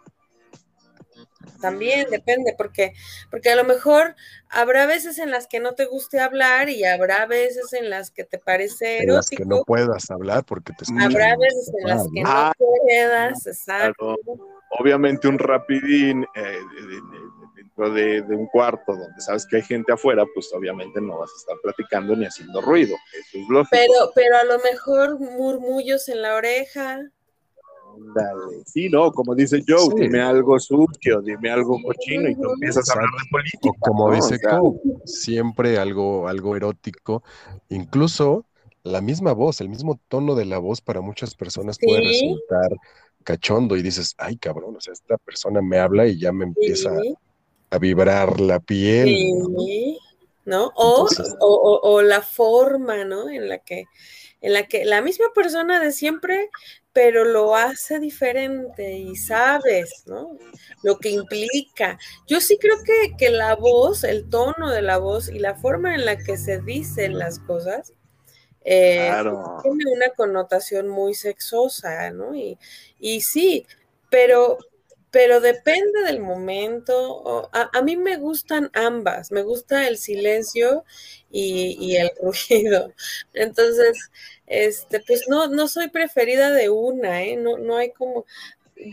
También 1.60 2.10
depende, 2.10 2.54
porque, 2.56 2.92
porque 3.30 3.50
a 3.50 3.56
lo 3.56 3.64
mejor 3.64 4.14
habrá 4.48 4.86
veces 4.86 5.18
en 5.18 5.30
las 5.30 5.46
que 5.46 5.60
no 5.60 5.74
te 5.74 5.86
guste 5.86 6.20
hablar 6.20 6.68
y 6.68 6.84
habrá 6.84 7.24
veces 7.26 7.72
en 7.72 7.88
las 7.88 8.10
que 8.10 8.24
te 8.24 8.38
parece 8.38 8.98
En 9.02 9.14
las 9.14 9.30
que 9.30 9.44
no 9.44 9.56
erótico, 9.56 9.64
puedas 9.64 10.10
hablar 10.10 10.44
porque 10.44 10.72
te 10.74 10.84
habrá 11.02 11.36
veces 11.36 11.72
en 11.82 11.88
las 11.88 12.02
que 12.12 12.20
¿no? 12.22 12.28
Ah, 12.28 12.52
no 12.58 12.66
puedas, 12.84 13.46
exacto. 13.46 14.16
Obviamente 14.78 15.28
un 15.28 15.38
rapidín 15.38 16.24
eh, 16.34 16.40
de- 16.40 16.86
de- 16.86 16.94
de- 16.96 17.46
dentro 17.56 17.90
de, 17.90 18.22
de 18.22 18.36
un 18.36 18.46
cuarto 18.48 18.92
donde 18.94 19.20
sabes 19.20 19.46
que 19.46 19.56
hay 19.56 19.62
gente 19.62 19.92
afuera, 19.92 20.24
pues 20.34 20.52
obviamente 20.52 21.00
no 21.00 21.18
vas 21.18 21.30
a 21.30 21.38
estar 21.38 21.56
platicando 21.62 22.14
ni 22.16 22.26
haciendo 22.26 22.60
ruido. 22.60 22.96
Eso 23.18 23.38
es 23.38 23.48
lógico. 23.48 23.68
Pero, 23.70 24.12
pero 24.14 24.36
a 24.36 24.44
lo 24.44 24.58
mejor 24.58 25.18
murmullos 25.20 26.08
en 26.08 26.20
la 26.22 26.34
oreja. 26.34 27.00
Dale. 28.14 28.62
Sí, 28.64 28.88
no, 28.88 29.12
como 29.12 29.34
dice 29.34 29.62
Joe, 29.66 29.78
Sí. 29.96 30.02
dime 30.02 30.20
algo 30.20 30.58
sucio, 30.58 31.20
dime 31.22 31.50
algo 31.50 31.78
cochino 31.82 32.28
y 32.28 32.34
tú 32.34 32.52
empiezas 32.52 32.88
a 32.88 32.92
hablar 32.94 33.10
de 33.10 33.30
política. 33.30 33.70
O 33.70 33.74
como 33.80 34.08
¿no? 34.08 34.14
dice 34.14 34.34
O 34.36 34.38
sea, 34.38 34.60
siempre 35.04 35.78
algo, 35.78 36.28
algo 36.28 36.56
erótico, 36.56 37.22
incluso 37.68 38.44
la 38.82 39.00
misma 39.00 39.32
voz, 39.32 39.60
el 39.60 39.68
mismo 39.68 39.98
tono 40.08 40.34
de 40.34 40.44
la 40.44 40.58
voz 40.58 40.80
para 40.80 41.00
muchas 41.00 41.34
personas 41.34 41.78
puede 41.78 42.02
resultar 42.02 42.70
cachondo 43.24 43.76
y 43.76 43.82
dices, 43.82 44.14
ay 44.18 44.36
cabrón, 44.36 44.76
o 44.76 44.80
sea, 44.80 44.92
esta 44.92 45.16
persona 45.18 45.60
me 45.60 45.78
habla 45.78 46.06
y 46.06 46.18
ya 46.18 46.32
me 46.32 46.44
empieza 46.44 46.96
Sí, 47.00 47.14
a 47.70 47.78
vibrar 47.78 48.40
la 48.40 48.60
piel. 48.60 49.16
¿no? 49.40 49.58
¿No? 50.46 50.72
O, 50.76 51.08
Entonces- 51.10 51.36
o, 51.40 51.46
o- 51.54 51.80
o 51.94 52.02
la 52.02 52.22
forma, 52.22 53.04
¿no? 53.04 53.28
En 53.28 53.48
la 53.48 53.58
que, 53.58 53.84
en 54.40 54.52
la 54.54 54.66
que 54.66 54.84
la 54.86 55.02
misma 55.02 55.26
persona 55.34 55.80
de 55.80 55.92
siempre, 55.92 56.48
pero 56.94 57.24
lo 57.24 57.54
hace 57.56 57.98
diferente 58.00 58.96
y 58.96 59.16
sabes, 59.16 60.04
¿no? 60.06 60.38
Lo 60.82 60.98
que 60.98 61.10
implica. 61.10 61.98
Yo 62.26 62.40
sí 62.40 62.56
creo 62.58 62.76
que, 62.84 63.16
que 63.18 63.30
la 63.30 63.54
voz, 63.56 64.04
el 64.04 64.28
tono 64.30 64.70
de 64.70 64.80
la 64.82 64.96
voz 64.98 65.28
y 65.28 65.38
la 65.38 65.54
forma 65.56 65.94
en 65.94 66.06
la 66.06 66.16
que 66.16 66.38
se 66.38 66.60
dicen 66.60 67.18
las 67.18 67.38
cosas, 67.40 67.92
eh, 68.64 69.06
Claro. 69.10 69.58
tiene 69.62 69.84
una 69.92 70.10
connotación 70.16 70.88
muy 70.88 71.14
sexosa, 71.14 72.10
¿no? 72.10 72.34
Y, 72.34 72.58
y 72.98 73.20
sí, 73.20 73.66
pero, 74.10 74.58
pero 75.10 75.40
depende 75.40 76.02
del 76.04 76.20
momento. 76.20 77.48
A, 77.52 77.70
a 77.72 77.82
mí 77.82 77.96
me 77.96 78.16
gustan 78.16 78.70
ambas, 78.74 79.30
me 79.30 79.42
gusta 79.42 79.88
el 79.88 79.98
silencio 79.98 80.84
y, 81.30 81.76
y 81.80 81.96
el 81.96 82.10
ruido. 82.22 82.92
Entonces, 83.32 84.10
este, 84.46 85.00
pues 85.00 85.24
no, 85.28 85.48
no 85.48 85.68
soy 85.68 85.88
preferida 85.88 86.50
de 86.50 86.70
una, 86.70 87.22
¿eh? 87.22 87.36
No, 87.36 87.58
no 87.58 87.76
hay 87.76 87.92
como, 87.92 88.24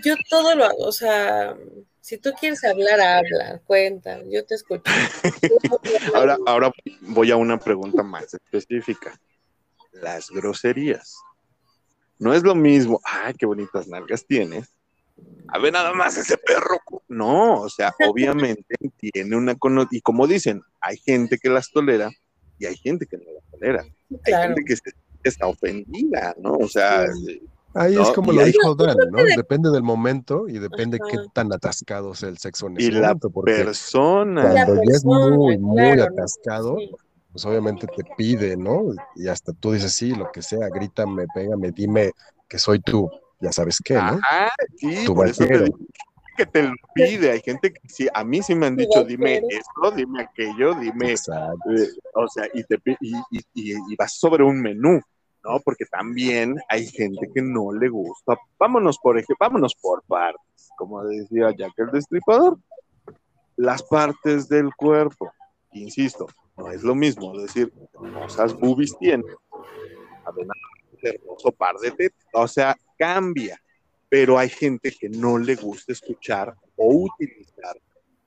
yo 0.03 0.16
todo 0.30 0.55
lo 0.55 0.66
hago, 0.66 0.86
o 0.86 0.91
sea, 0.91 1.55
si 2.03 2.18
tú 2.18 2.32
quieres 2.38 2.64
hablar, 2.66 2.99
habla, 2.99 3.61
cuenta, 3.66 4.20
yo 4.28 4.45
te 4.45 4.55
escucho. 4.55 4.84
Ahora, 6.14 6.38
ahora 6.45 6.72
voy 7.01 7.32
a 7.32 7.38
una 7.38 7.57
pregunta 7.57 8.03
más 8.03 8.34
específica. 8.34 9.18
Las 9.93 10.30
groserías. 10.30 11.16
No 12.20 12.34
es 12.34 12.43
lo 12.43 12.55
mismo, 12.55 12.99
ay, 13.05 13.34
qué 13.36 13.45
bonitas 13.45 13.88
nalgas 13.88 14.26
tienes. 14.26 14.72
A 15.49 15.59
ver, 15.59 15.72
nada 15.74 15.93
más 15.93 16.18
ese 16.18 16.38
perro. 16.38 16.80
No, 17.07 17.61
o 17.61 17.70
sea, 17.70 17.93
obviamente 18.14 18.76
tiene 18.97 19.36
una 19.36 19.55
connotación. 19.55 19.97
Y 19.97 20.01
como 20.01 20.28
dicen, 20.28 20.61
hay 20.82 20.97
gente 20.97 21.38
que 21.38 21.49
las 21.49 21.70
tolera 21.72 22.09
y 22.59 22.66
hay 22.66 22.76
gente 22.78 23.05
que 23.05 23.18
no 23.18 23.24
las 23.34 23.43
tolera. 23.51 23.84
Hay 24.26 24.34
gente 24.47 24.64
que 24.66 24.76
se- 24.76 24.91
está 25.24 25.47
ofendida, 25.47 26.36
¿no? 26.39 26.53
O 26.53 26.68
sea, 26.68 27.05
Ahí 27.76 27.95
No, 27.95 28.03
es 28.03 28.09
como 28.11 28.32
y 28.32 28.36
lo 28.36 28.45
dijo 28.45 28.76
Dan, 28.76 28.95
¿no? 29.11 29.24
Depende 29.36 29.72
del 29.72 29.82
momento 29.82 30.47
y 30.47 30.59
depende 30.59 30.99
Ajá. 31.01 31.09
qué 31.11 31.18
tan 31.34 31.51
atascado 31.51 32.14
sea 32.14 32.30
el 32.30 32.38
sexo 32.38 32.68
en 32.68 32.78
ese 32.78 32.91
momento, 32.91 33.32
persona. 33.32 34.53
La 34.53 34.66
cuando 34.66 34.84
ya 34.84 34.95
es 34.95 35.03
muy, 35.03 35.57
muy 35.57 35.99
atascado, 35.99 36.76
Sí. 36.78 36.91
pues 37.32 37.45
obviamente 37.45 37.88
te 37.88 38.03
pide, 38.16 38.55
¿no? 38.57 38.84
Y 39.16 39.28
hasta 39.28 39.53
tú 39.53 39.72
dices, 39.72 39.91
sí, 39.93 40.14
lo 40.14 40.32
que 40.32 40.43
sea, 40.43 40.68
grítame, 40.70 41.26
pégame, 41.34 41.72
dime 41.72 42.11
que 42.47 42.59
soy 42.59 42.80
tú, 42.80 43.09
ya 43.44 43.52
sabes 43.52 43.78
qué, 43.84 43.96
¿no? 43.96 44.02
Ajá, 44.02 44.50
sí, 44.78 45.06
Tu 45.06 45.14
por 45.14 45.28
eso 45.28 45.44
te 45.46 45.50
vaquero. 45.54 45.66
digo 45.66 45.78
que 46.36 46.46
te 46.48 46.64
lo 46.64 46.74
pide. 46.96 47.30
Hay 47.32 47.41
gente 47.41 47.72
que 47.74 47.80
sí, 47.88 48.08
a 48.12 48.24
mí 48.24 48.41
sí 48.41 48.56
me 48.56 48.66
han 48.66 48.76
dicho, 48.76 49.04
dime 49.04 49.41
esto, 49.50 49.91
dime 49.96 50.24
aquello, 50.24 50.74
dime, 50.74 51.12
eh, 51.14 51.18
o 52.16 52.28
sea, 52.28 52.48
y, 52.54 52.64
te, 52.64 52.80
y, 53.02 53.16
y- 53.30 53.39
y- 53.54 53.74
y 53.91 53.96
vas 53.96 54.14
sobre 54.18 54.44
un 54.44 54.60
menú, 54.60 55.00
¿no? 55.44 55.60
Porque 55.64 55.86
también 55.86 56.56
hay 56.70 56.88
gente 56.88 57.30
que 57.34 57.41
no 57.41 57.72
le 57.72 57.88
gusta. 57.89 58.36
Vámonos 58.58 58.98
por 58.98 59.18
ejemplo, 59.18 59.36
vámonos 59.39 59.76
por 59.80 60.02
partes, 60.04 60.70
como 60.78 61.04
decía 61.04 61.52
Jack 61.56 61.74
el 61.78 61.91
Destripador. 61.91 62.58
Las 63.56 63.84
partes 63.84 64.50
del 64.50 64.74
cuerpo, 64.76 65.32
insisto, 65.74 66.26
no 66.58 66.72
es 66.72 66.82
lo 66.82 66.96
mismo 66.96 67.38
decir, 67.38 67.72
hermosas 67.94 68.56
boobies 68.58 68.98
tiene, 68.98 69.24
a 70.26 70.32
ver, 70.32 70.48
hermoso 71.04 71.52
par 71.52 71.76
de 71.76 71.91
tetas, 71.91 72.26
o 72.34 72.48
sea, 72.48 72.76
cambia, 73.04 73.62
pero 74.08 74.39
hay 74.39 74.47
gente 74.47 74.89
que 74.97 75.10
no 75.10 75.38
le 75.38 75.56
gusta 75.56 75.91
escuchar 75.91 76.56
o 76.78 77.04
utilizar 77.04 77.76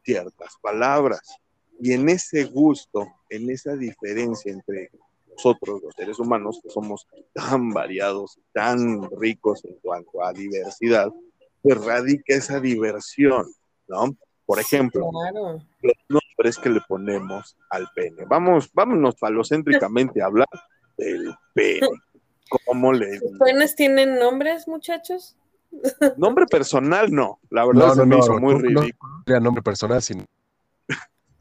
ciertas 0.05 0.55
palabras. 0.61 1.39
Y 1.81 1.93
en 1.93 2.11
ese 2.11 2.45
gusto, 2.45 3.07
en 3.31 3.49
esa 3.49 3.74
diferencia 3.74 4.53
entre 4.53 4.91
nosotros, 5.31 5.81
los 5.83 5.95
seres 5.95 6.18
humanos, 6.18 6.61
que 6.62 6.68
somos 6.68 7.07
tan 7.33 7.70
variados, 7.70 8.39
tan 8.53 9.11
ricos 9.18 9.64
en 9.64 9.77
cuanto 9.81 10.22
a 10.22 10.35
diversidad, 10.35 11.11
pues 11.62 11.83
radica 11.83 12.35
esa 12.35 12.61
diversión, 12.61 13.47
¿no? 13.89 14.14
Por 14.45 14.61
ejemplo, 14.61 15.09
Claro. 15.11 15.62
los 15.81 15.95
nombres 16.09 16.59
que 16.62 16.68
le 16.68 16.81
ponemos 16.87 17.57
al 17.70 17.89
pene. 17.95 18.24
Vamos, 18.29 18.70
vámonos 18.74 19.16
falocéntricamente 19.18 20.20
a 20.20 20.27
hablar 20.27 20.49
del 20.99 21.35
pene. 21.55 21.89
¿Cómo 22.49 22.92
le 22.92 23.18
¿Sus 23.18 23.38
penes 23.38 23.74
tienen 23.74 24.18
nombres, 24.18 24.68
muchachos? 24.68 25.36
Nombre 26.16 26.47
personal 26.47 27.11
no, 27.12 27.40
la 27.51 27.66
verdad 27.66 27.88
No, 27.88 27.94
se 27.94 28.01
no, 28.01 28.07
me 28.07 28.14
no, 28.16 28.22
hizo 28.22 28.38
muy 28.38 28.55
no- 28.55 28.80
ridículo. 28.80 29.12
No 29.26 29.40
nombre 29.40 29.62
personal, 29.62 30.01
sino 30.03 30.24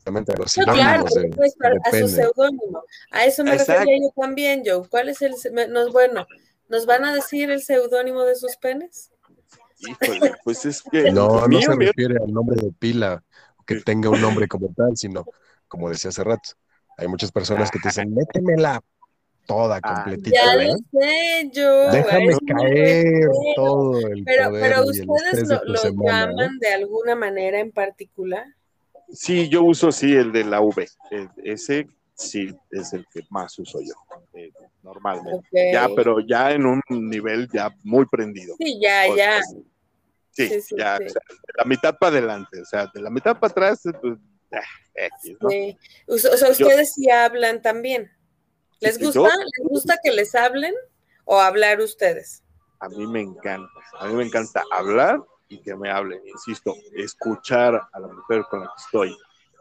a 0.05 0.11
los 0.11 0.57
No, 0.57 0.65
claro, 0.73 1.03
de, 1.15 1.29
pues, 1.29 1.55
a, 1.63 1.69
de 1.69 1.79
a 1.83 1.91
su 2.01 2.07
seudónimo. 2.07 2.83
A 3.11 3.25
eso 3.25 3.43
me 3.43 3.53
Exacto. 3.53 3.73
refería 3.73 3.97
yo 4.01 4.21
también, 4.21 4.63
Joe. 4.65 4.87
¿Cuál 4.87 5.09
es 5.09 5.21
el, 5.21 5.35
se- 5.35 5.51
nos, 5.67 5.91
bueno, 5.91 6.27
¿nos 6.69 6.85
van 6.85 7.05
a 7.05 7.13
decir 7.13 7.49
el 7.49 7.61
seudónimo 7.61 8.23
de 8.23 8.35
sus 8.35 8.55
penes? 8.57 9.11
Híjole, 9.79 10.33
pues 10.43 10.65
es 10.65 10.81
que 10.83 11.11
No, 11.11 11.27
no 11.41 11.47
mío, 11.47 11.61
se 11.61 11.75
mío, 11.75 11.87
refiere 11.87 12.17
al 12.23 12.31
nombre 12.31 12.55
de 12.61 12.71
pila, 12.71 13.23
que 13.65 13.81
tenga 13.81 14.09
un 14.09 14.21
nombre 14.21 14.47
como 14.47 14.71
tal, 14.75 14.95
sino, 14.95 15.25
como 15.67 15.89
decía 15.89 16.09
hace 16.09 16.23
rato, 16.23 16.51
hay 16.97 17.07
muchas 17.07 17.31
personas 17.31 17.71
que 17.71 17.79
te 17.79 17.89
dicen, 17.89 18.13
métemela 18.13 18.81
toda, 19.45 19.79
Ah, 19.83 20.03
completita, 20.03 20.39
Ya 20.43 20.55
lo 20.55 20.77
sé, 20.91 21.51
Joe. 21.53 21.87
a 21.87 21.91
Déjame 21.91 22.37
caer 22.47 23.27
todo 23.55 23.99
el 24.07 24.23
Pero, 24.25 24.49
poder 24.49 24.61
pero 24.61 24.83
ustedes 24.85 25.47
lo, 25.49 25.63
lo 25.65 25.77
semana, 25.77 26.25
¿no? 26.27 26.31
llaman 26.41 26.59
de 26.59 26.67
alguna 26.73 27.15
manera 27.15 27.59
en 27.59 27.71
particular. 27.71 28.45
sí, 29.11 29.47
yo 29.49 29.63
uso 29.63 29.91
sí 29.91 30.15
el 30.15 30.31
de 30.31 30.43
la 30.43 30.61
V. 30.61 30.87
Eh, 31.11 31.27
Ese 31.43 31.87
sí 32.13 32.53
es 32.71 32.93
el 32.93 33.05
que 33.13 33.21
más 33.29 33.57
uso 33.59 33.79
yo, 33.81 33.93
eh, 34.33 34.51
normalmente. 34.83 35.47
Ya, 35.73 35.87
pero 35.95 36.19
ya 36.19 36.51
en 36.51 36.65
un 36.65 36.81
nivel 36.89 37.47
ya 37.53 37.73
muy 37.83 38.05
prendido. 38.05 38.55
Sí, 38.57 38.79
ya, 38.81 39.03
ya. 39.15 39.41
Sí, 39.43 39.63
Sí, 40.49 40.61
sí, 40.61 40.75
ya, 40.77 40.97
sí. 40.97 41.05
o 41.05 41.09
sea, 41.09 41.21
de 41.29 41.53
la 41.57 41.63
mitad 41.63 41.97
para 41.97 42.17
adelante, 42.17 42.59
o 42.61 42.65
sea, 42.65 42.91
de 42.93 43.01
la 43.01 43.09
mitad 43.09 43.39
para 43.39 43.51
atrás, 43.51 43.81
pues, 44.01 44.17
sí. 45.49 45.77
O 46.07 46.17
sea, 46.17 46.49
ustedes 46.49 46.93
sí 46.93 47.09
hablan 47.09 47.61
también. 47.61 48.11
¿Les 48.79 48.99
gusta? 48.99 49.21
¿Les 49.21 49.67
gusta 49.69 49.97
que 50.03 50.11
les 50.11 50.35
hablen 50.35 50.73
o 51.23 51.39
hablar 51.39 51.79
ustedes? 51.79 52.43
A 52.79 52.89
mí 52.89 53.07
me 53.07 53.21
encanta. 53.21 53.69
A 53.99 54.07
mí 54.07 54.13
me 54.13 54.25
encanta 54.25 54.63
hablar 54.71 55.21
y 55.47 55.59
que 55.59 55.75
me 55.75 55.89
hablen. 55.89 56.21
Insisto, 56.27 56.75
escuchar 56.95 57.81
a 57.91 57.99
la 57.99 58.07
mujer 58.07 58.43
con 58.49 58.61
la 58.61 58.67
que 58.67 58.83
estoy 58.83 59.17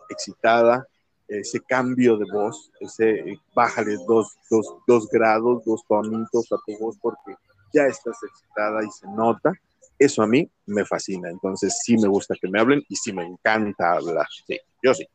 excitada, 0.08 0.86
ese 1.28 1.60
cambio 1.60 2.16
de 2.16 2.30
voz, 2.30 2.70
ese 2.80 3.38
bájale 3.54 3.96
dos, 4.06 4.36
dos, 4.50 4.66
dos 4.86 5.08
grados, 5.08 5.64
dos 5.64 5.82
tonitos 5.88 6.52
a 6.52 6.56
tu 6.66 6.78
voz 6.78 6.96
porque 7.00 7.34
ya 7.72 7.86
estás 7.86 8.16
excitada 8.22 8.84
y 8.84 8.90
se 8.90 9.06
nota. 9.08 9.52
Eso 9.98 10.22
a 10.22 10.26
mí 10.26 10.50
me 10.66 10.84
fascina. 10.84 11.30
Entonces 11.30 11.78
sí 11.82 11.96
me 11.96 12.08
gusta 12.08 12.34
que 12.40 12.48
me 12.48 12.60
hablen 12.60 12.82
y 12.88 12.96
sí 12.96 13.12
me 13.12 13.24
encanta 13.24 13.92
hablar. 13.92 14.26
Sí, 14.46 14.58
yo 14.82 14.92
sí. 14.92 15.06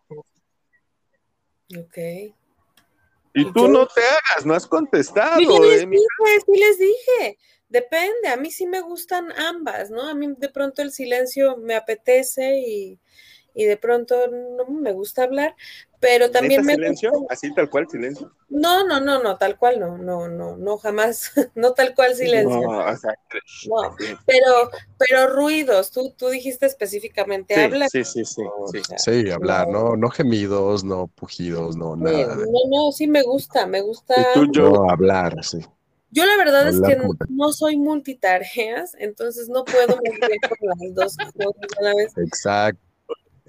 Ok. 1.78 2.34
Y 3.34 3.52
tú 3.54 3.68
no 3.68 3.86
te 3.88 4.02
hagas, 4.02 4.46
no 4.46 4.54
has 4.54 4.66
contestado. 4.66 5.38
Sí 5.38 5.46
les, 5.46 5.90
dije, 5.90 6.04
sí 6.46 6.60
les 6.60 6.80
dije, 6.80 7.38
depende, 7.68 8.30
a 8.30 8.38
mí 8.38 8.52
sí 8.52 8.66
me 8.66 8.82
gustan 8.82 9.32
ambas, 9.32 9.92
¿no? 9.92 10.08
A 10.08 10.14
mí 10.14 10.34
de 10.38 10.50
pronto 10.50 10.82
el 10.82 10.92
silencio 10.92 11.58
me 11.58 11.76
apetece 11.76 12.58
y, 12.58 13.00
y 13.54 13.66
de 13.66 13.78
pronto 13.78 14.16
no 14.28 14.66
me 14.66 14.92
gusta 14.94 15.24
hablar, 15.24 15.56
pero 16.00 16.32
también 16.32 16.66
me 16.66 16.76
silencio? 16.76 17.12
¿Así 17.30 17.54
tal 17.54 17.70
cual 17.70 17.88
silencio? 17.90 18.32
No, 18.48 18.86
no, 18.86 19.00
no, 19.00 19.22
no, 19.22 19.38
tal 19.38 19.58
cual 19.58 19.80
no, 19.80 19.98
no, 19.98 20.28
no, 20.28 20.56
no, 20.56 20.78
jamás, 20.78 21.32
no 21.56 21.74
tal 21.74 21.94
cual 21.94 22.16
silencio. 22.16 22.62
No, 22.62 22.80
o 22.80 22.98
sea, 22.98 23.14
no 23.68 23.96
pero, 24.26 24.72
pero 24.98 25.28
ruidos, 25.28 25.92
tú, 25.92 26.14
tú 26.18 26.30
dijiste 26.30 26.66
específicamente 26.66 27.56
sí, 27.56 27.62
hablar. 27.62 27.90
Sí, 27.90 28.04
sí, 28.04 28.24
sí, 28.24 28.44
sí. 28.72 28.94
sí 28.98 29.32
hablar, 29.32 29.68
no, 29.68 29.96
no 29.96 30.10
gemidos, 30.10 30.84
no 30.84 31.08
pujidos, 31.08 31.76
no, 31.76 31.96
nada. 31.96 32.36
No, 32.36 32.46
no, 32.70 32.92
sí 32.92 33.08
me 33.08 33.22
gusta, 33.24 33.66
me 33.66 33.82
gusta. 33.82 34.16
No, 34.36 34.90
hablar, 34.90 35.44
sí. 35.44 35.60
Yo 36.12 36.26
la 36.26 36.38
verdad 36.38 36.68
es 36.68 36.82
que 36.82 36.98
no, 37.30 37.52
soy 37.52 37.78
multitareas, 37.78 38.96
entonces 38.98 39.48
no 39.48 39.64
puedo 39.64 39.96
mover 39.98 40.38
por 40.48 40.58
las 40.62 40.96
dos 40.96 41.18
cosas 41.18 41.78
a 41.78 41.84
la 41.84 41.94
vez. 41.94 42.18
Exacto. 42.18 42.89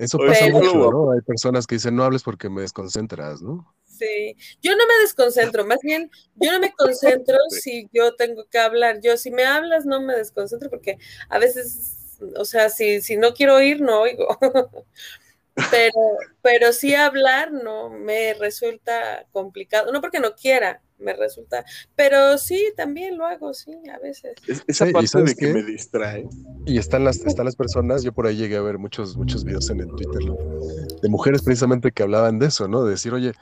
Eso 0.00 0.16
pasa 0.16 0.48
mucho, 0.48 0.90
¿no? 0.90 1.12
Hay 1.12 1.20
personas 1.20 1.66
que 1.66 1.74
dicen, 1.74 1.94
no 1.94 2.04
hables 2.04 2.22
porque 2.22 2.48
me 2.48 2.62
desconcentras, 2.62 3.42
¿no? 3.42 3.74
Sí, 3.84 4.34
yo 4.62 4.74
no 4.74 4.86
me 4.86 4.94
desconcentro, 5.02 5.66
más 5.66 5.80
bien, 5.82 6.10
yo 6.36 6.52
no 6.52 6.58
me 6.58 6.72
concentro 6.72 7.36
si 7.50 7.86
yo 7.92 8.14
tengo 8.14 8.46
que 8.46 8.58
hablar. 8.58 9.00
Yo, 9.02 9.18
si 9.18 9.30
me 9.30 9.44
hablas, 9.44 9.84
no 9.84 10.00
me 10.00 10.16
desconcentro 10.16 10.70
porque 10.70 10.96
a 11.28 11.38
veces, 11.38 12.16
o 12.34 12.46
sea, 12.46 12.70
si, 12.70 13.02
si 13.02 13.18
no 13.18 13.34
quiero 13.34 13.56
oír, 13.56 13.82
no 13.82 14.00
oigo. 14.00 14.26
pero, 15.70 15.92
pero 16.40 16.72
sí 16.72 16.94
hablar 16.94 17.52
no 17.52 17.90
me 17.90 18.32
resulta 18.32 19.26
complicado, 19.32 19.92
no 19.92 20.00
porque 20.00 20.20
no 20.20 20.34
quiera, 20.34 20.80
me 21.00 21.14
resulta. 21.14 21.64
Pero 21.96 22.38
sí, 22.38 22.72
también 22.76 23.18
lo 23.18 23.26
hago, 23.26 23.52
sí, 23.54 23.72
a 23.92 23.98
veces. 23.98 24.34
esa 24.66 24.86
parte 24.86 25.22
de 25.22 25.34
que 25.34 25.52
me 25.52 25.62
distrae. 25.62 26.28
Y 26.66 26.78
están 26.78 27.04
las, 27.04 27.18
están 27.24 27.46
las 27.46 27.56
personas, 27.56 28.02
yo 28.02 28.12
por 28.12 28.26
ahí 28.26 28.36
llegué 28.36 28.56
a 28.56 28.62
ver 28.62 28.78
muchos, 28.78 29.16
muchos 29.16 29.44
videos 29.44 29.70
en 29.70 29.80
el 29.80 29.88
Twitter 29.88 30.22
de 31.00 31.08
mujeres 31.08 31.42
precisamente 31.42 31.92
que 31.92 32.02
hablaban 32.02 32.38
de 32.38 32.46
eso, 32.46 32.68
¿no? 32.68 32.84
De 32.84 32.90
decir, 32.90 33.12
oye, 33.12 33.32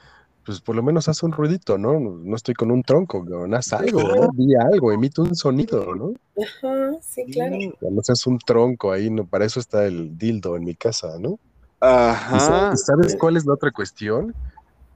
pues 0.45 0.61
por 0.61 0.75
lo 0.75 0.83
menos 0.83 1.09
haz 1.09 1.23
un 1.23 1.33
ruidito, 1.33 1.77
¿no? 1.77 1.99
No 2.01 2.37
estoy 2.37 2.55
con 2.55 2.71
un 2.71 2.83
tronco, 2.83 3.25
¿no? 3.25 3.55
haz 3.57 3.73
algo, 3.73 4.03
¿no? 4.03 4.31
Di 4.33 4.55
algo, 4.55 4.93
emite 4.93 5.21
un 5.21 5.35
sonido, 5.35 5.95
¿no? 5.95 6.15
Ajá, 6.43 6.97
sí, 7.03 7.25
claro. 7.31 7.57
No 7.81 8.03
seas 8.03 8.27
un 8.27 8.39
tronco 8.39 8.93
ahí, 8.93 9.11
¿no? 9.11 9.27
Para 9.27 9.45
eso 9.45 9.61
está 9.61 9.85
el 9.85 10.17
dildo 10.17 10.57
en 10.57 10.65
mi 10.65 10.75
casa, 10.75 11.19
¿no? 11.19 11.39
Ajá. 11.81 12.75
sabes 12.77 13.17
cuál 13.17 13.37
es 13.37 13.47
la 13.47 13.55
otra 13.55 13.71
cuestión? 13.71 14.35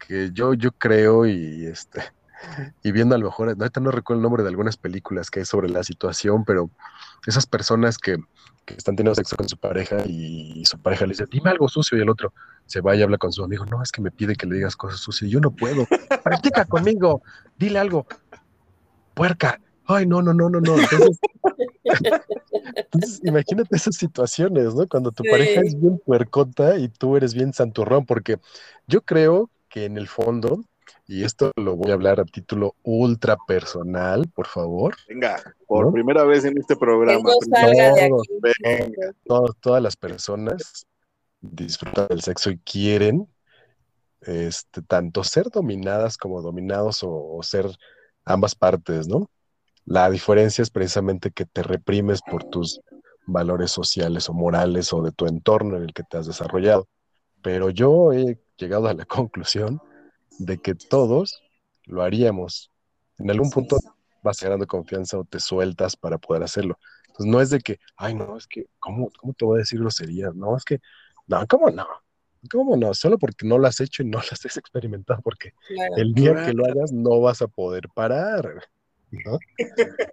Que 0.09 0.31
yo, 0.33 0.55
yo 0.55 0.73
creo 0.73 1.27
y 1.27 1.67
este 1.67 2.01
y 2.82 2.93
viendo 2.93 3.14
a 3.14 3.18
lo 3.18 3.26
mejor, 3.26 3.49
ahorita 3.49 3.80
no 3.80 3.90
recuerdo 3.90 4.18
el 4.18 4.22
nombre 4.22 4.43
de 4.43 4.49
algunas 4.49 4.76
películas 4.76 5.30
que 5.30 5.40
hay 5.40 5.47
sobre 5.47 5.68
la 5.68 5.82
situación, 5.84 6.45
pero 6.45 6.70
esas 7.26 7.47
personas 7.47 7.99
que, 7.99 8.16
están 8.66 8.97
teniendo 8.97 9.14
sexo 9.14 9.36
con 9.36 9.49
su 9.49 9.57
pareja 9.57 10.05
y 10.07 10.64
su 10.64 10.78
pareja 10.78 11.05
le 11.05 11.11
dice, 11.11 11.26
dime 11.30 11.51
algo 11.51 11.68
sucio, 11.68 11.99
y 11.99 12.01
el 12.01 12.09
otro 12.09 12.32
se 12.66 12.80
va 12.80 12.97
y 12.97 13.03
habla 13.03 13.18
con 13.18 13.32
su 13.32 13.45
amigo, 13.45 13.66
no, 13.66 13.82
es 13.82 13.93
que 13.93 14.01
me 14.01 14.11
pide 14.11 14.34
que 14.34 14.47
le 14.47 14.55
digas 14.57 14.76
cosas 14.76 15.01
sucias, 15.01 15.30
yo 15.30 15.40
no 15.40 15.51
puedo, 15.51 15.86
practica 16.22 16.64
conmigo, 16.64 17.22
dile 17.59 17.78
algo, 17.78 18.07
puerca, 19.14 19.61
ay, 19.86 20.07
no, 20.07 20.22
no, 20.22 20.32
no, 20.32 20.49
no, 20.49 20.61
no. 20.61 20.76
Entonces, 22.74 23.20
imagínate 23.24 23.76
esas 23.76 23.97
situaciones, 23.97 24.74
¿no? 24.74 24.86
Cuando 24.88 25.12
tu 25.12 25.24
pareja 25.24 25.61
es 25.62 25.78
bien 25.78 26.01
puercota 26.05 26.78
y 26.78 26.88
tú 26.88 27.16
eres 27.16 27.34
bien 27.34 27.53
santurrón, 27.53 28.07
porque 28.07 28.38
yo 28.86 29.03
creo 29.03 29.51
que 29.68 29.84
en 29.84 29.99
el 29.99 30.09
fondo 30.09 30.64
y 31.13 31.25
esto 31.25 31.53
lo 31.57 31.77
voy 31.77 31.91
a 31.91 31.95
hablar 31.95 32.21
a 32.21 32.25
título 32.25 32.75
ultra 32.83 33.37
personal, 33.47 34.31
por 34.35 34.47
favor. 34.47 34.97
Venga, 35.07 35.43
por 35.67 35.93
primera 35.93 36.25
vez 36.25 36.47
en 36.47 36.57
este 36.57 36.75
programa. 36.75 37.29
todas 39.61 39.83
las 39.83 39.95
personas 39.95 40.87
disfrutan 41.43 42.07
del 42.09 42.23
sexo 42.23 42.51
y 42.51 42.59
quieren 42.61 43.29
este, 44.23 44.81
tanto 44.81 45.23
ser 45.23 45.51
dominadas 45.51 46.17
como 46.17 46.41
dominados 46.41 47.01
o, 47.03 47.39
ser 47.43 47.67
ambas 48.25 48.55
partes, 48.55 49.07
¿no? 49.07 49.29
La 49.85 50.09
diferencia 50.09 50.63
es 50.63 50.71
precisamente 50.71 51.31
que 51.31 51.45
te 51.45 51.63
reprimes 51.63 52.23
por 52.23 52.45
tus 52.45 52.81
valores 53.27 53.71
sociales 53.71 54.31
o 54.31 54.33
morales 54.33 54.95
o 54.95 55.03
de 55.03 55.13
tu 55.13 55.27
entorno 55.27 55.77
en 55.77 55.83
el 55.83 55.93
que 55.93 56.05
te 56.05 56.17
has 56.17 56.27
desarrollado. 56.27 56.89
Pero 57.43 57.69
yo 57.69 58.15
he 58.15 58.39
llegado 58.57 58.89
a 58.89 58.95
la 58.95 59.05
conclusión 59.05 59.79
de 60.39 60.59
que 60.59 60.74
todos 60.74 61.43
lo 61.85 62.03
haríamos. 62.03 62.70
En 63.18 63.30
algún 63.30 63.51
punto 63.51 63.78
vas 64.22 64.41
ganando 64.41 64.66
confianza 64.66 65.18
o 65.18 65.24
te 65.24 65.41
sueltas 65.41 65.97
para 65.97 66.18
poder 66.18 66.43
hacerlo. 66.43 66.78
Entonces 67.09 67.26
no 67.26 67.41
es 67.41 67.51
de 67.51 67.61
que, 67.61 67.78
ay, 67.97 68.14
no, 68.14 68.37
es 68.37 68.47
que, 68.47 68.66
¿cómo, 68.78 69.11
cómo 69.18 69.35
te 69.35 69.45
voy 69.45 69.57
a 69.57 69.59
decir 69.61 69.80
groserías? 69.80 70.35
No, 70.35 70.57
es 70.57 70.64
que, 70.64 70.80
no, 71.26 71.47
¿cómo 71.47 71.70
no? 71.70 71.87
¿Cómo 72.51 72.76
no? 72.76 72.95
Solo 72.95 73.18
porque 73.18 73.47
no 73.47 73.59
lo 73.59 73.66
has 73.66 73.80
hecho 73.80 74.03
y 74.03 74.07
no 74.07 74.18
lo 74.18 74.28
has 74.30 74.45
experimentado, 74.57 75.20
porque 75.22 75.53
el 75.97 76.14
día 76.14 76.47
que 76.47 76.53
lo 76.53 76.64
hagas 76.64 76.93
no 76.93 77.20
vas 77.20 77.43
a 77.43 77.49
poder 77.49 77.89
parar. 77.95 78.62
¿no? 79.11 79.39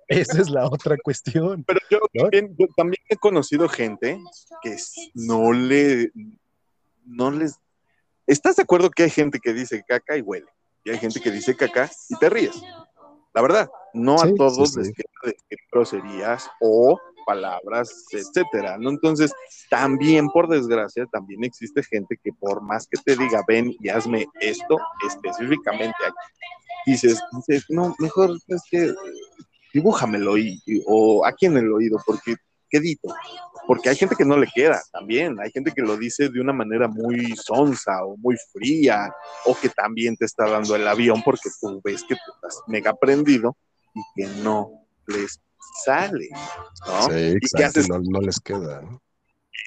Esa 0.08 0.42
es 0.42 0.50
la 0.50 0.68
otra 0.68 0.98
cuestión. 0.98 1.64
Pero 1.64 1.80
yo, 1.90 2.00
también, 2.14 2.56
yo, 2.58 2.68
también, 2.76 3.02
he 3.08 3.16
conocido 3.16 3.70
gente 3.70 4.20
que 4.62 4.76
no 5.14 5.54
le, 5.54 6.12
no 7.06 7.32
les 7.32 7.56
¿Estás 8.30 8.58
de 8.58 8.62
acuerdo 8.62 8.92
que 8.92 9.02
hay 9.02 9.10
gente 9.10 9.40
que 9.40 9.54
dice 9.54 9.84
caca 9.88 10.16
y 10.16 10.22
huele? 10.22 10.46
Y 10.84 10.92
hay 10.92 11.00
gente 11.00 11.20
que 11.20 11.32
dice 11.32 11.56
caca 11.56 11.90
y 12.10 12.16
te 12.20 12.30
ríes. 12.30 12.62
La 13.34 13.42
verdad, 13.42 13.68
no 13.92 14.22
a 14.22 14.32
todos 14.36 14.76
les 14.76 14.94
queda 14.94 15.10
decir 15.24 15.58
groserías 15.72 16.48
o 16.62 16.96
palabras, 17.26 18.06
etcétera, 18.12 18.78
¿no? 18.78 18.92
Entonces, 18.92 19.34
también, 19.72 20.30
por 20.30 20.48
desgracia, 20.48 21.08
también 21.12 21.44
existe 21.44 21.82
gente 21.82 22.20
que 22.24 22.32
por 22.32 22.62
más 22.62 22.88
que 22.88 23.02
te 23.04 23.16
diga, 23.16 23.44
ven 23.48 23.76
y 23.80 23.90
hazme 23.90 24.28
esto 24.40 24.78
específicamente, 25.08 25.98
dices, 26.86 27.20
dices 27.48 27.66
no, 27.70 27.96
mejor 27.98 28.38
es 28.48 28.62
que 28.70 28.94
dibújamelo 29.74 30.38
y, 30.38 30.62
o 30.86 31.26
aquí 31.26 31.48
en 31.48 31.58
el 31.58 31.74
oído, 31.74 31.98
porque 32.06 32.36
quedito, 32.70 33.14
porque 33.68 33.90
hay 33.90 33.96
gente 33.96 34.16
que 34.16 34.26
no 34.26 34.38
le 34.38 34.48
queda 34.48 34.82
también, 34.92 35.40
hay 35.40 35.52
gente 35.52 35.72
que 35.72 35.82
lo 35.82 35.98
dice 35.98 36.30
de 36.30 36.42
una 36.42 36.54
manera 36.54 36.88
muy 36.88 37.36
sonsa 37.36 38.04
o 38.06 38.18
muy 38.18 38.36
fría, 38.54 39.14
o 39.46 39.56
que 39.56 39.70
también 39.70 40.16
te 40.16 40.26
está 40.26 40.50
dando 40.50 40.76
el 40.76 40.88
avión 40.88 41.22
porque 41.24 41.50
tú 41.60 41.82
ves 41.84 42.04
que 42.04 42.16
tú 42.16 42.32
estás 42.36 42.62
mega 42.68 42.94
prendido 42.94 43.58
y 43.94 44.02
que 44.16 44.28
no 44.42 44.72
les 45.08 45.40
sale, 45.84 46.30
¿no? 46.88 47.02
Sí, 47.04 47.38
exacto, 47.42 47.82
no, 47.88 48.22
les 48.22 48.40
queda. 48.40 48.82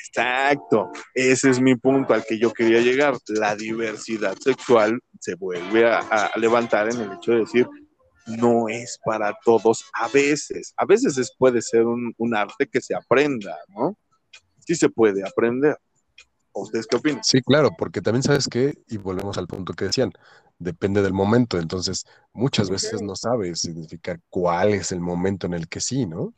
Exacto, 0.09 0.91
ese 1.15 1.51
es 1.51 1.61
mi 1.61 1.77
punto 1.77 2.15
al 2.15 2.25
que 2.25 2.39
yo 2.39 2.53
quería 2.53 2.81
llegar. 2.81 3.17
La 3.29 3.55
diversidad 3.55 4.37
sexual 4.39 4.99
se 5.21 5.35
vuelve 5.35 5.87
a 5.87 6.31
levantar 6.37 6.91
en 6.91 7.01
el 7.01 7.13
hecho 7.13 7.33
de 7.33 7.41
decir, 7.41 7.69
no 8.27 8.69
es 8.69 8.99
para 9.05 9.37
todos 9.45 9.85
a 9.95 10.09
veces. 10.09 10.73
A 10.77 10.85
veces 10.85 11.33
puede 11.39 11.61
ser 11.63 11.85
un, 11.85 12.35
arte 12.35 12.69
que 12.69 12.81
se 12.81 12.95
aprenda, 12.95 13.57
¿no? 13.69 13.97
Sí 14.59 14.75
se 14.75 14.89
puede 14.89 15.27
aprender. 15.27 15.77
¿Ustedes 16.53 16.87
qué 16.87 16.97
opinan? 16.97 17.25
Sí, 17.25 17.41
claro, 17.41 17.71
porque 17.77 18.01
también 18.01 18.23
sabes 18.23 18.47
que, 18.47 18.79
y 18.89 18.99
volvemos 18.99 19.39
al 19.39 19.47
punto 19.47 19.73
que 19.73 19.87
decían, 19.87 20.13
depende 20.59 21.03
del 21.03 21.13
momento. 21.13 21.59
Entonces, 21.59 22.05
muchas 22.33 22.71
veces 22.71 23.03
no 23.03 23.17
sabes 23.17 23.61
significar 23.61 24.21
cuál 24.29 24.75
es 24.75 24.93
el 24.93 25.01
momento 25.01 25.47
en 25.47 25.55
el 25.55 25.69
que 25.69 25.81
sí, 25.81 26.07
¿no? 26.07 26.35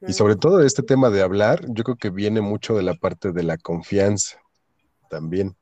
Y 0.00 0.14
sobre 0.14 0.36
todo 0.36 0.62
este 0.62 0.82
tema 0.82 1.10
de 1.10 1.22
hablar, 1.22 1.60
yo 1.68 1.84
creo 1.84 1.96
que 1.96 2.08
viene 2.08 2.40
mucho 2.40 2.74
de 2.74 2.82
la 2.82 2.94
parte 2.94 3.32
de 3.32 3.42
la 3.42 3.58
confianza 3.58 4.38
también. 5.10 5.54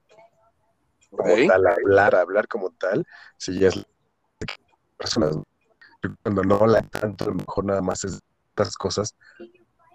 Como 1.10 1.34
tal, 1.46 1.66
hablar, 1.66 2.14
hablar 2.14 2.48
como 2.48 2.70
tal, 2.70 3.04
si 3.36 3.58
ya 3.58 3.68
es 3.68 3.84
personas. 5.02 5.36
Cuando 6.22 6.42
no 6.42 6.66
la 6.66 6.82
tanto, 6.82 7.24
a 7.24 7.28
lo 7.28 7.34
mejor 7.34 7.64
nada 7.64 7.82
más 7.82 8.04
es 8.04 8.20
estas 8.52 8.76
cosas, 8.76 9.16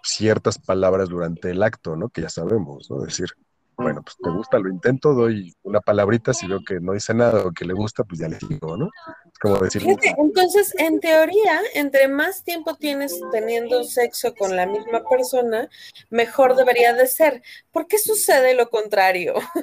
ciertas 0.02 0.58
palabras 0.58 1.08
durante 1.08 1.50
el 1.50 1.62
acto, 1.62 1.96
¿no? 1.96 2.08
Que 2.08 2.22
ya 2.22 2.28
sabemos, 2.28 2.90
¿no? 2.90 3.00
Decir, 3.00 3.28
bueno, 3.76 4.02
pues 4.02 4.16
te 4.20 4.28
gusta, 4.30 4.58
lo 4.58 4.68
intento, 4.68 5.14
doy 5.14 5.54
una 5.62 5.80
palabrita, 5.80 6.34
si 6.34 6.48
veo 6.48 6.58
que 6.66 6.80
no 6.80 6.94
dice 6.94 7.14
nada 7.14 7.44
o 7.44 7.52
que 7.52 7.64
le 7.64 7.74
gusta, 7.74 8.02
pues 8.02 8.18
ya 8.18 8.26
le 8.26 8.36
digo, 8.48 8.76
¿no? 8.76 8.90
Es 9.32 9.38
como 9.38 9.58
decir... 9.58 9.84
entonces, 10.18 10.74
en 10.78 10.98
teoría, 10.98 11.60
entre 11.74 12.08
más 12.08 12.42
tiempo 12.42 12.74
tienes 12.74 13.20
teniendo 13.30 13.84
sexo 13.84 14.34
con 14.34 14.56
la 14.56 14.66
misma 14.66 15.04
persona, 15.08 15.68
mejor 16.10 16.56
debería 16.56 16.92
de 16.92 17.06
ser. 17.06 17.42
¿Por 17.70 17.86
qué 17.86 17.98
sucede 17.98 18.54
lo 18.54 18.68
contrario? 18.68 19.34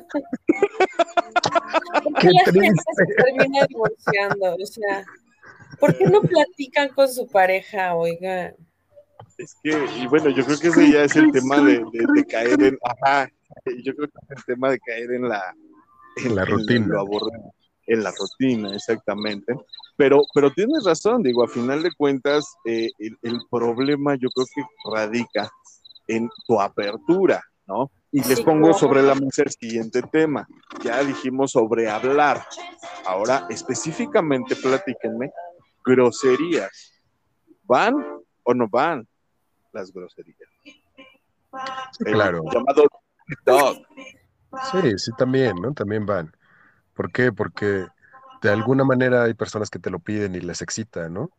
¿Por 2.04 2.14
qué, 2.14 2.30
la 2.30 2.46
gente 2.46 2.82
se 2.96 3.06
termina 3.22 3.66
divorciando? 3.68 4.56
O 4.56 4.66
sea, 4.66 5.06
¿por 5.80 5.98
qué 5.98 6.06
no 6.06 6.22
platican 6.22 6.90
con 6.90 7.12
su 7.12 7.28
pareja, 7.28 7.96
oiga? 7.96 8.54
Es 9.38 9.56
que, 9.62 9.72
y 9.98 10.08
bueno, 10.08 10.30
yo 10.30 10.46
creo 10.46 10.60
que 10.60 10.68
ese 10.70 10.92
ya 10.92 11.04
es 11.04 11.16
el 11.16 11.32
tema 11.32 11.60
de, 11.62 11.84
caer 12.30 12.62
en, 12.62 12.78
ajá, 12.84 13.30
yo 13.84 13.94
creo 13.96 14.08
que 14.08 14.34
es 14.34 14.38
el 14.38 14.46
tema 14.46 14.72
de 14.72 14.80
caer 14.80 15.12
en 15.12 15.28
la, 15.28 15.54
en 16.24 16.36
la 16.36 16.46
rutina. 16.46 16.96
En, 17.88 18.04
la 18.04 18.12
rutina, 18.12 18.74
exactamente. 18.74 19.54
Pero, 19.98 20.22
pero 20.34 20.52
tienes 20.52 20.84
razón, 20.86 21.22
digo, 21.22 21.44
a 21.44 21.48
final 21.48 21.84
de 21.84 21.92
cuentas, 21.96 22.46
eh, 22.66 22.90
el, 22.98 23.40
problema 23.52 24.16
yo 24.16 24.30
creo 24.30 24.48
que 24.56 24.64
radica 24.92 25.50
en 26.08 26.30
tu 26.48 26.60
apertura, 26.60 27.44
¿no? 27.68 27.92
Y 28.12 28.24
les 28.24 28.42
pongo 28.42 28.74
sobre 28.74 29.04
la 29.04 29.16
mesa 29.16 29.44
el 29.44 29.52
siguiente 29.52 30.02
tema. 30.02 30.48
Ya 30.82 31.04
dijimos 31.04 31.52
sobre 31.52 31.90
hablar. 31.90 32.46
Ahora, 33.06 33.46
específicamente, 33.50 34.56
platíquenme, 34.56 35.32
groserías. 35.86 37.02
¿Van 37.64 37.96
o 38.44 38.54
no 38.54 38.68
van? 38.68 39.08
las 39.76 39.92
groserías. 39.92 40.50
claro. 42.00 42.42
Llamado 42.52 42.86
dog. 43.46 43.78
Sí, 44.72 44.98
sí, 44.98 45.12
también, 45.18 45.56
¿no? 45.62 45.74
También 45.74 46.06
van. 46.06 46.32
¿Por 46.96 47.12
qué? 47.12 47.32
Porque 47.32 47.86
de 48.42 48.50
alguna 48.50 48.86
manera 48.86 49.24
hay 49.24 49.34
personas 49.34 49.70
que 49.70 49.80
te 49.80 49.90
lo 49.90 50.00
piden 50.00 50.34
y 50.36 50.40
les 50.40 50.62
excita, 50.62 51.10
¿no? 51.10 51.30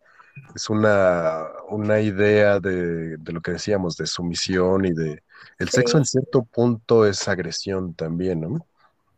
Es 0.54 0.68
una, 0.68 1.46
una 1.70 2.00
idea 2.00 2.60
de, 2.60 3.16
lo 3.24 3.40
que 3.40 3.52
decíamos, 3.52 3.96
de 3.96 4.06
sumisión 4.06 4.84
y 4.84 4.92
de... 4.92 5.22
El 5.58 5.70
sexo 5.70 5.96
en 5.96 6.04
cierto 6.04 6.42
punto 6.44 7.06
es 7.06 7.26
agresión 7.26 7.94
también, 7.94 8.42
¿no? 8.42 8.66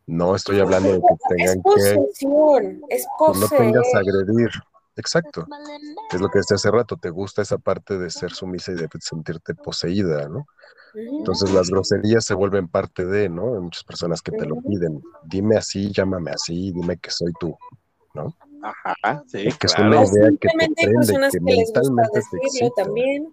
No 0.07 0.33
estoy 0.33 0.61
hablando 0.61 0.93
de 0.93 0.99
que 0.99 1.35
tengan 1.35 1.57
es 1.57 1.63
posesión, 1.63 2.81
que... 2.87 2.95
Es 2.95 3.05
no 3.19 3.47
tengas 3.49 3.93
a 3.93 3.99
agredir, 3.99 4.49
Exacto. 4.99 5.47
Es 6.11 6.19
lo 6.19 6.29
que 6.29 6.39
decía 6.39 6.55
hace 6.55 6.69
rato, 6.69 6.97
te 6.97 7.09
gusta 7.09 7.41
esa 7.41 7.57
parte 7.57 7.97
de 7.97 8.09
ser 8.09 8.31
sumisa 8.31 8.73
y 8.73 8.75
de 8.75 8.89
sentirte 8.99 9.55
poseída, 9.55 10.27
¿no? 10.27 10.45
Entonces 10.93 11.53
las 11.53 11.69
groserías 11.69 12.25
se 12.25 12.33
vuelven 12.33 12.67
parte 12.67 13.05
de, 13.05 13.29
¿no? 13.29 13.55
Hay 13.55 13.61
muchas 13.61 13.83
personas 13.85 14.21
que 14.21 14.31
te 14.31 14.45
lo 14.45 14.55
piden. 14.61 15.01
Dime 15.23 15.55
así, 15.55 15.91
llámame 15.93 16.31
así, 16.31 16.71
dime 16.73 16.97
que 16.97 17.11
soy 17.11 17.31
tú, 17.39 17.55
¿no? 18.13 18.35
Ajá, 18.61 19.23
sí. 19.27 19.47
Que 19.57 19.67
es 19.67 19.77
una 19.77 20.03
idea 20.03 20.29
que 20.31 20.47
te 20.49 20.49
prende, 20.75 21.31
que, 21.31 21.39
mentalmente 21.39 22.21
te 22.59 22.71
también. 22.75 23.31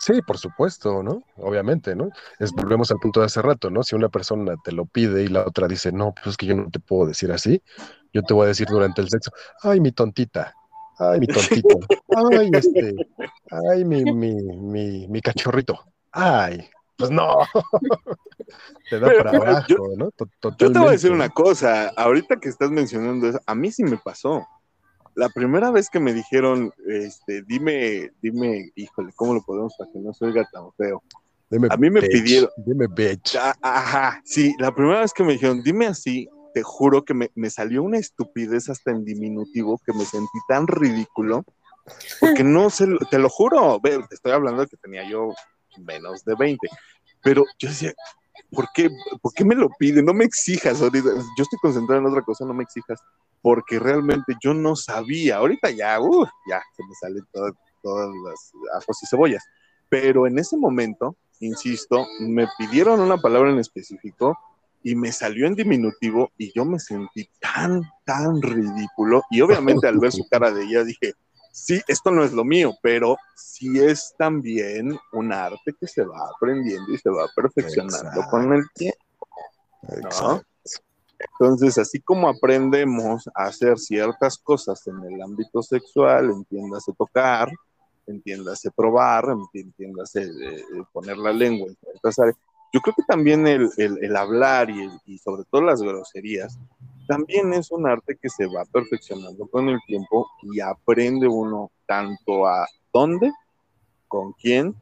Sí, 0.00 0.22
por 0.22 0.38
supuesto, 0.38 1.02
¿no? 1.02 1.24
Obviamente, 1.38 1.96
¿no? 1.96 2.10
Es, 2.38 2.52
volvemos 2.52 2.90
al 2.92 2.98
punto 2.98 3.18
de 3.18 3.26
hace 3.26 3.42
rato, 3.42 3.68
¿no? 3.68 3.82
Si 3.82 3.96
una 3.96 4.08
persona 4.08 4.54
te 4.62 4.70
lo 4.70 4.86
pide 4.86 5.24
y 5.24 5.26
la 5.26 5.42
otra 5.44 5.66
dice, 5.66 5.90
no, 5.90 6.14
pues 6.14 6.28
es 6.28 6.36
que 6.36 6.46
yo 6.46 6.54
no 6.54 6.70
te 6.70 6.78
puedo 6.78 7.08
decir 7.08 7.32
así, 7.32 7.60
yo 8.12 8.22
te 8.22 8.32
voy 8.32 8.44
a 8.44 8.48
decir 8.48 8.68
durante 8.68 9.02
el 9.02 9.08
sexo, 9.10 9.32
ay, 9.60 9.80
mi 9.80 9.90
tontita, 9.90 10.54
ay, 10.98 11.18
mi 11.18 11.26
tontito, 11.26 11.80
ay, 12.30 12.48
este, 12.52 12.94
ay, 13.50 13.84
mi, 13.84 14.04
mi, 14.04 14.34
mi, 14.34 15.08
mi 15.08 15.20
cachorrito, 15.20 15.84
ay, 16.12 16.70
pues 16.96 17.10
no, 17.10 17.38
te 18.90 19.00
da 19.00 19.12
para 19.18 19.30
abajo, 19.30 19.74
¿no? 19.96 20.10
Yo 20.58 20.72
te 20.72 20.78
voy 20.78 20.88
a 20.88 20.92
decir 20.92 21.10
una 21.10 21.28
cosa, 21.28 21.88
ahorita 21.96 22.36
que 22.36 22.48
estás 22.48 22.70
mencionando 22.70 23.28
eso, 23.28 23.40
a 23.44 23.54
mí 23.56 23.72
sí 23.72 23.82
me 23.82 23.96
pasó 23.96 24.46
la 25.18 25.28
primera 25.28 25.72
vez 25.72 25.90
que 25.90 25.98
me 25.98 26.14
dijeron, 26.14 26.72
este, 26.86 27.42
dime, 27.42 28.12
dime, 28.22 28.70
híjole, 28.76 29.12
¿cómo 29.16 29.34
lo 29.34 29.42
podemos 29.42 29.74
para 29.76 29.90
que 29.90 29.98
no 29.98 30.14
se 30.14 30.26
oiga 30.26 30.48
tan 30.52 30.72
feo? 30.74 31.02
a 31.70 31.76
mí 31.76 31.90
me 31.90 32.02
pidieron. 32.02 32.48
Dime 32.58 32.86
bitch. 32.86 33.34
Ah, 33.34 33.56
ajá, 33.60 34.22
sí, 34.24 34.54
la 34.60 34.72
primera 34.72 35.00
vez 35.00 35.12
que 35.12 35.24
me 35.24 35.32
dijeron, 35.32 35.60
dime 35.64 35.88
así, 35.88 36.28
te 36.54 36.62
juro 36.62 37.04
que 37.04 37.14
me, 37.14 37.32
me 37.34 37.50
salió 37.50 37.82
una 37.82 37.98
estupidez 37.98 38.68
hasta 38.68 38.92
en 38.92 39.04
diminutivo 39.04 39.80
que 39.84 39.92
me 39.92 40.04
sentí 40.04 40.38
tan 40.46 40.68
ridículo, 40.68 41.44
porque 42.20 42.44
no 42.44 42.70
sé, 42.70 42.86
te 43.10 43.18
lo 43.18 43.28
juro, 43.28 43.80
ve, 43.80 43.98
te 44.08 44.14
estoy 44.14 44.30
hablando 44.30 44.62
de 44.62 44.68
que 44.68 44.76
tenía 44.76 45.10
yo 45.10 45.30
menos 45.78 46.24
de 46.24 46.36
20, 46.38 46.68
pero 47.24 47.42
yo 47.58 47.68
decía, 47.70 47.92
¿por 48.52 48.68
qué, 48.72 48.88
¿por 49.20 49.32
qué 49.34 49.44
me 49.44 49.56
lo 49.56 49.68
piden? 49.80 50.04
No 50.04 50.14
me 50.14 50.26
exijas 50.26 50.80
ahorita, 50.80 51.08
yo 51.08 51.42
estoy 51.42 51.58
concentrado 51.60 52.02
en 52.02 52.06
otra 52.06 52.22
cosa, 52.22 52.44
no 52.44 52.54
me 52.54 52.62
exijas 52.62 53.00
porque 53.48 53.78
realmente 53.78 54.34
yo 54.44 54.52
no 54.52 54.76
sabía. 54.76 55.36
Ahorita 55.36 55.70
ya, 55.70 55.98
uh, 55.98 56.26
ya 56.46 56.60
se 56.76 56.82
me 56.82 56.94
salen 57.00 57.24
todas, 57.32 57.54
todas 57.82 58.10
las 58.22 58.52
ajos 58.74 59.02
y 59.02 59.06
cebollas. 59.06 59.42
Pero 59.88 60.26
en 60.26 60.38
ese 60.38 60.58
momento, 60.58 61.16
insisto, 61.40 62.06
me 62.20 62.46
pidieron 62.58 63.00
una 63.00 63.16
palabra 63.16 63.50
en 63.50 63.58
específico 63.58 64.38
y 64.82 64.94
me 64.94 65.12
salió 65.12 65.46
en 65.46 65.54
diminutivo 65.54 66.30
y 66.36 66.52
yo 66.52 66.66
me 66.66 66.78
sentí 66.78 67.26
tan, 67.40 67.90
tan 68.04 68.42
ridículo. 68.42 69.22
Y 69.30 69.40
obviamente 69.40 69.88
al 69.88 69.98
ver 69.98 70.12
su 70.12 70.26
cara 70.30 70.50
de 70.50 70.64
ella 70.64 70.84
dije, 70.84 71.14
sí, 71.50 71.80
esto 71.88 72.10
no 72.10 72.24
es 72.24 72.34
lo 72.34 72.44
mío, 72.44 72.74
pero 72.82 73.16
sí 73.34 73.80
es 73.80 74.14
también 74.18 74.94
un 75.12 75.32
arte 75.32 75.72
que 75.80 75.86
se 75.86 76.04
va 76.04 76.18
aprendiendo 76.36 76.92
y 76.92 76.98
se 76.98 77.08
va 77.08 77.26
perfeccionando 77.34 78.20
con 78.30 78.52
el 78.52 78.64
tiempo. 78.74 78.98
¿no? 80.20 80.42
Entonces, 81.18 81.78
así 81.78 82.00
como 82.00 82.28
aprendemos 82.28 83.28
a 83.34 83.44
hacer 83.44 83.78
ciertas 83.78 84.38
cosas 84.38 84.86
en 84.86 85.02
el 85.04 85.20
ámbito 85.20 85.62
sexual, 85.62 86.30
entiéndase 86.30 86.92
tocar, 86.92 87.50
entiéndase 88.06 88.70
probar, 88.70 89.24
entiéndase 89.52 90.22
eh, 90.22 90.64
poner 90.92 91.16
la 91.18 91.32
lengua 91.32 91.68
en 91.68 91.76
ciertas 91.76 92.18
áreas, 92.18 92.36
yo 92.72 92.80
creo 92.80 92.94
que 92.94 93.02
también 93.04 93.46
el, 93.46 94.16
hablar 94.16 94.68
y, 94.68 94.88
y, 95.06 95.18
sobre 95.18 95.44
todo 95.50 95.62
las 95.62 95.80
groserías, 95.80 96.58
también 97.06 97.54
es 97.54 97.70
un 97.70 97.86
arte 97.86 98.18
que 98.20 98.28
se 98.28 98.46
va 98.46 98.64
perfeccionando 98.66 99.46
con 99.48 99.70
el 99.70 99.78
tiempo 99.86 100.28
y 100.42 100.60
aprende 100.60 101.26
uno 101.26 101.70
tanto 101.86 102.46
a 102.46 102.66
dónde, 102.92 103.32
con 104.06 104.32
quién 104.34 104.76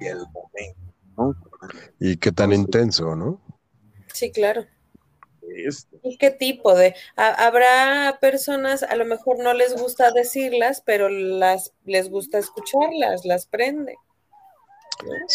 y 0.00 0.06
el 0.06 0.18
momento, 0.32 0.80
¿no? 1.16 1.36
Y 2.00 2.16
qué 2.16 2.32
tan 2.32 2.52
intenso, 2.52 3.14
¿no? 3.14 3.40
Sí, 4.12 4.32
claro. 4.32 4.66
¿Y 6.02 6.16
qué 6.16 6.30
tipo 6.30 6.74
de? 6.74 6.94
habrá 7.16 8.18
personas, 8.20 8.82
a 8.82 8.96
lo 8.96 9.04
mejor 9.04 9.38
no 9.38 9.54
les 9.54 9.74
gusta 9.74 10.10
decirlas, 10.12 10.82
pero 10.84 11.08
las 11.08 11.72
les 11.84 12.08
gusta 12.08 12.38
escucharlas, 12.38 13.24
las 13.24 13.46
prende. 13.46 13.94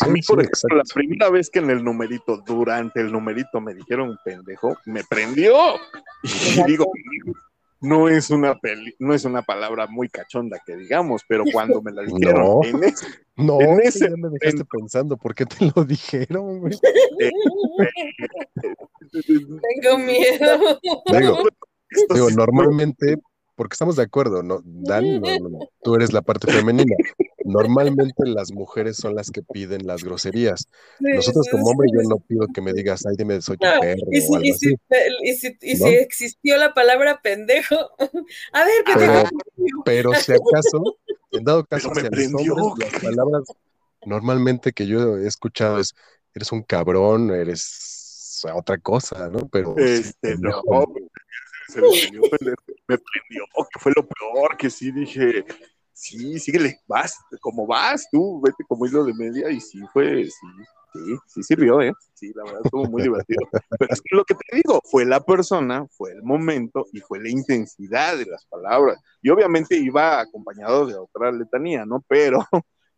a 0.01 0.07
mí, 0.07 0.21
por 0.21 0.41
ejemplo, 0.41 0.77
la 0.77 0.83
primera 0.93 1.29
vez 1.29 1.49
que 1.49 1.59
en 1.59 1.69
el 1.69 1.83
numerito, 1.83 2.37
durante 2.45 3.01
el 3.01 3.11
numerito 3.11 3.59
me 3.61 3.73
dijeron 3.73 4.17
pendejo, 4.23 4.77
me 4.85 5.03
prendió. 5.03 5.55
Y 6.23 6.63
digo, 6.63 6.91
no 7.81 8.09
es 8.09 8.29
una 8.29 8.55
peli, 8.59 8.95
no 8.99 9.13
es 9.13 9.25
una 9.25 9.41
palabra 9.41 9.87
muy 9.87 10.09
cachonda 10.09 10.59
que 10.65 10.75
digamos, 10.75 11.23
pero 11.27 11.43
cuando 11.51 11.81
me 11.81 11.91
la 11.91 12.01
dijeron 12.05 12.43
no, 12.43 12.63
en 12.63 12.83
ese, 12.83 13.07
no, 13.35 13.61
en 13.61 13.81
ese 13.81 14.09
ya 14.09 14.15
me 14.17 14.29
dejaste 14.29 14.65
pensando, 14.65 15.17
¿por 15.17 15.35
qué 15.35 15.45
te 15.45 15.71
lo 15.75 15.83
dijeron? 15.83 16.71
Eh, 17.19 17.31
Tengo 19.11 19.97
miedo. 19.99 20.79
Digo, 20.81 21.37
digo, 22.13 22.29
normalmente, 22.31 23.17
porque 23.55 23.73
estamos 23.73 23.95
de 23.95 24.03
acuerdo, 24.03 24.43
¿no? 24.43 24.61
Dan, 24.63 25.21
tú 25.81 25.95
eres 25.95 26.13
la 26.13 26.21
parte 26.21 26.51
femenina. 26.51 26.95
Normalmente 27.47 28.25
las 28.25 28.51
mujeres 28.51 28.97
son 28.97 29.15
las 29.15 29.31
que 29.31 29.41
piden 29.41 29.87
las 29.87 30.03
groserías. 30.03 30.67
Nosotros 30.99 31.47
como 31.49 31.67
hombre 31.67 31.87
yo 31.93 32.07
no 32.09 32.17
pido 32.17 32.47
que 32.53 32.61
me 32.61 32.73
digas, 32.73 33.05
ay, 33.05 33.15
dime, 33.17 33.41
soy 33.41 33.57
tu 33.57 33.67
perro. 33.79 34.01
Y 34.11 34.21
si, 34.21 34.33
y 34.41 34.53
si, 34.53 34.75
y 35.23 35.33
si, 35.35 35.57
y 35.61 35.75
si 35.77 35.95
existió 35.95 36.57
la 36.57 36.73
palabra 36.73 37.21
pendejo, 37.21 37.75
a 38.53 38.63
ver, 38.65 38.83
pero, 38.85 39.23
pero 39.85 40.13
si 40.15 40.33
acaso, 40.33 40.97
en 41.31 41.43
dado 41.43 41.65
caso, 41.65 41.91
si 41.95 42.01
los 42.29 42.41
hombres, 42.49 42.91
las 42.91 43.01
palabras 43.01 43.43
normalmente 44.05 44.73
que 44.73 44.87
yo 44.87 45.17
he 45.17 45.27
escuchado 45.27 45.79
es, 45.79 45.95
eres 46.33 46.51
un 46.51 46.63
cabrón, 46.63 47.31
eres 47.31 48.43
otra 48.53 48.77
cosa, 48.77 49.29
¿no? 49.29 49.47
Pero 49.49 49.75
este, 49.77 50.37
no, 50.37 50.61
se 51.67 51.81
me 51.81 51.89
prendió, 52.97 53.43
que 53.73 53.79
fue 53.79 53.91
lo 53.95 54.07
peor, 54.07 54.57
que 54.57 54.69
sí 54.69 54.91
dije, 54.91 55.45
sí, 55.97 56.39
síguele, 56.39 56.79
vas, 56.87 57.17
como 57.41 57.65
vas, 57.65 58.07
tú, 58.11 58.39
vete 58.41 58.63
como 58.67 58.85
hilo 58.85 59.03
de 59.03 59.13
media, 59.15 59.49
y 59.49 59.59
sí 59.59 59.81
fue, 59.91 60.25
sí, 60.25 60.47
sí, 60.93 60.99
sí 61.25 61.43
sirvió, 61.43 61.81
¿eh? 61.81 61.91
Sí, 62.13 62.31
la 62.35 62.43
verdad 62.43 62.61
estuvo 62.63 62.85
muy 62.85 63.01
divertido. 63.01 63.41
Pero 63.79 63.93
es 63.93 64.01
que 64.01 64.15
lo 64.15 64.23
que 64.23 64.35
te 64.35 64.57
digo, 64.57 64.79
fue 64.89 65.05
la 65.05 65.19
persona, 65.19 65.87
fue 65.89 66.11
el 66.11 66.21
momento 66.21 66.85
y 66.93 66.99
fue 66.99 67.19
la 67.19 67.29
intensidad 67.29 68.15
de 68.15 68.25
las 68.27 68.45
palabras. 68.45 68.99
Y 69.21 69.29
obviamente 69.29 69.75
iba 69.75 70.19
acompañado 70.19 70.85
de 70.85 70.95
otra 70.95 71.31
letanía, 71.31 71.85
¿no? 71.85 72.03
Pero, 72.07 72.45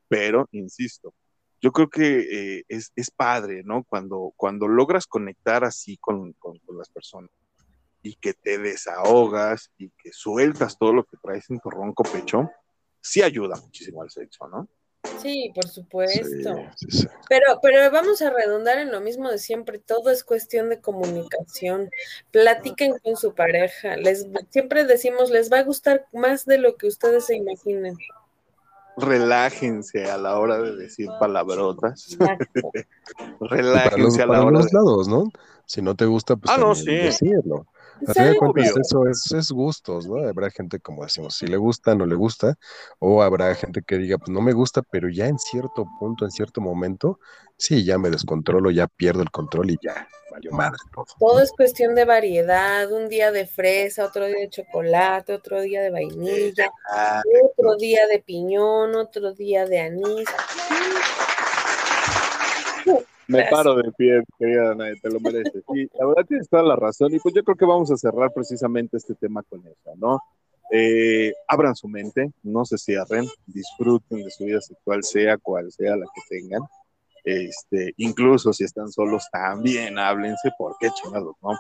pero, 0.09 0.47
insisto, 0.51 1.13
yo 1.61 1.71
creo 1.71 1.89
que 1.89 2.19
eh, 2.19 2.63
es, 2.67 2.91
es, 2.95 3.11
padre, 3.11 3.63
¿no? 3.63 3.83
Cuando, 3.83 4.33
cuando 4.35 4.67
logras 4.67 5.07
conectar 5.07 5.63
así 5.63 5.97
con, 5.97 6.33
con, 6.33 6.59
las 6.77 6.89
personas 6.89 7.31
y 8.01 8.15
que 8.15 8.33
te 8.33 8.57
desahogas 8.57 9.71
y 9.77 9.89
que 9.91 10.11
sueltas 10.13 10.77
todo 10.77 10.93
lo 10.93 11.03
que 11.03 11.17
traes 11.21 11.49
en 11.49 11.59
tu 11.59 11.69
ronco 11.69 12.03
pecho, 12.03 12.49
sí 13.01 13.21
ayuda 13.21 13.55
muchísimo 13.57 14.01
al 14.01 14.09
sexo, 14.09 14.47
¿no? 14.47 14.67
Sí, 15.21 15.51
por 15.55 15.67
supuesto. 15.67 16.55
Pero, 17.29 17.59
pero 17.61 17.89
vamos 17.91 18.21
a 18.21 18.29
redundar 18.29 18.79
en 18.79 18.91
lo 18.91 18.99
mismo 18.99 19.29
de 19.29 19.37
siempre. 19.37 19.79
Todo 19.79 20.09
es 20.09 20.23
cuestión 20.23 20.69
de 20.69 20.81
comunicación. 20.81 21.89
Platiquen 22.31 22.97
con 22.99 23.15
su 23.15 23.33
pareja. 23.33 23.95
Les 23.95 24.27
siempre 24.49 24.83
decimos, 24.83 25.29
les 25.29 25.51
va 25.51 25.59
a 25.59 25.63
gustar 25.63 26.07
más 26.11 26.45
de 26.45 26.57
lo 26.57 26.75
que 26.75 26.87
ustedes 26.87 27.25
se 27.25 27.35
imaginen 27.35 27.97
relájense 28.99 30.09
a 30.09 30.17
la 30.17 30.37
hora 30.37 30.59
de 30.59 30.75
decir 30.75 31.09
palabrotas. 31.19 32.17
relájense 33.39 34.21
a 34.21 34.25
la 34.25 34.41
hora 34.41 34.59
los 34.59 34.73
lados, 34.73 35.07
¿no? 35.07 35.31
Si 35.65 35.81
no 35.81 35.95
te 35.95 36.05
gusta, 36.05 36.35
pues 36.35 36.51
ah, 36.53 36.57
no, 36.57 36.75
sí. 36.75 36.87
decirlo. 36.87 37.67
A 38.07 38.13
fin 38.13 38.23
de 38.23 38.35
cuentas, 38.35 38.73
eso 38.77 39.07
es, 39.07 39.31
es, 39.31 39.51
gustos, 39.51 40.07
¿no? 40.07 40.27
Habrá 40.27 40.49
gente, 40.49 40.79
como 40.79 41.03
decimos, 41.03 41.35
si 41.35 41.47
le 41.47 41.57
gusta, 41.57 41.95
no 41.95 42.05
le 42.05 42.15
gusta, 42.15 42.57
o 42.99 43.21
habrá 43.21 43.53
gente 43.55 43.81
que 43.81 43.97
diga, 43.97 44.17
pues 44.17 44.29
no 44.29 44.41
me 44.41 44.53
gusta, 44.53 44.81
pero 44.81 45.09
ya 45.09 45.27
en 45.27 45.39
cierto 45.39 45.85
punto, 45.99 46.25
en 46.25 46.31
cierto 46.31 46.61
momento, 46.61 47.19
sí, 47.57 47.83
ya 47.83 47.97
me 47.97 48.09
descontrolo, 48.09 48.71
ya 48.71 48.87
pierdo 48.87 49.21
el 49.21 49.31
control 49.31 49.71
y 49.71 49.77
ya, 49.81 50.07
valió 50.31 50.51
madre 50.51 50.79
todo. 50.93 51.05
Todo 51.19 51.41
es 51.41 51.51
cuestión 51.51 51.95
de 51.95 52.05
variedad, 52.05 52.91
un 52.91 53.09
día 53.09 53.31
de 53.31 53.45
fresa, 53.45 54.05
otro 54.05 54.25
día 54.27 54.39
de 54.39 54.49
chocolate, 54.49 55.33
otro 55.33 55.61
día 55.61 55.81
de 55.81 55.91
vainilla, 55.91 56.71
otro 57.51 57.75
día 57.77 58.07
de 58.07 58.19
piñón, 58.19 58.95
otro 58.95 59.33
día 59.33 59.65
de 59.65 59.79
anís. 59.79 60.27
Me 63.29 63.45
paro 63.47 63.75
de 63.75 63.91
pie, 63.91 64.23
querida 64.39 64.69
Danae, 64.69 64.95
te 64.95 65.07
lo 65.07 65.19
mereces. 65.19 65.63
Y 65.75 65.87
la 65.99 66.07
verdad 66.07 66.25
tienes 66.27 66.49
toda 66.49 66.63
la 66.63 66.75
razón. 66.75 67.13
Y 67.13 67.19
pues 67.19 67.35
yo 67.35 67.43
creo 67.43 67.55
que 67.55 67.65
vamos 67.65 67.91
a 67.91 67.97
cerrar 67.97 68.33
precisamente 68.33 68.97
este 68.97 69.13
tema 69.13 69.43
con 69.43 69.59
eso, 69.67 69.95
¿no? 69.97 70.19
Eh, 70.71 71.31
abran 71.47 71.75
su 71.75 71.87
mente, 71.87 72.31
no 72.41 72.65
se 72.65 72.79
cierren, 72.79 73.27
disfruten 73.45 74.23
de 74.23 74.31
su 74.31 74.45
vida 74.45 74.59
sexual, 74.61 75.03
sea 75.03 75.37
cual 75.37 75.71
sea 75.71 75.95
la 75.95 76.05
que 76.05 76.21
tengan. 76.27 76.61
Este, 77.23 77.93
incluso 77.97 78.51
si 78.51 78.63
están 78.63 78.91
solos, 78.91 79.27
también 79.31 79.99
háblense, 79.99 80.49
porque 80.57 80.89
chingados, 80.89 81.35
¿no? 81.43 81.51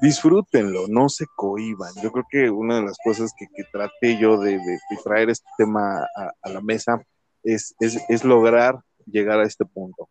Disfrútenlo, 0.00 0.88
no 0.88 1.08
se 1.08 1.26
cohiban. 1.36 1.92
Yo 2.02 2.10
creo 2.10 2.26
que 2.28 2.50
una 2.50 2.76
de 2.76 2.82
las 2.82 2.98
cosas 3.04 3.32
que, 3.38 3.46
que 3.54 3.62
traté 3.70 4.18
yo 4.18 4.40
de, 4.40 4.58
traer 5.04 5.30
este 5.30 5.48
tema 5.56 6.04
a, 6.16 6.48
la 6.48 6.60
mesa 6.60 7.00
es, 7.44 7.76
es, 7.78 8.00
es 8.08 8.24
lograr 8.24 8.80
llegar 9.06 9.38
a 9.38 9.44
este 9.44 9.64
punto 9.64 10.08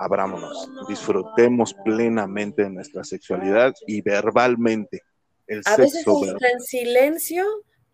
abrámonos, 0.00 0.70
disfrutemos 0.88 1.74
plenamente 1.84 2.62
de 2.62 2.70
nuestra 2.70 3.04
sexualidad 3.04 3.74
y 3.86 4.00
verbalmente. 4.00 5.02
El 5.46 5.62
a 5.66 5.76
veces 5.76 6.04
en 6.06 6.60
silencio 6.60 7.44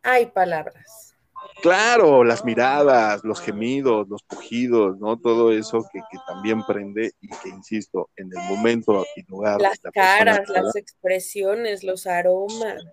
hay 0.03 0.27
palabras. 0.27 1.15
Claro, 1.63 2.23
las 2.23 2.45
miradas, 2.45 3.25
los 3.25 3.41
gemidos, 3.41 4.09
los 4.09 4.23
pujidos, 4.23 4.99
¿no? 4.99 5.19
Todo 5.19 5.53
eso 5.53 5.85
que, 5.93 6.01
también 6.27 6.65
prende 6.65 7.13
y 7.21 7.29
que, 7.29 7.49
insisto, 7.49 8.11
en 8.17 8.31
el 8.37 8.57
momento 8.57 9.05
y 9.17 9.23
lugar. 9.23 9.61
Las 9.61 9.81
caras, 9.93 10.49
las 10.49 10.77
expresiones, 10.77 11.83
los 11.83 12.07
aromas. 12.07 12.85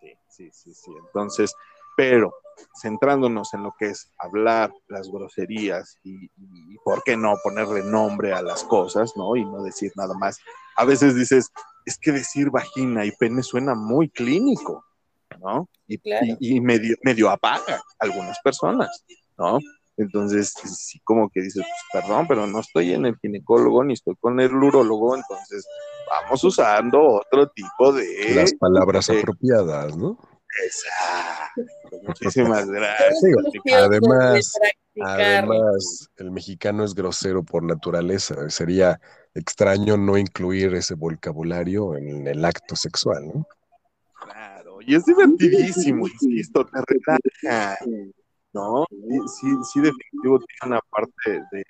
Sí, 0.00 0.14
sí, 0.28 0.50
sí, 0.52 0.74
sí. 0.74 0.92
Entonces, 1.06 1.54
pero 2.00 2.32
centrándonos 2.80 3.52
en 3.52 3.62
lo 3.62 3.74
que 3.78 3.90
es 3.90 4.10
hablar 4.18 4.72
las 4.88 5.10
groserías 5.10 5.98
y, 6.02 6.30
por 6.82 7.02
qué 7.02 7.14
no 7.14 7.34
ponerle 7.44 7.82
nombre 7.82 8.32
a 8.32 8.40
las 8.40 8.64
cosas, 8.64 9.12
¿no? 9.16 9.36
Y 9.36 9.44
no 9.44 9.62
decir 9.62 9.92
nada 9.96 10.14
más. 10.14 10.38
A 10.76 10.86
veces 10.86 11.14
dices, 11.14 11.50
es 11.84 11.98
que 11.98 12.10
decir 12.10 12.48
vagina 12.48 13.04
y 13.04 13.10
pene 13.12 13.42
suena 13.42 13.74
muy 13.74 14.08
clínico, 14.08 14.82
¿no? 15.42 15.68
Y, 15.86 16.58
medio, 16.62 16.96
medio 17.04 17.28
apaga 17.28 17.76
a 17.76 17.82
algunas 17.98 18.38
personas, 18.42 19.04
¿no? 19.36 19.58
Entonces, 19.98 20.54
sí, 20.64 21.00
como 21.00 21.28
que 21.28 21.42
dices, 21.42 21.62
pues, 21.62 22.02
perdón, 22.02 22.26
pero 22.26 22.46
no 22.46 22.60
estoy 22.60 22.94
en 22.94 23.04
el 23.04 23.18
ginecólogo 23.18 23.84
ni 23.84 23.92
estoy 23.92 24.16
con 24.18 24.40
el 24.40 24.54
urólogo, 24.54 25.16
entonces 25.16 25.66
vamos 26.08 26.42
usando 26.44 27.02
otro 27.02 27.50
tipo 27.50 27.92
de... 27.92 28.34
Las 28.36 28.54
palabras 28.54 29.10
apropiadas, 29.10 29.98
¿no? 29.98 30.16
Exacto. 30.64 31.62
Muchísimas 32.02 32.68
gracias. 32.68 33.20
además, 33.74 34.52
además, 35.00 36.08
el 36.16 36.30
mexicano 36.30 36.84
es 36.84 36.94
grosero 36.94 37.42
por 37.42 37.62
naturaleza. 37.62 38.48
Sería 38.50 39.00
extraño 39.34 39.96
no 39.96 40.16
incluir 40.16 40.74
ese 40.74 40.94
vocabulario 40.94 41.96
en 41.96 42.26
el 42.26 42.44
acto 42.44 42.76
sexual, 42.76 43.28
¿no? 43.28 43.46
Claro, 44.20 44.78
y 44.82 44.94
es 44.94 45.04
divertidísimo, 45.04 46.06
insisto, 46.06 46.66
te 46.66 46.80
relaja, 46.86 47.78
¿no? 48.52 48.84
Sí, 48.90 49.48
sí, 49.72 49.80
definitivo 49.80 50.38
tiene 50.38 50.74
una 50.74 50.80
parte 50.90 51.42
de, 51.52 51.64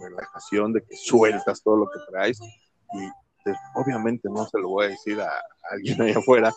relajación, 0.00 0.72
de 0.72 0.82
que 0.82 0.96
sueltas 0.96 1.62
todo 1.62 1.76
lo 1.76 1.86
que 1.86 1.98
traes, 2.10 2.40
y 2.40 3.08
pues, 3.44 3.56
obviamente 3.74 4.28
no 4.30 4.46
se 4.46 4.58
lo 4.58 4.68
voy 4.68 4.86
a 4.86 4.88
decir 4.90 5.20
a 5.20 5.30
alguien 5.70 6.00
allá 6.00 6.18
afuera, 6.18 6.52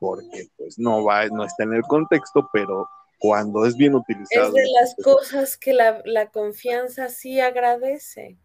porque 0.00 0.48
pues 0.56 0.78
no 0.78 1.04
va, 1.04 1.26
no 1.26 1.44
está 1.44 1.64
en 1.64 1.74
el 1.74 1.82
contexto, 1.82 2.48
pero 2.52 2.88
cuando 3.18 3.66
es 3.66 3.76
bien 3.76 3.94
utilizado. 3.94 4.48
Es 4.48 4.54
de 4.54 4.66
las 4.80 4.94
cosas 5.02 5.56
que 5.56 5.72
la, 5.72 6.30
confianza 6.30 7.08
sí 7.08 7.40
agradece. 7.40 8.38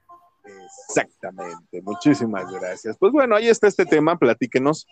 Exactamente, 0.90 1.82
muchísimas 1.82 2.52
gracias. 2.52 2.98
Pues 2.98 3.14
bueno, 3.14 3.36
ahí 3.36 3.48
está 3.48 3.68
este 3.68 3.86
tema, 3.86 4.18
platíquenos. 4.18 4.88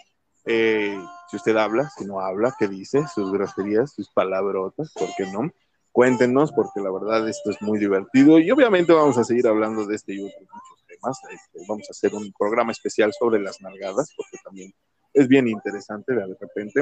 Eh, 0.46 0.98
si 1.30 1.36
usted 1.36 1.56
habla, 1.58 1.90
si 1.98 2.06
no 2.06 2.20
habla, 2.20 2.56
qué 2.58 2.68
dice, 2.68 3.04
sus 3.14 3.32
groserías, 3.32 3.94
sus 3.94 4.10
palabrotas, 4.10 4.92
¿por 4.94 5.10
qué 5.18 5.26
no? 5.32 5.52
Cuéntenos, 5.92 6.52
porque 6.54 6.80
la 6.80 6.90
verdad 6.90 7.28
esto 7.28 7.52
es 7.52 7.62
muy 7.62 7.78
divertido 7.78 8.40
y 8.40 8.50
obviamente 8.50 8.94
vamos 8.94 9.18
a 9.18 9.26
seguir 9.26 9.46
hablando 9.48 9.86
de 9.86 9.96
este 9.96 10.14
y 10.14 10.24
otros 10.24 10.42
muchos 10.42 10.81
temas. 11.02 11.20
Este, 11.32 11.66
vamos 11.68 11.88
a 11.90 11.92
hacer 11.92 12.14
un 12.14 12.32
programa 12.38 12.72
especial 12.72 13.12
sobre 13.18 13.40
las 13.40 13.62
nalgadas, 13.62 14.14
porque 14.16 14.38
también 14.44 14.74
es 15.14 15.28
bien 15.28 15.48
interesante, 15.48 16.14
de 16.14 16.26
repente 16.40 16.82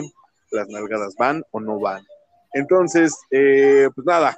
las 0.52 0.68
nalgadas 0.70 1.16
van 1.18 1.44
o 1.52 1.60
no 1.60 1.80
van. 1.80 2.04
Entonces, 2.54 3.16
eh, 3.32 3.90
pues 3.94 4.06
nada, 4.06 4.36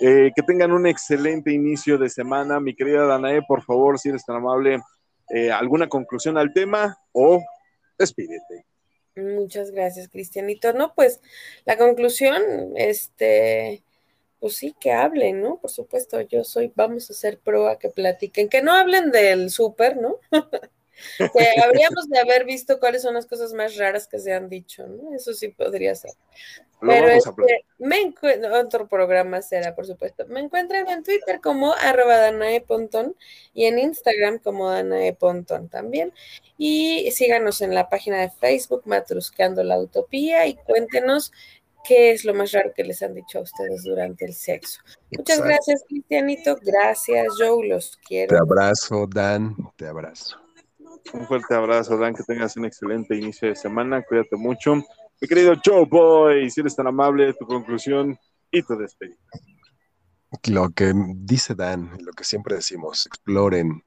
eh, 0.00 0.30
que 0.34 0.42
tengan 0.42 0.72
un 0.72 0.86
excelente 0.86 1.52
inicio 1.52 1.98
de 1.98 2.08
semana. 2.08 2.60
Mi 2.60 2.74
querida 2.74 3.06
Danae, 3.06 3.42
por 3.42 3.62
favor, 3.62 3.98
si 3.98 4.08
eres 4.08 4.24
tan 4.24 4.36
amable, 4.36 4.80
eh, 5.30 5.50
¿alguna 5.50 5.88
conclusión 5.88 6.36
al 6.38 6.52
tema 6.52 6.98
o 7.12 7.40
despídete? 7.98 8.66
Muchas 9.14 9.70
gracias, 9.70 10.08
Cristianito. 10.08 10.72
No, 10.72 10.94
pues 10.94 11.20
la 11.64 11.76
conclusión, 11.76 12.42
este, 12.76 13.82
pues 14.42 14.56
sí, 14.56 14.74
que 14.80 14.90
hablen, 14.90 15.40
¿no? 15.40 15.60
Por 15.60 15.70
supuesto, 15.70 16.20
yo 16.20 16.42
soy, 16.42 16.72
vamos 16.74 17.08
a 17.08 17.12
hacer 17.12 17.38
proa 17.38 17.78
que 17.78 17.90
platiquen, 17.90 18.48
que 18.48 18.60
no 18.60 18.72
hablen 18.72 19.12
del 19.12 19.50
súper, 19.50 19.96
¿no? 19.96 20.18
que 21.16 21.60
habríamos 21.62 22.08
de 22.08 22.18
haber 22.18 22.44
visto 22.44 22.80
cuáles 22.80 23.02
son 23.02 23.14
las 23.14 23.26
cosas 23.26 23.52
más 23.52 23.76
raras 23.76 24.08
que 24.08 24.18
se 24.18 24.32
han 24.32 24.48
dicho, 24.48 24.84
¿no? 24.88 25.14
Eso 25.14 25.32
sí 25.32 25.46
podría 25.46 25.94
ser. 25.94 26.10
Pero 26.80 27.06
este, 27.06 27.64
me 27.78 28.00
encuentro, 28.00 28.58
otro 28.58 28.88
programa 28.88 29.40
será, 29.42 29.76
por 29.76 29.86
supuesto. 29.86 30.26
Me 30.26 30.40
encuentran 30.40 30.88
en 30.88 31.04
Twitter 31.04 31.40
como 31.40 31.72
arroba 31.74 32.16
Danae 32.16 32.64
y 33.54 33.66
en 33.66 33.78
Instagram 33.78 34.40
como 34.40 34.68
Danae 34.68 35.16
también. 35.70 36.12
Y 36.58 37.08
síganos 37.12 37.60
en 37.60 37.76
la 37.76 37.88
página 37.88 38.20
de 38.20 38.30
Facebook, 38.30 38.82
Matruscando 38.86 39.62
la 39.62 39.78
Utopía, 39.78 40.48
y 40.48 40.56
cuéntenos 40.56 41.30
qué 41.84 42.12
es 42.12 42.24
lo 42.24 42.34
más 42.34 42.52
raro 42.52 42.72
que 42.74 42.84
les 42.84 43.02
han 43.02 43.14
dicho 43.14 43.38
a 43.38 43.42
ustedes 43.42 43.82
durante 43.84 44.24
el 44.24 44.34
sexo. 44.34 44.80
Muchas 45.16 45.42
gracias, 45.42 45.84
Cristianito. 45.88 46.56
Gracias, 46.62 47.26
Joe. 47.38 47.68
Los 47.68 47.96
quiero. 48.06 48.34
Te 48.34 48.40
abrazo, 48.40 49.06
Dan. 49.06 49.56
Te 49.76 49.86
abrazo. 49.86 50.36
Un 51.12 51.26
fuerte 51.26 51.54
abrazo, 51.54 51.96
Dan, 51.98 52.14
que 52.14 52.22
tengas 52.22 52.56
un 52.56 52.64
excelente 52.64 53.16
inicio 53.16 53.48
de 53.48 53.56
semana. 53.56 54.02
Cuídate 54.02 54.36
mucho. 54.36 54.76
Mi 55.20 55.28
querido 55.28 55.54
Joe 55.64 55.86
Boy, 55.86 56.50
si 56.50 56.60
eres 56.60 56.74
tan 56.74 56.86
amable, 56.86 57.32
tu 57.34 57.46
conclusión 57.46 58.18
y 58.50 58.62
tu 58.62 58.76
despedida. 58.76 59.16
Lo 60.48 60.70
que 60.70 60.92
dice 61.16 61.54
Dan, 61.54 61.98
lo 62.00 62.12
que 62.12 62.24
siempre 62.24 62.56
decimos, 62.56 63.06
exploren, 63.06 63.84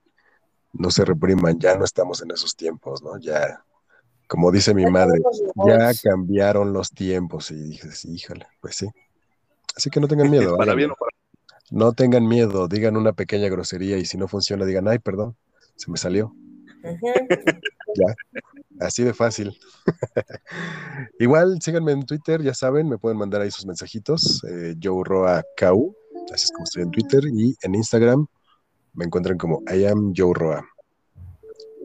no 0.74 0.92
se 0.92 1.04
repriman, 1.04 1.60
ya 1.60 1.76
no 1.76 1.86
estamos 1.86 2.22
en 2.22 2.32
esos 2.32 2.56
tiempos, 2.56 3.02
¿no? 3.02 3.18
Ya, 3.20 3.64
como 4.28 4.52
dice 4.52 4.74
mi 4.74 4.86
madre, 4.86 5.20
ya 5.68 5.92
cambiaron 6.04 6.74
los 6.74 6.92
tiempos 6.92 7.52
y 7.52 7.56
dices, 7.56 8.06
híjole, 8.06 8.48
pues 8.62 8.76
sí. 8.76 8.88
Así 9.76 9.90
que 9.90 10.00
no 10.00 10.08
tengan 10.08 10.30
miedo. 10.30 10.58
para 10.58 10.74
bien 10.74 10.92
o 10.92 10.96
para... 10.96 11.12
No 11.72 11.94
tengan 11.94 12.28
miedo, 12.28 12.68
digan 12.68 12.96
una 12.96 13.14
pequeña 13.14 13.50
grosería 13.50 13.98
y 13.98 14.06
si 14.06 14.18
no 14.18 14.28
funciona, 14.28 14.66
digan, 14.66 14.88
ay, 14.88 15.00
perdón, 15.00 15.36
se 15.76 15.90
me 15.90 15.98
salió 15.98 16.34
ya, 17.96 18.16
así 18.80 19.04
de 19.04 19.14
fácil. 19.14 19.58
Igual 21.20 21.60
síganme 21.62 21.94
en 21.94 22.06
Twitter, 22.06 22.42
ya 22.42 22.54
saben, 22.54 22.90
me 22.90 22.98
pueden 22.98 23.18
mandar 23.18 23.42
ahí 23.42 23.52
sus 23.52 23.66
mensajitos. 23.66 24.44
Eh, 24.44 24.76
Joe 24.82 25.04
Roa 25.04 25.44
así 26.34 26.46
es 26.46 26.52
como 26.52 26.64
estoy 26.64 26.84
en 26.84 26.92
Twitter 26.92 27.24
y 27.26 27.56
en 27.62 27.76
Instagram, 27.76 28.28
Me 28.94 29.06
encuentran 29.06 29.38
como 29.38 29.62
I 29.74 29.86
am 29.86 30.14
Joe 30.16 30.34
Roa. 30.34 30.66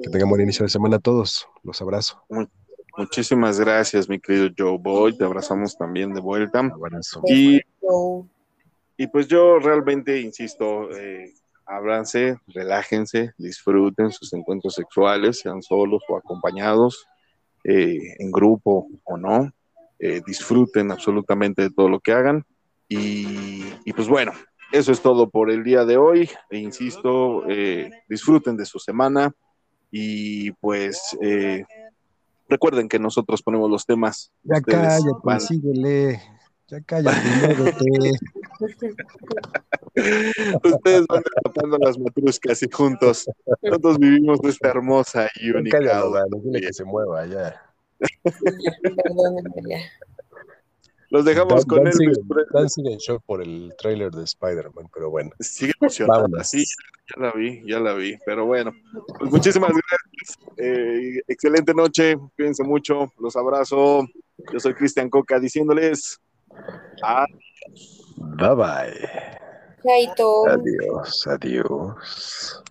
Que 0.03 0.11
tengan 0.11 0.29
buen 0.29 0.41
inicio 0.41 0.65
de 0.65 0.71
semana 0.71 0.97
a 0.97 1.01
todos. 1.01 1.47
Los 1.63 1.81
abrazo. 1.83 2.23
Muchísimas 2.97 3.61
gracias, 3.61 4.09
mi 4.09 4.19
querido 4.19 4.49
Joe 4.57 4.79
Boy. 4.79 5.17
Te 5.17 5.25
abrazamos 5.25 5.77
también 5.77 6.13
de 6.15 6.21
vuelta. 6.21 6.61
abrazo. 6.61 7.23
Y, 7.27 7.61
y 8.97 9.07
pues 9.09 9.29
yo 9.29 9.59
realmente 9.59 10.21
insisto, 10.21 10.91
eh, 10.97 11.33
ábranse, 11.67 12.39
relájense, 12.49 13.33
disfruten 13.39 14.11
sus 14.11 14.33
encuentros 14.33 14.75
sexuales, 14.75 15.41
sean 15.41 15.63
solos 15.63 16.03
o 16.09 16.17
acompañados, 16.17 17.07
eh, 17.65 18.17
en 18.19 18.31
grupo 18.31 18.89
o 19.05 19.17
no. 19.17 19.53
Eh, 19.99 20.23
disfruten 20.27 20.91
absolutamente 20.91 21.63
de 21.63 21.71
todo 21.71 21.89
lo 21.91 22.01
que 22.01 22.13
hagan. 22.13 22.45
Y, 22.89 23.65
y, 23.85 23.93
pues 23.93 24.09
bueno, 24.09 24.33
eso 24.73 24.93
es 24.93 25.01
todo 25.01 25.29
por 25.29 25.51
el 25.51 25.63
día 25.63 25.85
de 25.85 25.99
hoy. 25.99 26.29
E 26.49 26.59
insisto, 26.59 27.45
eh, 27.49 27.91
disfruten 28.09 28.57
de 28.57 28.65
su 28.65 28.79
semana 28.79 29.33
y 29.91 30.53
pues 30.53 31.17
eh, 31.21 31.65
recuerden 32.49 32.89
que 32.89 32.99
nosotros 32.99 33.43
ponemos 33.43 33.71
los 33.71 33.87
temas. 33.87 34.33
Ya 34.43 34.61
cállate, 34.61 35.41
síguele. 35.41 36.21
Ya 36.69 36.81
cállate, 36.83 37.57
Ustedes 40.63 41.07
van 41.09 41.23
tapando 41.43 41.79
las 41.79 41.99
matruscas 41.99 42.63
y 42.63 42.71
juntos. 42.71 43.29
Nosotros 43.63 43.99
vivimos 43.99 44.39
esta 44.45 44.69
hermosa 44.69 45.29
y 45.41 45.51
única. 45.51 45.79
Cállate, 45.79 46.61
que 46.61 46.73
se 46.73 46.85
mueva 46.85 47.27
ya. 47.27 47.61
Los 51.11 51.25
dejamos 51.25 51.67
con 51.67 51.87
él. 51.87 51.93
Dan 52.53 52.69
sigue 52.69 52.93
en 52.93 52.99
shock 52.99 53.23
por 53.27 53.43
el 53.43 53.75
tráiler 53.77 54.13
de 54.13 54.23
Spider-Man, 54.23 54.89
pero 54.95 55.11
bueno. 55.11 55.31
Sigue 55.41 55.73
emocionada. 55.81 56.45
Sí, 56.45 56.65
ya 57.09 57.23
la 57.23 57.33
vi, 57.33 57.63
ya 57.67 57.81
la 57.81 57.95
vi. 57.95 58.17
Pero 58.25 58.47
bueno, 58.47 58.73
pues 59.19 59.31
muchísimas 59.31 59.71
gracias. 59.71 60.39
Eh, 60.57 61.21
excelente 61.27 61.75
noche. 61.75 62.17
Cuídense 62.37 62.63
mucho. 62.63 63.13
Los 63.19 63.37
abrazo. 63.37 64.07
Yo 64.53 64.61
soy 64.61 64.75
Cristian 64.75 65.11
Coca 65.11 65.41
diciéndoles 65.41 66.21
adiós. 67.03 68.01
Bye 68.17 68.55
bye. 68.55 69.41
Chaito. 69.83 70.47
Adiós, 70.47 71.27
adiós. 71.27 72.63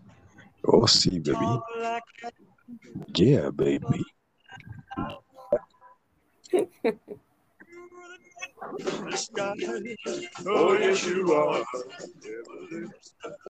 Oh, 0.64 0.88
sí, 0.88 1.20
baby. 1.20 1.62
Yeah, 3.14 3.50
baby. 3.52 4.06
the 8.80 9.18
sky. 9.18 9.54
Oh, 10.48 10.74
yes, 10.74 11.06
you 11.06 11.34
are. 11.34 11.64